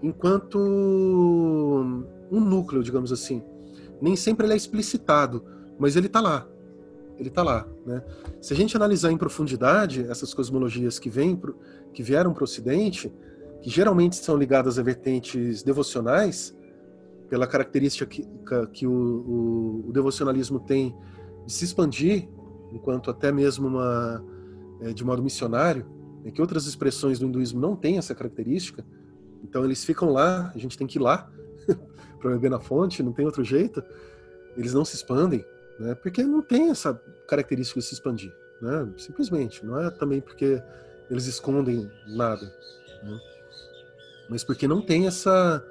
[0.02, 3.44] enquanto um núcleo, digamos assim.
[4.02, 5.44] Nem sempre ele é explicitado,
[5.78, 6.48] mas ele está lá.
[7.18, 7.68] Ele está lá.
[7.86, 8.02] Né?
[8.40, 11.38] Se a gente analisar em profundidade essas cosmologias que, vêm
[11.94, 13.12] que vieram para o Ocidente,
[13.62, 16.56] que geralmente são ligadas a vertentes devocionais,
[17.34, 18.30] pela característica que,
[18.72, 20.96] que o, o, o, devocionalismo tem
[21.48, 22.30] de se expandir,
[22.72, 24.24] enquanto até mesmo uma,
[24.82, 25.84] é, de modo missionário,
[26.24, 28.86] é que outras expressões do hinduísmo não têm essa característica,
[29.44, 31.28] então eles ficam lá, a gente tem que ir lá
[32.22, 33.84] para beber na fonte, não tem outro jeito,
[34.56, 35.44] eles não se expandem,
[35.80, 36.94] né, porque não tem essa
[37.28, 38.32] característica de se expandir,
[38.62, 40.62] né, simplesmente, não é também porque
[41.10, 42.46] eles escondem nada,
[43.02, 43.20] né,
[44.30, 45.66] mas porque não tem essa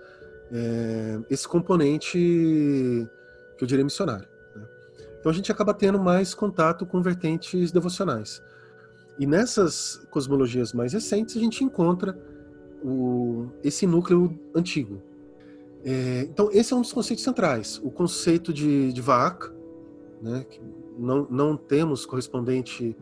[0.53, 2.19] é, esse componente
[3.57, 4.29] que eu diria missionário.
[4.55, 4.66] Né?
[5.19, 8.43] Então a gente acaba tendo mais contato com vertentes devocionais.
[9.19, 12.19] E nessas cosmologias mais recentes a gente encontra
[12.85, 15.03] o, esse núcleo antigo.
[15.85, 19.51] É, então esse é um dos conceitos centrais, o conceito de, de Vaak,
[20.20, 20.61] né, que
[20.97, 22.97] não, não temos correspondente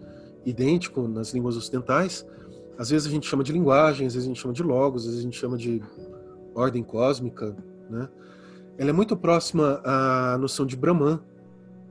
[0.46, 2.24] idêntico nas línguas ocidentais.
[2.78, 5.08] Às vezes a gente chama de linguagem, às vezes a gente chama de logos, às
[5.08, 5.82] vezes a gente chama de
[6.54, 7.56] ordem cósmica,
[7.88, 8.08] né?
[8.78, 11.20] Ela é muito próxima à noção de Brahman,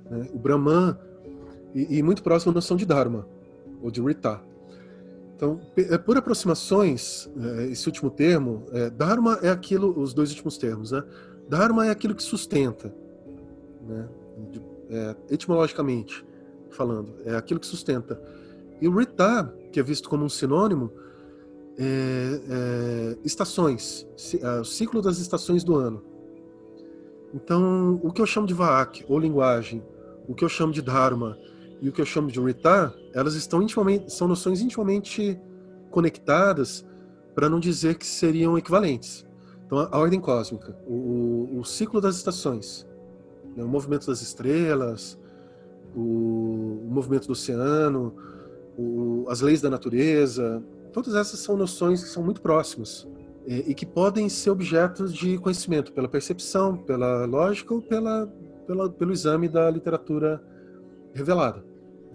[0.09, 0.27] né?
[0.33, 0.97] o Brahman,
[1.75, 3.27] e, e, muito próxima à noção de Dharma,
[3.81, 4.41] ou de Rita.
[5.35, 10.57] Então, é, por aproximações, é, esse último termo, é, Dharma é aquilo, os dois últimos
[10.57, 11.03] termos, né?
[11.47, 12.93] Dharma é aquilo que sustenta,
[13.87, 14.09] né?
[14.89, 16.25] É, etimologicamente
[16.71, 18.19] falando, é aquilo que sustenta.
[18.81, 20.91] E o Rita, que é visto como um sinônimo,
[21.79, 24.05] é, é, estações,
[24.41, 26.03] é, o ciclo das estações do ano.
[27.33, 29.81] Então, o que eu chamo de Vaak, ou linguagem,
[30.27, 31.37] o que eu chamo de Dharma
[31.81, 35.39] e o que eu chamo de Rita, elas estão intimamente, são noções intimamente
[35.89, 36.85] conectadas,
[37.33, 39.25] para não dizer que seriam equivalentes.
[39.65, 42.85] Então, a ordem cósmica, o, o ciclo das estações,
[43.55, 45.17] né, o movimento das estrelas,
[45.95, 48.13] o, o movimento do oceano,
[48.77, 50.61] o, as leis da natureza,
[50.91, 53.07] todas essas são noções que são muito próximas
[53.45, 58.27] e, e que podem ser objetos de conhecimento pela percepção, pela lógica ou pela,
[58.67, 60.41] pela pelo exame da literatura
[61.13, 61.63] revelada.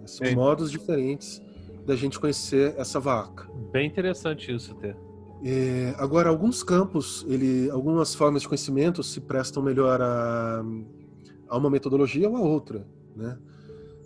[0.07, 0.35] São Sim.
[0.35, 1.43] modos diferentes
[1.87, 3.49] da gente conhecer essa vaca.
[3.73, 4.97] Bem interessante isso até.
[5.43, 10.65] É, agora, alguns campos, ele, algumas formas de conhecimento se prestam melhor a,
[11.49, 13.39] a uma metodologia ou a outra, né?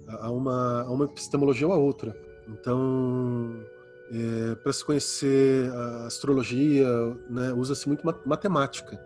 [0.08, 2.16] A uma, a uma epistemologia ou a outra.
[2.48, 3.60] Então,
[4.10, 6.88] é, para se conhecer a astrologia,
[7.28, 9.00] né, usa-se muito matemática.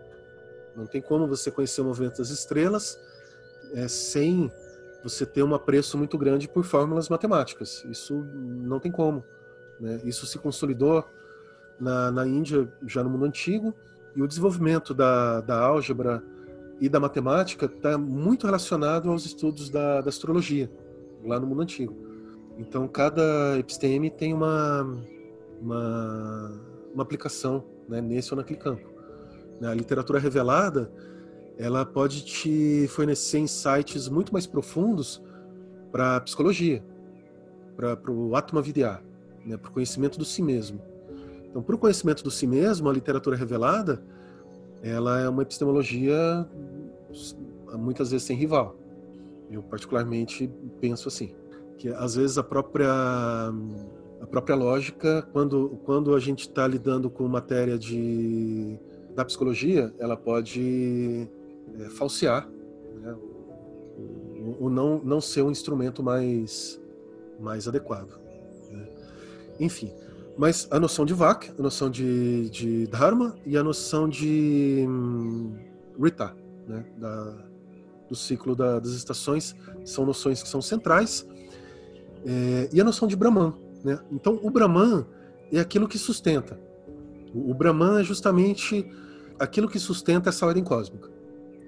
[0.75, 2.99] Não tem como você conhecer o movimento das estrelas
[3.73, 4.51] é, sem
[5.03, 7.83] você ter um apreço muito grande por fórmulas matemáticas.
[7.89, 9.23] Isso não tem como.
[9.79, 10.01] Né?
[10.05, 11.05] Isso se consolidou
[11.79, 13.73] na, na Índia já no mundo antigo
[14.15, 16.23] e o desenvolvimento da, da álgebra
[16.79, 20.71] e da matemática está muito relacionado aos estudos da, da, astrologia
[21.23, 21.95] lá no mundo antigo.
[22.57, 24.87] Então cada episteme tem uma
[25.61, 26.61] uma,
[26.93, 28.91] uma aplicação né, nesse ou naquele campo.
[29.61, 30.91] A literatura revelada
[31.57, 35.21] ela pode te fornecer insights muito mais profundos
[35.91, 36.83] para a psicologia,
[37.75, 38.99] para o Atma Vidya,
[39.45, 40.81] né, para o conhecimento do si mesmo.
[41.45, 44.03] Então, para o conhecimento do si mesmo, a literatura revelada,
[44.81, 46.47] ela é uma epistemologia
[47.77, 48.75] muitas vezes sem rival.
[49.51, 50.49] Eu particularmente
[50.81, 51.35] penso assim,
[51.77, 52.91] que às vezes a própria
[54.21, 58.79] a própria lógica, quando quando a gente está lidando com matéria de
[59.15, 61.29] da psicologia, ela pode
[61.79, 62.49] é, falsear,
[63.01, 63.13] né?
[63.97, 66.81] o, o, não não ser um instrumento mais
[67.39, 68.19] mais adequado.
[68.71, 68.87] Né?
[69.59, 69.91] Enfim,
[70.37, 75.55] mas a noção de Vak, a noção de, de Dharma e a noção de hum,
[76.01, 76.35] Rita,
[76.67, 77.35] né, da,
[78.09, 79.55] do ciclo da, das estações,
[79.85, 81.27] são noções que são centrais.
[82.25, 83.53] É, e a noção de Brahman.
[83.83, 83.99] Né?
[84.11, 85.05] Então, o Brahman
[85.51, 86.59] é aquilo que sustenta.
[87.33, 88.85] O, o Brahman é justamente
[89.39, 91.09] aquilo que sustenta essa ordem cósmica.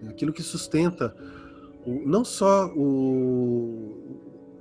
[0.04, 1.16] É aquilo que sustenta
[1.86, 4.18] o, não só o,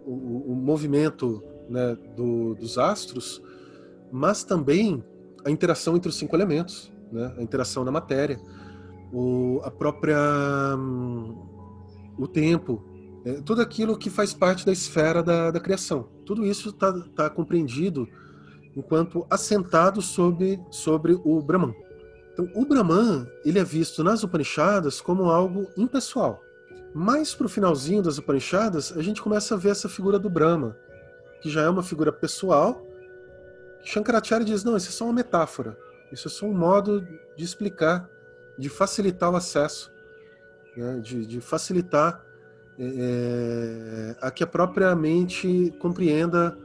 [0.07, 3.43] o, o movimento né, do, dos astros,
[4.11, 5.03] mas também
[5.45, 7.35] a interação entre os cinco elementos, né?
[7.37, 8.39] a interação na matéria,
[9.13, 10.19] o, a própria
[10.77, 11.37] um,
[12.19, 12.83] o tempo,
[13.25, 16.09] é, tudo aquilo que faz parte da esfera da, da criação.
[16.27, 18.09] Tudo isso está tá compreendido
[18.77, 21.75] enquanto assentado sobre, sobre o Brahman.
[22.33, 26.43] Então, o Brahman ele é visto nas Upanishadas como algo impessoal.
[26.93, 30.77] Mais para o finalzinho das Upanishadas, a gente começa a ver essa figura do Brahma,
[31.41, 32.85] que já é uma figura pessoal,
[33.85, 35.79] Shankaracharya diz: não, isso é só uma metáfora.
[36.11, 37.07] Isso é só um modo
[37.37, 38.09] de explicar,
[38.59, 39.93] de facilitar o acesso,
[40.77, 41.01] né?
[41.01, 42.25] de, de, facilitar
[42.79, 46.59] é, a que a própria mente compreenda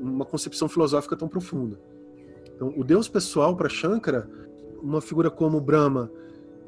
[0.00, 1.78] uma concepção filosófica tão profunda.
[2.54, 4.28] Então, o Deus pessoal para Shankara,
[4.82, 6.10] uma figura como Brahma,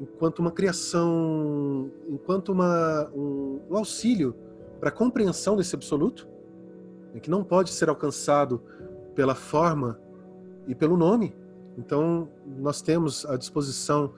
[0.01, 4.35] enquanto uma criação, enquanto uma, um, um auxílio
[4.79, 6.27] para a compreensão desse absoluto,
[7.13, 8.61] né, que não pode ser alcançado
[9.15, 9.99] pela forma
[10.67, 11.35] e pelo nome.
[11.77, 12.27] Então,
[12.57, 14.13] nós temos à disposição,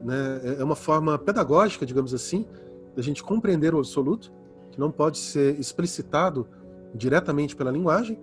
[0.00, 2.46] né, é, é uma forma pedagógica, digamos assim,
[2.94, 4.32] da gente compreender o absoluto,
[4.70, 6.46] que não pode ser explicitado
[6.94, 8.18] diretamente pela linguagem.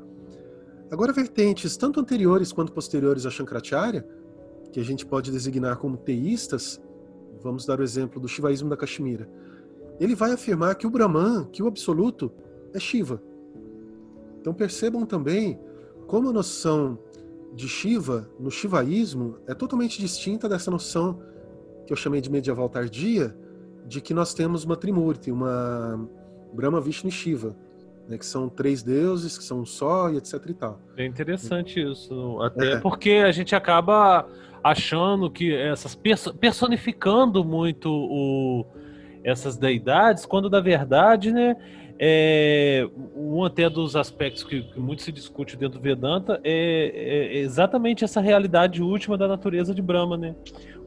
[0.90, 4.06] Agora, vertentes tanto anteriores quanto posteriores a Shankaracharya,
[4.72, 6.82] que a gente pode designar como teístas,
[7.42, 9.30] vamos dar o exemplo do Shivaísmo da Kashmira.
[10.00, 12.32] Ele vai afirmar que o Brahman, que o absoluto,
[12.74, 13.22] é Shiva.
[14.40, 15.60] Então percebam também
[16.08, 16.98] como a noção
[17.54, 21.22] de Shiva no shivaísmo é totalmente distinta dessa noção
[21.86, 23.36] que eu chamei de medieval tardia,
[23.86, 26.08] de que nós temos uma Trimurti, uma
[26.54, 27.56] Brahma, Vishnu e Shiva,
[28.08, 30.80] né, que são três deuses, que são um só e etc e tal.
[30.98, 32.80] É interessante isso, até é.
[32.80, 34.28] porque a gente acaba
[34.64, 35.98] achando que essas
[36.40, 38.66] personificando muito o,
[39.24, 41.56] essas deidades, quando na verdade, né,
[42.04, 47.38] é, um até dos aspectos que, que, muito se discute dentro do Vedanta é, é,
[47.38, 50.36] exatamente essa realidade última da natureza de Brahma, né?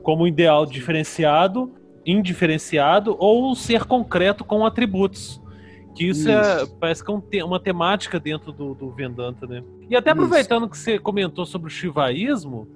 [0.03, 1.73] Como um ideal diferenciado,
[2.07, 5.41] indiferenciado ou ser concreto com atributos.
[5.95, 6.73] Que isso, é, isso.
[6.73, 9.63] É, parece que é um te, uma temática dentro do, do Vedanta, né?
[9.89, 10.71] E até aproveitando isso.
[10.71, 12.69] que você comentou sobre o shivaísmo,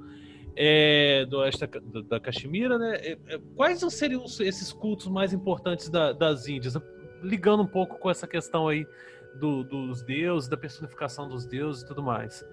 [0.54, 2.96] é, do esta, da, da Caxemira, né?
[2.96, 6.76] É, é, quais seriam esses cultos mais importantes da, das Índias?
[7.22, 8.86] ligando um pouco com essa questão aí
[9.38, 12.44] do, dos deuses, da personificação dos deuses e tudo mais.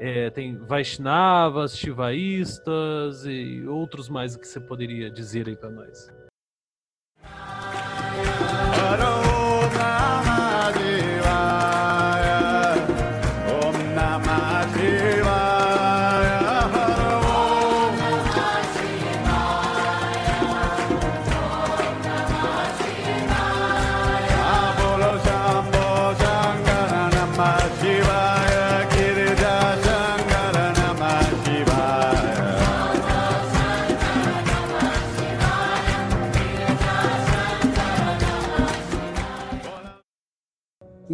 [0.00, 6.08] É, tem Vaishnavas, Shivaístas e outros mais que você poderia dizer aí para nós.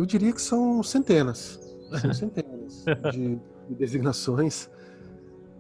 [0.05, 1.59] Eu diria que são centenas.
[1.99, 3.37] São centenas de,
[3.71, 4.69] de designações.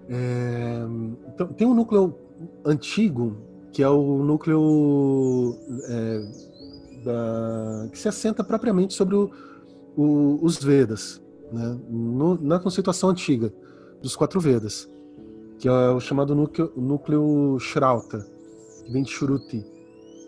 [0.06, 0.82] É,
[1.28, 2.14] então, tem um núcleo
[2.62, 3.38] antigo,
[3.72, 5.56] que é o núcleo
[5.88, 6.20] é,
[7.06, 9.30] da, que se assenta propriamente sobre o,
[9.96, 11.80] o, os Vedas, né?
[11.88, 13.50] No, na conceituação antiga
[14.02, 14.90] dos quatro Vedas,
[15.58, 18.26] que é o chamado núcleo, núcleo Shrauta,
[18.84, 19.64] que vem de Shruti,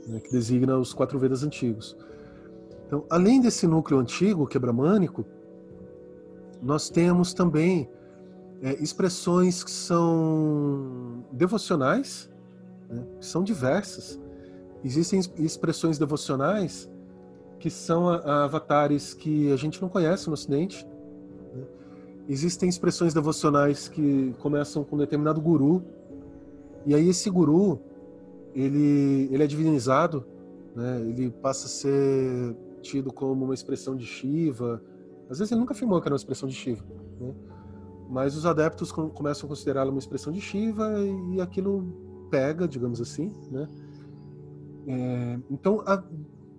[0.09, 0.21] né?
[0.21, 1.95] que designa os quatro Vedas antigos.
[2.87, 5.25] Então, além desse núcleo antigo, que é bramânico,
[6.63, 7.89] nós temos também
[8.63, 12.31] é, expressões que são devocionais,
[12.89, 14.21] né, que são diversas.
[14.85, 16.89] Existem expressões devocionais
[17.59, 20.87] que são a, a avatares que a gente não conhece no Ocidente.
[21.55, 21.65] Né?
[22.29, 25.83] Existem expressões devocionais que começam com um determinado guru,
[26.85, 27.81] e aí esse guru
[28.55, 30.25] ele, ele é divinizado,
[30.75, 31.01] né?
[31.01, 32.57] ele passa a ser
[32.87, 34.83] tido como uma expressão de Shiva.
[35.29, 36.85] Às vezes ele nunca afirmou que era uma expressão de Shiva,
[37.21, 37.35] né?
[38.09, 40.93] mas os adeptos começam a considerá-la uma expressão de Shiva
[41.33, 43.69] e aquilo pega, digamos assim, né?
[44.89, 46.03] É, então há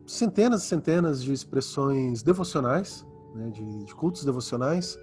[0.06, 5.00] centenas e centenas de expressões devocionais, né, de, de, cultos devocionais,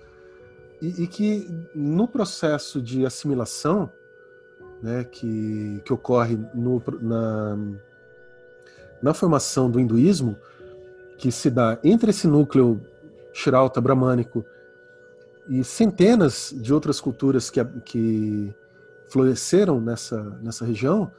[0.82, 3.90] e, e, que no processo de assimilação,
[4.82, 7.56] né, que, que ocorre no, na,
[9.02, 10.36] na formação do hinduísmo,
[11.18, 12.80] que se dá entre esse núcleo
[13.32, 14.44] Shirauta bramânico
[15.48, 18.54] e centenas de outras culturas que, que
[19.08, 21.10] floresceram nessa, nessa região,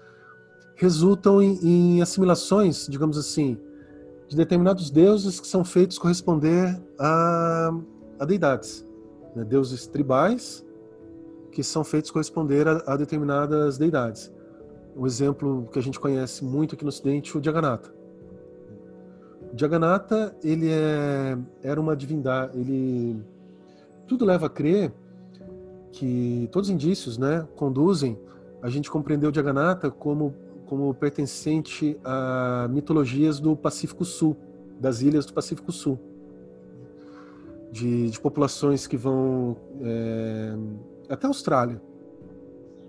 [0.75, 3.57] resultam em, em, assimilações, digamos assim,
[4.27, 7.71] de determinados deuses que são feitos corresponder a,
[8.19, 8.85] a deidades.
[9.35, 9.43] Né?
[9.43, 10.65] Deuses tribais
[11.51, 14.33] que são feitos corresponder a, a determinadas deidades.
[14.95, 17.94] Um exemplo que a gente conhece muito aqui no Ocidente, o Jagannatha.
[19.55, 23.21] Jagannatha, ele é, era uma divindade, ele
[24.07, 24.93] tudo leva a crer
[25.91, 28.19] que todos os indícios, né, conduzem
[28.61, 30.33] a gente compreender o Jagannatha como
[30.65, 34.35] como pertencente a mitologias do Pacífico Sul,
[34.79, 35.99] das ilhas do Pacífico Sul,
[37.71, 40.55] de, de populações que vão é,
[41.07, 41.81] até a Austrália,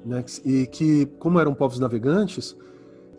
[0.04, 2.56] né, e que como eram povos navegantes,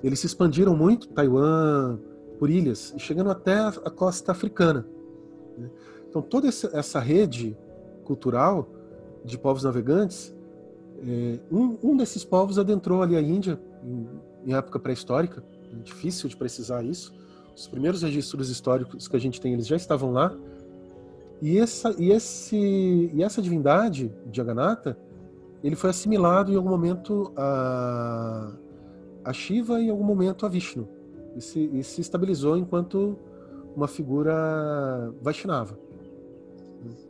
[0.04, 2.00] eles se expandiram muito, Taiwan,
[2.38, 4.86] por ilhas, e chegando até a costa africana.
[5.58, 5.70] Né?
[6.10, 7.58] Então, toda essa rede
[8.04, 8.70] cultural
[9.24, 10.34] de povos navegantes,
[11.06, 14.08] é, um, desses povos adentrou ali a Índia em,
[14.46, 17.14] em época pré-histórica, é difícil de precisar isso.
[17.56, 20.36] Os primeiros registros históricos que a gente tem, eles já estavam lá.
[21.42, 24.98] E essa, e esse, e essa divindade, Jagannatha,
[25.64, 28.54] ele foi assimilado em algum momento a,
[29.26, 30.97] a Shiva e em algum momento a Vishnu
[31.38, 33.18] e se, e se estabilizou enquanto
[33.76, 35.78] uma figura Vaishnava.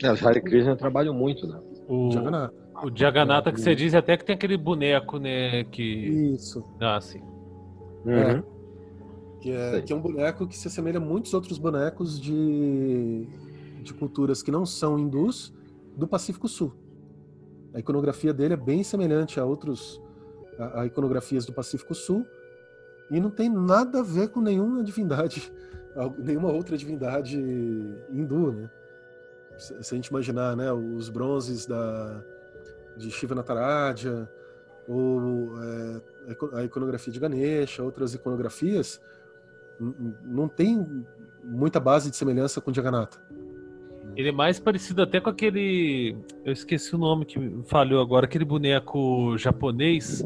[0.04, 1.60] É, os Hare Krishna trabalham muito, né?
[1.88, 2.54] O Jagannatha.
[2.84, 5.64] O Jagannatha que você diz até que tem aquele boneco, né?
[5.66, 6.34] Que...
[6.34, 6.64] Isso.
[6.80, 7.22] Ah, sim.
[8.06, 8.14] Uhum.
[8.14, 8.44] É,
[9.40, 13.28] que, é, que é um boneco que se assemelha a muitos outros bonecos de,
[13.82, 15.54] de culturas que não são hindus
[15.96, 16.74] do Pacífico Sul.
[17.74, 20.02] A iconografia dele é bem semelhante a outros
[20.58, 22.26] a, a iconografias do Pacífico Sul,
[23.10, 25.52] e não tem nada a ver com nenhuma divindade,
[26.18, 27.38] nenhuma outra divindade
[28.12, 28.70] hindu, né?
[29.58, 32.24] Se a gente imaginar, né, os bronzes da
[32.96, 34.30] de Shiva Nataraja
[34.88, 36.02] ou é,
[36.54, 39.02] a iconografia de Ganesha, outras iconografias,
[40.24, 41.06] não tem
[41.44, 43.20] muita base de semelhança com Jagannatha.
[44.16, 46.16] Ele é mais parecido até com aquele.
[46.44, 50.24] Eu esqueci o nome que falhou agora, aquele boneco japonês.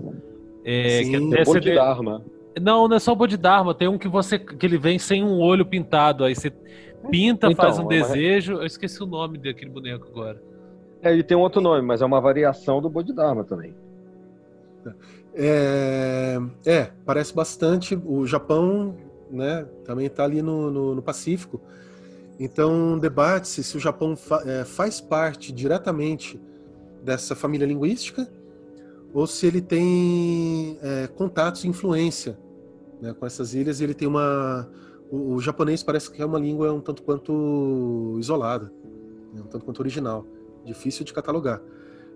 [0.63, 2.23] É, Sim, que até Bodhidharma.
[2.59, 5.39] Não, não é só o Bodhidharma, tem um que você que ele vem sem um
[5.39, 6.51] olho pintado, aí você
[7.09, 8.53] pinta, então, faz um é desejo.
[8.53, 10.41] Eu esqueci o nome daquele boneco agora.
[11.01, 13.73] É, ele tem um outro nome, mas é uma variação do Bodhidharma também.
[15.33, 17.95] É, é parece bastante.
[18.05, 18.95] O Japão,
[19.29, 21.61] né, também está ali no, no, no, Pacífico.
[22.39, 26.39] Então, debate-se se o Japão fa, é, faz parte diretamente
[27.03, 28.27] dessa família linguística
[29.13, 32.37] ou se ele tem é, contatos e influência
[33.01, 33.81] né, com essas ilhas.
[33.81, 34.69] Ele tem uma.
[35.09, 38.71] O, o, japonês parece que é uma língua um tanto quanto isolada,
[39.33, 40.25] né, um tanto quanto original,
[40.63, 41.61] difícil de catalogar.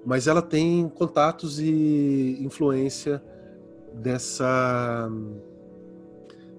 [0.05, 3.21] Mas ela tem contatos e influência
[3.93, 5.09] dessa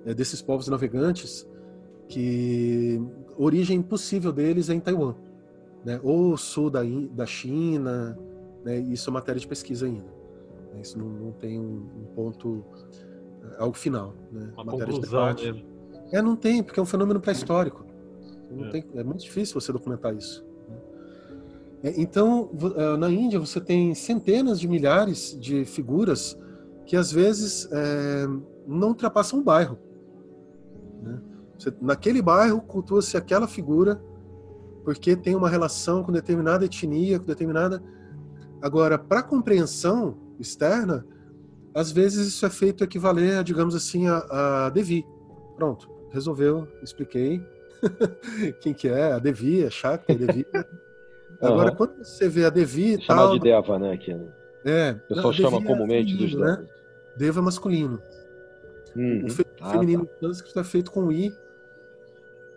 [0.05, 1.47] é, desses povos navegantes
[2.09, 3.01] que
[3.37, 5.15] origem possível deles é em Taiwan,
[5.85, 6.01] né?
[6.03, 6.81] ou sul da,
[7.11, 8.17] da China,
[8.65, 8.79] né?
[8.79, 10.16] isso é matéria de pesquisa ainda.
[10.77, 10.83] Né?
[10.83, 12.65] Isso não, não tem um, ponto,
[13.43, 14.15] é, algo final.
[14.31, 14.51] Né?
[14.55, 15.67] Uma matéria conclusão de debate.
[16.13, 17.85] É, não tem, porque é um fenômeno pré-histórico.
[18.73, 19.01] É.
[19.01, 19.05] é.
[19.05, 20.45] muito difícil você documentar isso.
[20.69, 20.77] Né?
[21.91, 26.39] É, então, é, na Índia, você tem centenas de milhares de figuras
[26.85, 28.27] que às vezes é,
[28.67, 29.79] não ultrapassam um bairro.
[31.03, 31.21] Né?
[31.59, 34.01] Você, naquele bairro cultua-se aquela figura
[34.85, 37.83] porque tem uma relação com determinada etnia, com determinada.
[38.63, 41.07] Agora, para compreensão externa,
[41.75, 45.05] às vezes isso é feito equivaler, digamos assim, a, a Devi.
[45.57, 47.43] Pronto, resolveu, expliquei
[48.61, 50.47] quem que é, a Devi, a Shakti, a Devi.
[51.41, 51.77] Agora, uhum.
[51.77, 53.33] quando você vê a Devi Chamar tal...
[53.35, 53.93] de Deva, né?
[53.93, 54.27] Aqui, né?
[54.65, 54.93] É.
[55.05, 56.67] O pessoal chama é comumente é feminino, dos né?
[57.17, 58.03] Deva é masculino.
[58.97, 59.27] Uhum.
[59.27, 60.13] O fe ah, feminino tá.
[60.21, 61.33] sânscrito é feito com I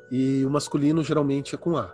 [0.09, 1.93] e o masculino geralmente é com A.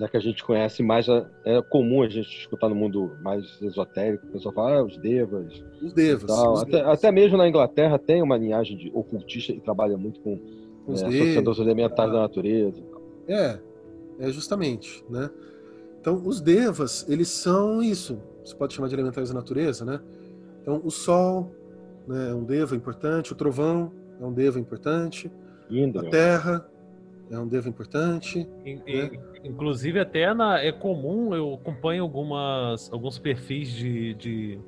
[0.00, 1.06] Já que a gente conhece mais,
[1.44, 5.62] é comum a gente escutar no mundo mais esotérico, o pessoal fala, ah, os devas.
[5.82, 6.30] Os devas.
[6.30, 6.92] Os até, devas.
[6.94, 10.40] até, mesmo na Inglaterra tem uma linhagem de ocultista que trabalha muito com
[10.86, 12.82] os é, associando os elementais da natureza.
[13.28, 13.58] É,
[14.20, 15.28] é justamente, né?
[16.00, 18.18] Então, os devas, eles são isso.
[18.42, 20.00] Você pode chamar de elementais da natureza, né?
[20.62, 21.54] Então, o sol
[22.08, 25.30] né, é um deva importante, o trovão é um deva importante,
[25.68, 26.08] Indra.
[26.08, 26.66] a terra
[27.30, 28.48] é um devo importante.
[28.64, 29.10] E, né?
[29.42, 34.58] Inclusive, até na, é comum, eu acompanho algumas, alguns perfis de, de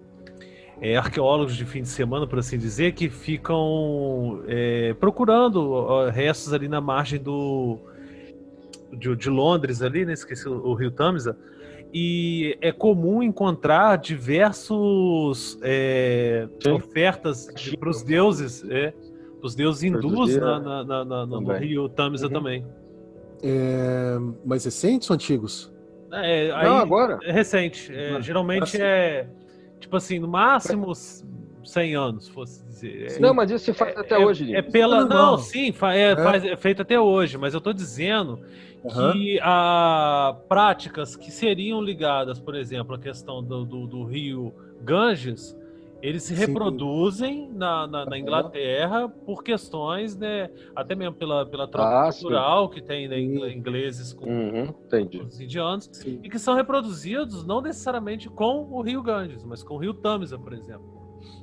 [0.81, 6.69] é, arqueólogos de fim de semana, por assim dizer, que ficam é, procurando restos ali
[6.69, 7.78] na margem do
[8.93, 10.15] de, de, Londres ali, né?
[10.15, 11.36] Esqueci o, o Rio Tamisa.
[11.93, 18.94] E é comum encontrar diversos é, ofertas para os deuses, é,
[19.43, 22.32] os deuses hindus na, na, na, no Rio Tamisa uhum.
[22.32, 22.65] também.
[23.43, 25.73] É, mais recentes ou antigos?
[26.12, 27.19] É, Não, agora.
[27.23, 27.93] É recente.
[27.93, 29.27] É, geralmente é,
[29.81, 30.93] tipo assim, no máximo
[31.64, 33.12] 100 anos, fosse dizer.
[33.12, 34.55] É, não, mas isso se faz até é, hoje.
[34.55, 35.73] É pela, não, sim, é,
[36.16, 38.40] faz, é feito até hoje, mas eu estou dizendo
[38.85, 39.12] uhum.
[39.12, 44.52] que a práticas que seriam ligadas, por exemplo, à questão do, do, do rio
[44.82, 45.56] Ganges,
[46.03, 52.09] eles se reproduzem na, na, na, Inglaterra por questões, né, até mesmo pela, pela troca
[52.09, 52.74] ah, cultural sim.
[52.74, 54.74] que tem né, ingleses com uhum,
[55.24, 56.19] os indianos, sim.
[56.23, 60.37] e que são reproduzidos não necessariamente com o rio Ganges, mas com o rio Tamisa,
[60.37, 60.83] por exemplo.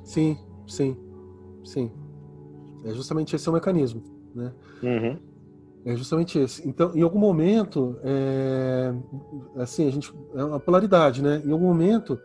[0.04, 0.94] Sim, sim,
[1.64, 1.90] sim.
[2.84, 4.02] É justamente esse o mecanismo,
[4.34, 4.52] né?
[4.82, 5.18] Uhum.
[5.84, 6.68] É justamente esse.
[6.68, 8.94] Então, em algum momento, é,
[9.56, 11.42] assim, a gente é uma polaridade, né?
[11.44, 12.18] Em algum momento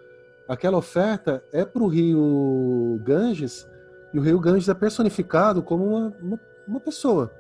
[0.48, 3.68] aquela oferta é para o rio Ganges,
[4.14, 7.32] e o rio Ganges é personificado como uma, uma, uma pessoa.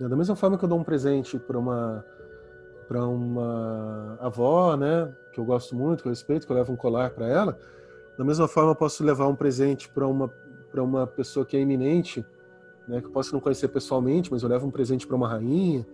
[0.00, 2.04] Da mesma forma que eu dou um presente para uma
[2.88, 6.76] para uma avó, né, que eu gosto muito, que eu respeito, que eu levo um
[6.76, 7.56] colar para ela,
[8.18, 10.28] da mesma forma eu posso levar um presente para uma
[10.70, 12.24] para uma pessoa que é iminente,
[12.88, 15.86] né, que eu posso não conhecer pessoalmente, mas eu levo um presente para uma rainha,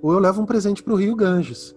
[0.00, 1.76] ou eu levo um presente para o rio Ganges.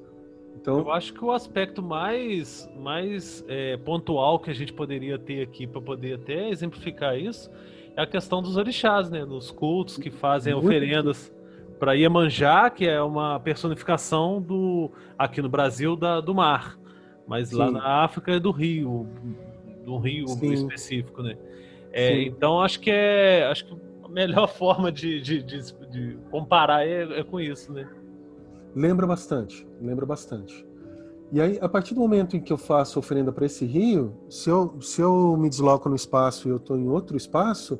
[0.63, 5.43] Então, eu acho que o aspecto mais, mais é, pontual que a gente poderia ter
[5.43, 7.51] aqui para poder até exemplificar isso
[7.97, 9.25] é a questão dos orixás, né?
[9.25, 11.35] Nos cultos que fazem Muito oferendas
[11.77, 16.79] para Iemanjá, que é uma personificação do aqui no Brasil da, do mar,
[17.27, 17.57] mas Sim.
[17.57, 19.05] lá na África é do rio,
[19.83, 20.23] do rio
[20.53, 21.37] específico, né?
[21.91, 26.87] É, então acho que é acho que a melhor forma de, de, de, de comparar
[26.87, 27.85] é, é com isso, né?
[28.75, 30.65] Lembra bastante, lembra bastante.
[31.31, 34.49] E aí, a partir do momento em que eu faço oferenda para esse rio, se
[34.49, 37.79] eu, se eu me desloco no espaço e eu estou em outro espaço,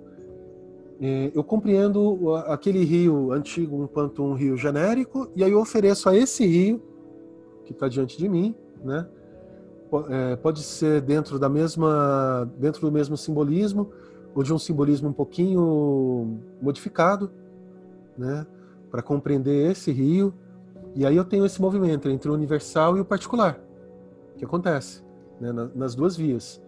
[1.00, 6.16] é, eu compreendo aquele rio antigo enquanto um rio genérico, e aí eu ofereço a
[6.16, 6.82] esse rio
[7.66, 9.08] que está diante de mim, né?
[10.10, 13.92] É, pode ser dentro da mesma, dentro do mesmo simbolismo
[14.34, 17.30] ou de um simbolismo um pouquinho modificado,
[18.18, 18.48] né?
[18.90, 20.34] Para compreender esse rio
[20.96, 23.60] e aí eu tenho esse movimento entre o universal e o particular,
[24.38, 25.04] que acontece
[25.40, 26.62] né, nas duas vias.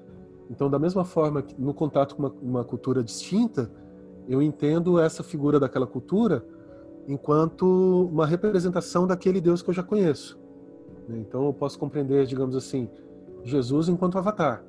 [0.49, 3.71] Então, da mesma forma que no contato com uma, uma cultura distinta,
[4.27, 6.45] eu entendo essa figura daquela cultura
[7.07, 10.39] enquanto uma representação daquele Deus que eu já conheço.
[11.07, 11.17] Né.
[11.19, 12.89] Então, eu posso compreender, digamos assim,
[13.43, 14.63] Jesus enquanto avatar.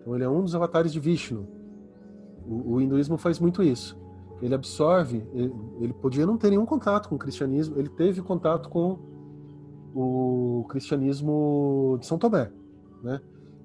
[0.00, 1.46] Então ele é um dos avatares de Vishnu.
[2.46, 3.98] O, o hinduísmo faz muito isso.
[4.40, 8.68] Ele absorve, ele, ele, podia não ter nenhum contato com o cristianismo, ele teve contato
[8.68, 8.98] com
[9.94, 12.50] o cristianismo de São Tomé,
[13.02, 13.20] né?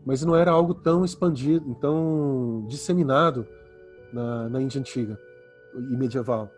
[0.05, 3.47] Mas não era algo tão expandido, tão disseminado
[4.11, 5.17] na, na Índia antiga
[5.75, 6.51] e medieval.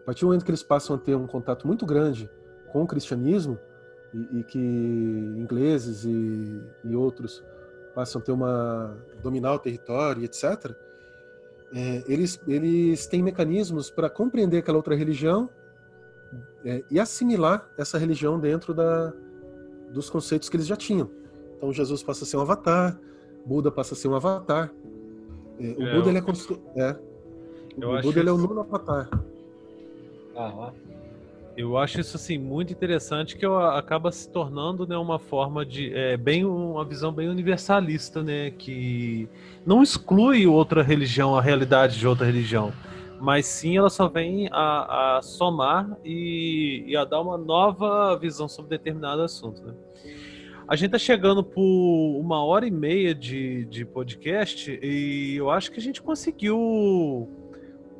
[0.00, 2.30] A partir do momento que eles passam a ter um contato muito grande
[2.72, 3.58] com o cristianismo
[4.14, 7.42] e, e que ingleses e, e outros
[7.94, 10.74] passam a ter uma dominar o território, etc.
[11.72, 15.48] É, eles eles têm mecanismos para compreender aquela outra religião
[16.64, 19.12] é, e assimilar essa religião dentro da
[19.92, 21.10] dos conceitos que eles já tinham.
[21.56, 22.98] Então Jesus passa a ser um avatar,
[23.44, 24.72] Buda passa a ser um avatar.
[25.58, 26.60] É, o é, Buda ele é, constru...
[26.76, 26.96] é.
[27.76, 29.08] O Buda ele é o nono avatar.
[30.36, 30.72] Aham.
[31.60, 36.16] Eu acho isso assim muito interessante que acaba se tornando né, uma forma de é,
[36.16, 39.28] bem uma visão bem universalista, né, que
[39.66, 42.72] não exclui outra religião, a realidade de outra religião,
[43.20, 48.48] mas sim ela só vem a, a somar e, e, a dar uma nova visão
[48.48, 49.62] sobre determinado assunto.
[49.62, 49.74] Né?
[50.66, 51.60] A gente está chegando por
[52.18, 57.28] uma hora e meia de, de podcast e eu acho que a gente conseguiu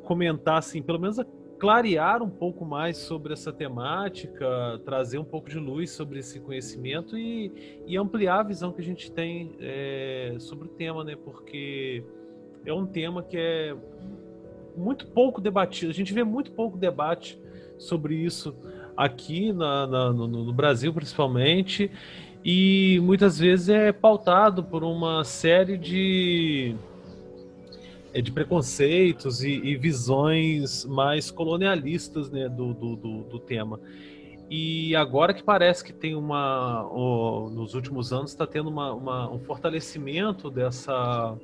[0.03, 1.25] comentar assim, pelo menos a
[1.61, 7.15] clarear um pouco mais sobre essa temática, trazer um pouco de luz sobre esse conhecimento
[7.15, 11.15] e, e ampliar a visão que a gente tem é, sobre o tema, né?
[11.15, 12.03] Porque
[12.65, 13.75] é um tema que é
[14.75, 15.91] muito pouco debatido.
[15.91, 17.39] A gente vê muito pouco debate
[17.77, 18.55] sobre isso
[18.97, 21.91] aqui na, na, no, no Brasil, principalmente,
[22.43, 26.75] e muitas vezes é pautado por uma série de
[28.19, 33.79] de preconceitos e, e, visões mais colonialistas né, do, do, do, do, tema.
[34.49, 36.83] E agora que parece que tem uma.
[37.53, 41.37] nos últimos anos está tendo uma, uma, um fortalecimento dessa,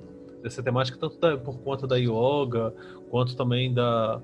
[0.44, 2.74] dessa temática, tanto da, por conta da yoga,
[3.10, 4.22] quanto também da,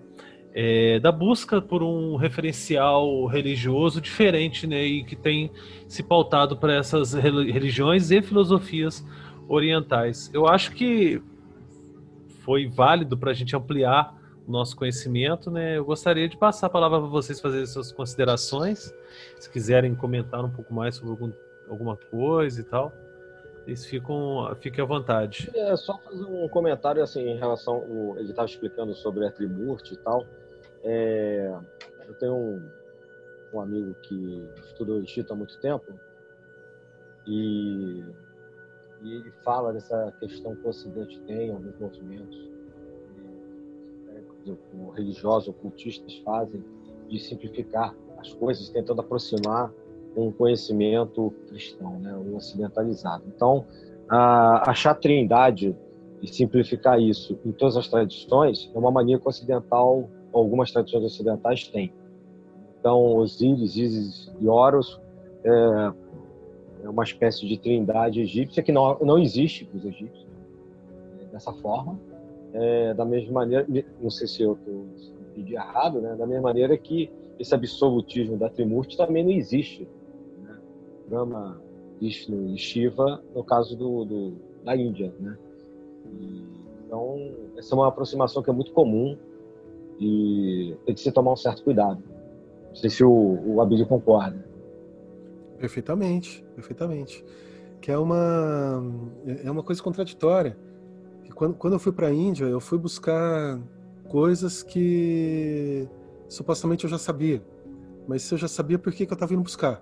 [0.54, 5.50] é, da busca por um referencial religioso diferente, né, e que tem
[5.88, 9.06] se pautado para essas religiões e filosofias
[9.48, 10.30] orientais.
[10.34, 11.22] Eu acho que
[12.44, 14.16] foi válido para a gente ampliar
[14.46, 15.78] o nosso conhecimento, né?
[15.78, 18.94] Eu gostaria de passar a palavra para vocês fazerem suas considerações,
[19.40, 21.32] se quiserem comentar um pouco mais sobre algum,
[21.70, 22.92] alguma coisa e tal.
[23.66, 25.50] Eles ficam, fiquem à vontade.
[25.56, 29.32] É só fazer um comentário assim em relação, ao, ele estava explicando sobre a
[29.94, 30.26] e tal.
[30.84, 31.58] É,
[32.06, 32.70] eu tenho um,
[33.54, 35.86] um amigo que estudou Egito há muito tempo
[37.26, 38.04] e
[39.04, 42.50] e ele fala dessa questão que o Ocidente tem, alguns movimentos
[44.10, 46.64] é, religiosos, ocultistas fazem,
[47.10, 49.72] de simplificar as coisas, tentando aproximar
[50.16, 53.24] um conhecimento cristão, né, um ocidentalizado.
[53.28, 53.66] Então,
[54.08, 55.76] achar a trindade
[56.22, 61.68] e simplificar isso em todas as tradições é uma mania que ocidental, algumas tradições ocidentais
[61.68, 61.94] têm.
[62.80, 65.00] Então, Osíris, Isis e Horus
[65.44, 65.94] é,
[66.84, 70.28] é uma espécie de trindade egípcia que não, não existe para os egípcios
[71.18, 72.00] né, dessa forma.
[72.54, 73.66] É, da mesma maneira,
[74.00, 74.58] não sei se eu
[75.36, 76.16] de errado, né?
[76.16, 79.88] da mesma maneira que esse absolutismo da Trimurti também não existe.
[80.44, 80.56] Né?
[81.08, 81.60] Brahma,
[82.00, 84.34] Vishnu e Shiva, no caso do, do
[84.64, 85.12] da Índia.
[85.20, 85.38] Né?
[86.12, 86.44] E,
[86.86, 89.18] então, essa é uma aproximação que é muito comum
[90.00, 92.04] e tem que se tomar um certo cuidado.
[92.68, 94.53] Não sei se o, o Abílio concorda.
[95.64, 97.24] Perfeitamente, perfeitamente.
[97.80, 98.84] Que é uma
[99.46, 100.58] é uma coisa contraditória.
[101.24, 103.62] Que quando, quando eu fui para a Índia, eu fui buscar
[104.10, 105.88] coisas que
[106.28, 107.42] supostamente eu já sabia.
[108.06, 109.82] Mas se eu já sabia, por que, que eu estava indo buscar?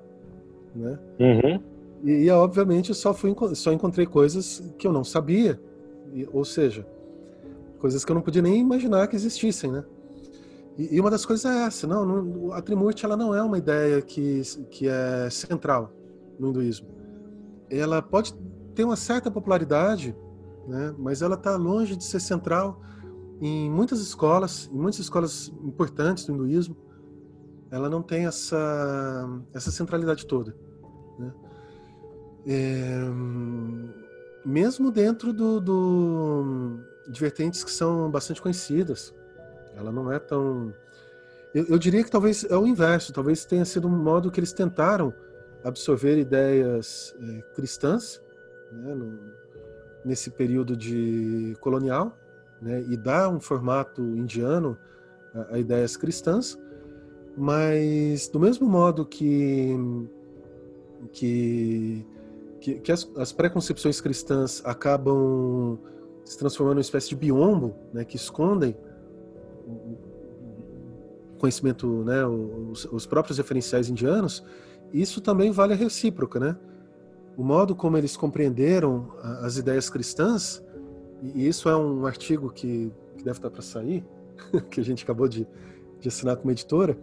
[0.75, 0.99] Né?
[1.19, 1.59] Uhum.
[2.03, 5.59] E, e, obviamente, só, fui, só encontrei coisas que eu não sabia.
[6.13, 6.85] E, ou seja,
[7.79, 9.83] coisas que eu não podia nem imaginar que existissem, né?
[10.77, 14.01] E, uma das coisas é essa, não, não, a Trimurti ela não é uma ideia
[14.01, 15.93] que, que é central
[16.39, 16.87] no hinduísmo.
[17.69, 18.33] Ela pode
[18.73, 20.15] ter uma certa popularidade,
[20.67, 22.81] né, mas ela está longe de ser central
[23.41, 26.77] em muitas escolas, em muitas escolas importantes do hinduísmo.
[27.69, 30.55] Ela não tem essa, essa centralidade toda.
[31.17, 31.33] Né?
[32.45, 32.99] É,
[34.45, 36.79] mesmo dentro do, do,
[37.09, 39.13] de vertentes que são bastante conhecidas,
[39.75, 40.73] ela não é tão.
[41.53, 43.13] Eu, eu, diria que talvez é o inverso.
[43.13, 45.13] Talvez tenha sido um modo que eles tentaram
[45.63, 48.21] absorver ideias é, cristãs
[48.71, 49.19] né, no,
[50.03, 52.17] nesse período de colonial
[52.61, 54.77] né, e dar um formato indiano
[55.33, 56.57] a, a ideias cristãs,
[57.37, 59.75] mas do mesmo modo que
[61.13, 62.05] que
[62.59, 65.79] que, que as, as preconcepções cristãs acabam
[66.23, 68.77] se transformando numa espécie de biombo, né, que escondem
[71.41, 74.43] conhecimento, né, os, os, próprios referenciais indianos,
[74.93, 76.55] isso também vale a recíproca, né?
[77.35, 79.07] O modo como eles compreenderam
[79.41, 80.63] as ideias cristãs,
[81.23, 84.05] e isso é um artigo que, que deve estar para sair,
[84.69, 85.47] que a gente acabou de,
[85.99, 86.97] de assinar com uma editora,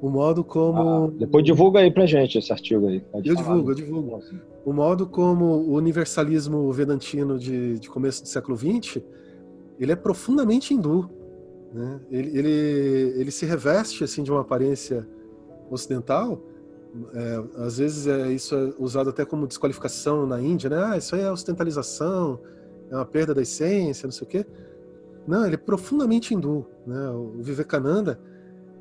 [0.00, 1.06] o modo como.
[1.06, 3.02] Ah, depois divulga aí pra gente esse artigo aí.
[3.12, 4.20] eu divulgo, eu divulgo.
[4.64, 9.02] O modo como o universalismo vedantino de, de começo do século XX,
[9.78, 11.10] ele é profundamente hindu.
[11.76, 12.00] Né?
[12.10, 15.06] Ele, ele, ele se reveste assim de uma aparência
[15.70, 16.40] ocidental.
[17.12, 20.82] É, às vezes é, isso é usado até como desqualificação na Índia, né?
[20.82, 22.40] Ah, isso aí é ostentalização,
[22.90, 24.46] é uma perda da essência, não sei o quê.
[25.26, 26.66] Não, ele é profundamente hindu.
[26.86, 27.10] Né?
[27.10, 28.18] O Vivekananda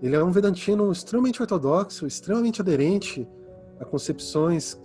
[0.01, 3.27] ele é um vedantino extremamente ortodoxo, extremamente aderente
[3.77, 4.79] a concepções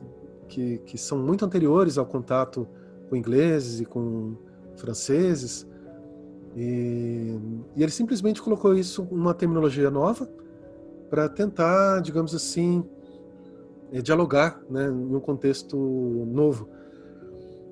[0.49, 2.67] que, que são muito anteriores ao contato
[3.09, 4.35] com ingleses e com
[4.75, 5.67] franceses.
[6.57, 7.39] E,
[7.77, 10.29] e ele simplesmente colocou isso numa terminologia nova
[11.09, 12.85] para tentar, digamos assim,
[13.93, 16.69] é, dialogar né, em um contexto novo.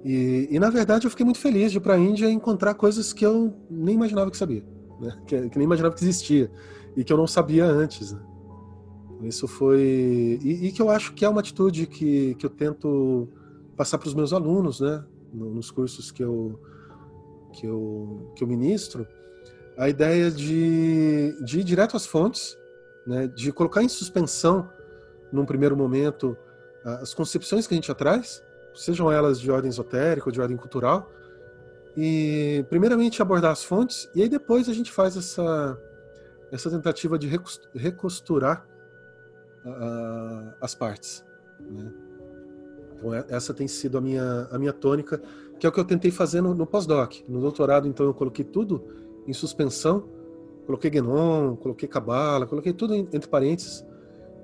[0.05, 3.12] E, e, na verdade eu fiquei muito feliz de ir para a Índia encontrar coisas
[3.12, 4.64] que eu nem imaginava que sabia,
[5.00, 5.18] né?
[5.26, 6.50] que, que nem imaginava que existia
[6.96, 8.12] e que eu não sabia antes.
[8.12, 8.20] Né?
[9.22, 10.38] Isso foi.
[10.42, 13.28] E, e, que eu acho que é uma atitude que, que eu tento
[13.76, 15.05] passar para os meus alunos, né?
[15.32, 16.60] Nos cursos que eu,
[17.52, 19.06] que eu, que eu ministro.
[19.76, 22.58] A ideia de, de ir direto às fontes,
[23.06, 23.26] né?
[23.28, 24.68] de colocar em suspensão,
[25.32, 26.36] num primeiro momento,
[26.84, 28.42] as concepções que a gente traz,
[28.74, 31.10] sejam elas de ordem esotérica ou de ordem cultural,
[31.96, 35.78] e primeiramente abordar as fontes, e aí depois a gente faz essa
[36.50, 37.28] essa tentativa de
[37.74, 38.66] recosturar
[39.64, 41.24] uh, as partes.
[41.60, 41.92] Né?
[42.92, 45.20] Então, é, essa tem sido a minha, a minha tônica,
[45.59, 47.14] que é o que eu tentei fazer no, no pós-doc.
[47.28, 48.82] No doutorado, então, eu coloquei tudo
[49.26, 50.05] em suspensão,
[50.66, 53.85] coloquei Genon, coloquei Cabala, coloquei tudo entre parênteses,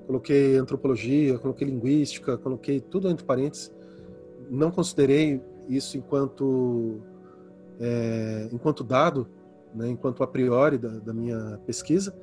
[0.07, 3.73] coloquei antropologia, coloquei linguística, coloquei tudo entre parênteses.
[4.51, 7.01] Não considerei isso enquanto,
[7.81, 9.27] é, enquanto dado,
[9.75, 12.15] né, enquanto a priori da, da minha pesquisa.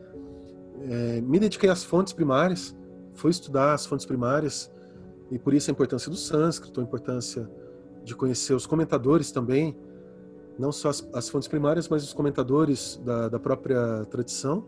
[0.84, 2.76] É, me dediquei às fontes primárias,
[3.14, 4.72] fui estudar as fontes primárias,
[5.30, 7.50] e por isso a importância do sânscrito, a importância
[8.04, 9.76] de conhecer os comentadores também,
[10.58, 14.66] não só as, as fontes primárias, mas os comentadores da, da própria tradição.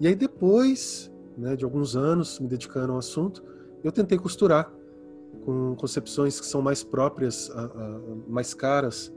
[0.00, 3.42] E aí depois, né, de alguns anos me dedicando ao assunto,
[3.84, 4.72] eu tentei costurar
[5.44, 9.12] com concepções que são mais próprias, a, a, mais caras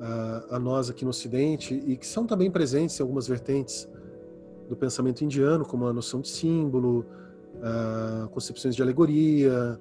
[0.00, 3.88] a, a nós aqui no Ocidente e que são também presentes em algumas vertentes
[4.68, 7.04] do pensamento indiano, como a noção de símbolo,
[8.30, 9.78] concepções de alegoria,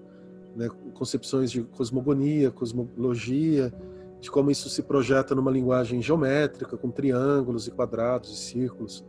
[0.55, 3.73] né, concepções de cosmogonia, cosmologia,
[4.19, 9.03] de como isso se projeta numa linguagem geométrica, com triângulos e quadrados e círculos,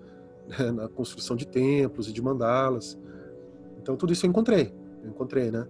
[0.48, 2.98] né, na construção de templos e de mandalas.
[3.80, 5.66] Então tudo isso eu encontrei, eu encontrei, né?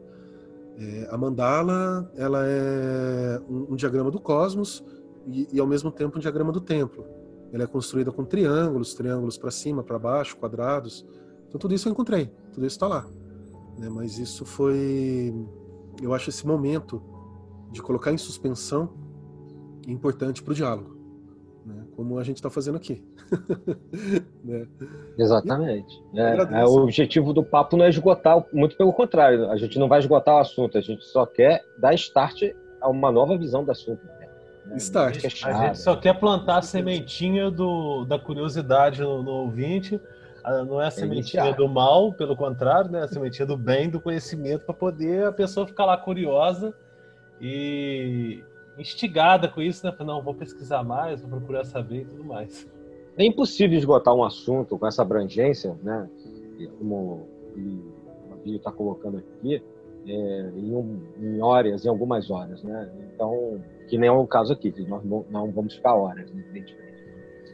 [0.78, 4.82] É, a mandala, ela é um, um diagrama do cosmos
[5.27, 7.05] e, e, ao mesmo tempo um diagrama do templo.
[7.53, 11.07] Ela é construída com triângulos, triângulos para cima, para baixo, quadrados.
[11.49, 13.07] Então tudo isso eu encontrei, tudo isso está lá.
[13.78, 13.89] Né?
[13.90, 15.35] Mas isso foi,
[16.01, 17.02] eu acho esse momento
[17.70, 18.90] de colocar em suspensão
[19.86, 20.97] importante para o diálogo,
[21.66, 21.85] né?
[21.97, 23.02] como a gente está fazendo aqui.
[24.44, 24.66] né?
[25.19, 26.02] Exatamente.
[26.14, 29.89] É, é, o objetivo do papo não é esgotar, muito pelo contrário, a gente não
[29.89, 32.43] vai esgotar o assunto, a gente só quer dar start
[32.81, 34.01] a uma nova visão do assunto.
[34.77, 35.16] Start.
[35.16, 40.01] A gente só quer plantar a sementinha do, da curiosidade no, no ouvinte.
[40.44, 43.02] Não é a sementinha do mal, pelo contrário, né?
[43.02, 46.74] A sementinha do bem, do conhecimento, para poder a pessoa ficar lá curiosa
[47.40, 48.43] e
[48.77, 49.94] instigada com isso, né?
[50.01, 52.69] Não, vou pesquisar mais, vou procurar saber e tudo mais.
[53.16, 56.09] É impossível esgotar um assunto com essa abrangência, né?
[56.78, 59.62] Como o Bíblia está colocando aqui,
[60.06, 62.90] é, em, um, em, horas, em algumas horas, né?
[63.14, 66.77] Então, que nem é o caso aqui, que nós não vamos ficar horas, evidentemente.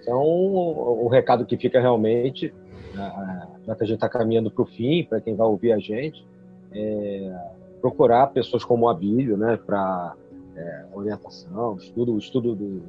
[0.01, 2.55] Então, o, o recado que fica realmente,
[3.67, 6.27] já que a gente está caminhando para o fim, para quem vai ouvir a gente,
[6.73, 7.35] é
[7.81, 10.15] procurar pessoas como o Abílio, né, para
[10.57, 12.83] é, orientação, estudo, estudo do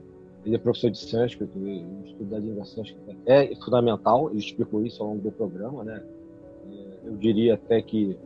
[0.46, 5.04] ele é professor de sânscrito, o estudo da língua sânscrita é fundamental, ele explicou isso
[5.04, 6.02] ao longo do programa, né?
[6.72, 8.18] É, eu diria até que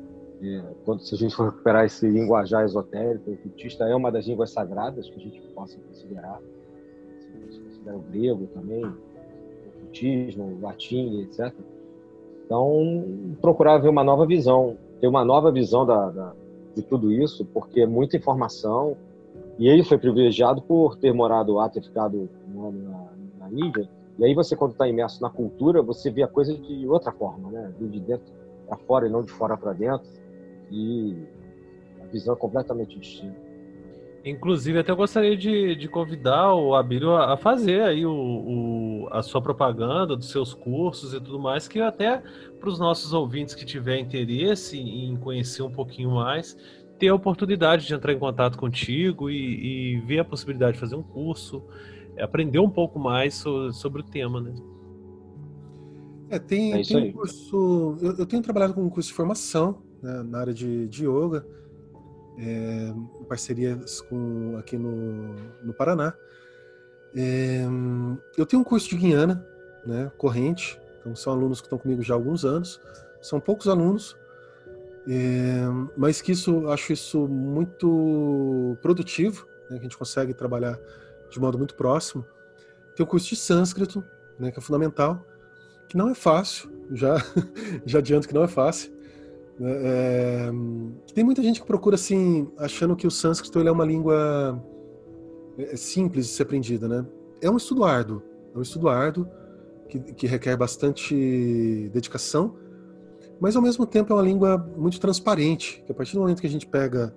[0.42, 4.26] é, quando se a gente for recuperar esse linguajar esotérico, o cultista é uma das
[4.28, 6.40] línguas sagradas que a gente possa considerar.
[7.50, 8.86] Se considera o grego também,
[9.94, 11.54] o cultismo, o latim, etc.
[12.46, 16.34] Então, procurar ver uma nova visão, ter uma nova visão da, da,
[16.76, 18.98] de tudo isso, porque é muita informação.
[19.60, 22.90] E ele foi privilegiado por ter morado lá, ter ficado ano
[23.40, 23.88] na, na Índia.
[24.18, 27.52] E aí você, quando está imerso na cultura, você vê a coisa de outra forma,
[27.52, 27.72] né?
[27.80, 28.34] De dentro
[28.68, 30.08] para fora e não de fora para dentro.
[30.72, 31.16] E
[32.02, 33.43] a visão é completamente distinta.
[34.26, 39.22] Inclusive, até gostaria de, de convidar o Abílio a, a fazer aí o, o, a
[39.22, 42.24] sua propaganda dos seus cursos e tudo mais, que até
[42.58, 46.58] para os nossos ouvintes que tiver interesse em conhecer um pouquinho mais,
[46.98, 50.96] ter a oportunidade de entrar em contato contigo e, e ver a possibilidade de fazer
[50.96, 51.62] um curso,
[52.18, 54.54] aprender um pouco mais sobre, sobre o tema, né?
[56.30, 57.98] É, tem, é tem um curso.
[58.02, 61.46] Eu, eu, tenho trabalhado com um curso de formação né, na área de, de yoga
[62.38, 62.94] é,
[63.28, 66.14] parcerias com, aqui no, no Paraná.
[67.16, 67.66] É,
[68.38, 69.46] eu tenho um curso de Guiana,
[69.86, 72.82] né, corrente, então são alunos que estão comigo já há alguns anos,
[73.22, 74.18] são poucos alunos,
[75.08, 75.62] é,
[75.96, 80.80] mas que isso acho isso muito produtivo, né, que a gente consegue trabalhar
[81.30, 82.26] de modo muito próximo.
[82.96, 84.04] Tem o curso de sânscrito,
[84.40, 85.24] né, que é fundamental,
[85.88, 87.18] que não é fácil, já
[87.86, 88.92] já adianto que não é fácil,
[89.62, 90.52] é,
[91.14, 94.62] tem muita gente que procura assim, achando que o sânscrito é uma língua
[95.58, 97.06] é, simples de ser aprendida, né?
[97.42, 98.22] É um estudo árduo,
[98.54, 99.28] é um estudo árduo
[99.88, 102.56] que, que requer bastante dedicação,
[103.40, 106.48] mas ao mesmo tempo é uma língua muito transparente, que a partir do momento que
[106.48, 107.14] a gente pega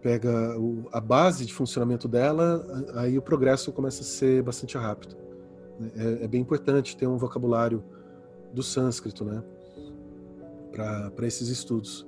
[0.00, 2.62] pega o, a base de funcionamento dela,
[2.94, 5.16] aí o progresso começa a ser bastante rápido.
[5.96, 7.82] É, é bem importante ter um vocabulário
[8.52, 9.42] do sânscrito, né?
[10.74, 12.06] Para esses estudos.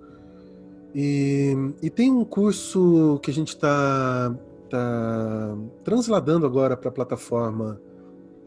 [0.95, 4.35] E, e, tem um curso que a gente está
[4.71, 7.81] tá transladando agora para a plataforma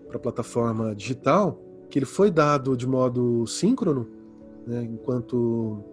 [0.07, 4.07] para plataforma digital, que ele foi dado de modo síncrono,
[4.65, 5.83] né, enquanto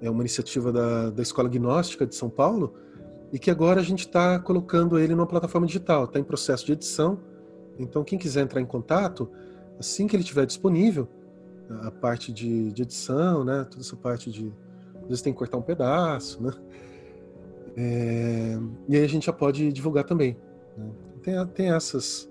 [0.00, 2.74] é uma iniciativa da, da Escola Gnóstica de São Paulo,
[3.32, 6.72] e que agora a gente está colocando ele numa plataforma digital, está em processo de
[6.72, 7.18] edição.
[7.78, 9.28] Então, quem quiser entrar em contato,
[9.78, 11.08] assim que ele estiver disponível,
[11.82, 13.66] a parte de, de, edição, né?
[13.70, 14.52] Toda essa parte de
[15.02, 16.52] às vezes tem que cortar um pedaço, né?
[17.76, 18.58] É,
[18.88, 20.36] e aí a gente já pode divulgar também.
[20.76, 20.90] Né?
[21.22, 22.30] Tem, tem essas,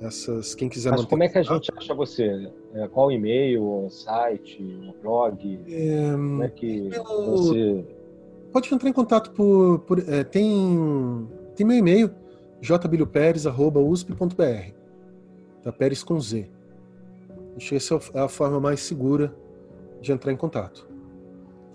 [0.00, 0.54] essas.
[0.54, 0.90] Quem quiser.
[0.90, 2.50] Mas como é que a gente acha você?
[2.74, 4.62] É, qual e-mail, site,
[5.00, 5.60] blog?
[5.68, 7.84] É, como é que você?
[8.52, 12.10] Pode entrar em contato por, por é, tem tem meu e-mail
[12.60, 14.72] jbilhoperes@usp.br.
[15.62, 16.48] Tá Pérez com Z.
[17.56, 19.34] Acho que essa é a forma mais segura
[20.00, 20.88] de entrar em contato.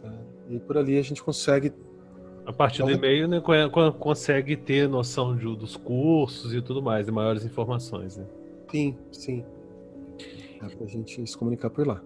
[0.01, 0.13] Tá?
[0.49, 1.73] E por ali a gente consegue.
[2.45, 3.41] A partir do e-mail, né,
[3.99, 8.17] consegue ter noção de, dos cursos e tudo mais, e maiores informações.
[8.17, 8.25] Né?
[8.71, 9.45] Sim, sim.
[10.61, 12.01] É para a gente se comunicar por lá.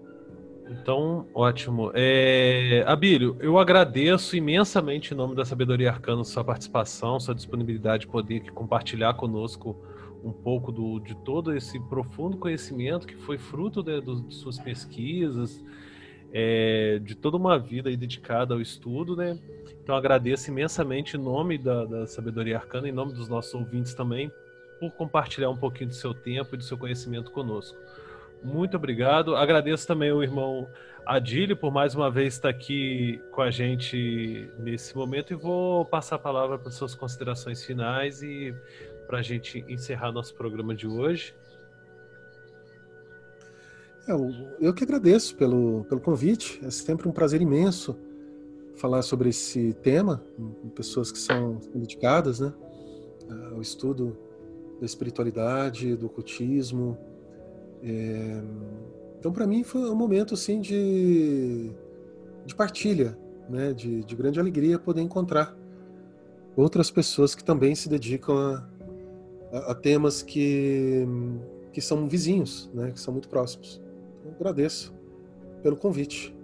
[0.69, 1.91] Então, ótimo.
[1.93, 2.83] É...
[2.85, 8.51] Abílio, eu agradeço imensamente em nome da Sabedoria Arcana sua participação, sua disponibilidade de poder
[8.51, 9.75] compartilhar conosco
[10.23, 15.63] um pouco do, de todo esse profundo conhecimento que foi fruto de, de suas pesquisas,
[16.31, 19.37] é, de toda uma vida dedicada ao estudo, né?
[19.83, 24.31] Então agradeço imensamente em nome da, da Sabedoria Arcana, em nome dos nossos ouvintes também,
[24.79, 27.77] por compartilhar um pouquinho do seu tempo e do seu conhecimento conosco.
[28.43, 29.35] Muito obrigado.
[29.35, 30.67] Agradeço também o irmão
[31.05, 36.15] Adílio por mais uma vez estar aqui com a gente nesse momento e vou passar
[36.15, 38.55] a palavra para suas considerações finais e
[39.07, 41.35] para a gente encerrar nosso programa de hoje.
[44.07, 44.11] É,
[44.59, 46.59] eu que agradeço pelo, pelo convite.
[46.63, 47.97] É sempre um prazer imenso
[48.75, 50.21] falar sobre esse tema
[50.75, 52.53] pessoas que são dedicadas né,
[53.51, 54.17] ao estudo
[54.79, 56.97] da espiritualidade, do ocultismo.
[57.81, 58.41] É,
[59.19, 61.71] então, para mim, foi um momento assim de,
[62.45, 63.17] de partilha,
[63.49, 65.55] né, de, de grande alegria poder encontrar
[66.55, 68.67] outras pessoas que também se dedicam a,
[69.53, 71.05] a, a temas que,
[71.71, 73.81] que são vizinhos, né, que são muito próximos.
[74.19, 74.93] Então, agradeço
[75.61, 76.35] pelo convite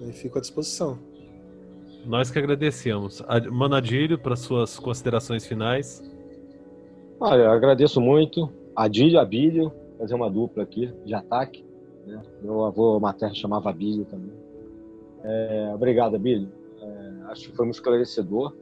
[0.00, 0.98] e fico à disposição.
[2.04, 3.22] Nós que agradecemos.
[3.50, 6.02] Manadílio, para suas considerações finais.
[7.20, 8.50] Olha, agradeço muito.
[8.74, 11.64] Adílio, Abílio, fazer uma dupla aqui de ataque.
[12.04, 12.20] Né?
[12.42, 14.32] Meu avô materno chamava Abílio também.
[15.22, 16.48] É, obrigado, Abílio.
[16.80, 18.52] É, acho que foi muito esclarecedor.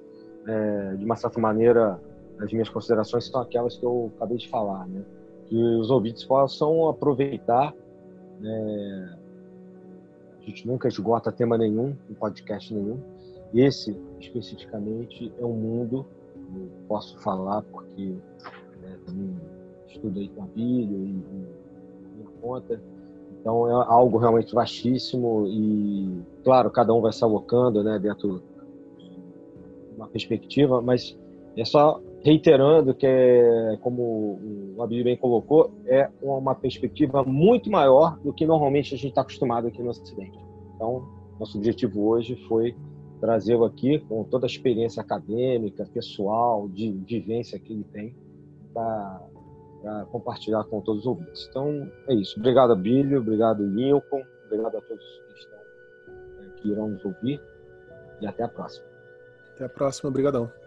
[0.47, 1.99] É, de uma certa maneira,
[2.41, 5.03] as minhas considerações são aquelas que eu acabei de falar, né?
[5.47, 7.75] Que os ouvintes possam aproveitar.
[8.41, 9.19] Né?
[10.39, 12.99] A gente nunca esgota tema nenhum, um podcast nenhum.
[13.53, 16.07] Esse, especificamente, é um mundo,
[16.55, 18.15] eu posso falar porque
[18.81, 18.99] né,
[20.17, 22.81] aí com a Bíblia e, e minha conta.
[23.41, 28.43] Então é algo realmente vastíssimo e, claro, cada um vai se alocando né, dentro
[28.99, 31.19] de uma perspectiva, mas
[31.57, 34.39] é só reiterando que, é, como
[34.77, 39.23] o Abílio bem colocou, é uma perspectiva muito maior do que normalmente a gente está
[39.23, 40.39] acostumado aqui no Ocidente.
[40.75, 42.77] Então, nosso objetivo hoje foi
[43.21, 48.15] trazê-lo aqui com toda a experiência acadêmica, pessoal, de vivência que ele tem,
[48.73, 49.21] para
[50.11, 51.47] compartilhar com todos os ouvintes.
[51.49, 52.39] Então, é isso.
[52.39, 57.41] Obrigado, Abílio, obrigado, Lincoln, obrigado a todos que, estão, é, que irão nos ouvir
[58.21, 58.87] e até a próxima.
[59.55, 60.60] Até a próxima, obrigadão.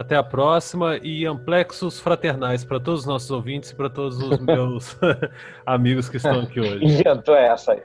[0.00, 4.40] Até a próxima e amplexos fraternais para todos os nossos ouvintes e para todos os
[4.40, 4.96] meus
[5.66, 6.82] amigos que estão aqui hoje.
[6.82, 7.82] Inventou essa aí.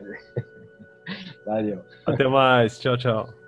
[1.45, 1.83] Valeu.
[2.05, 2.79] Até mais.
[2.79, 3.44] Tchau, tchau.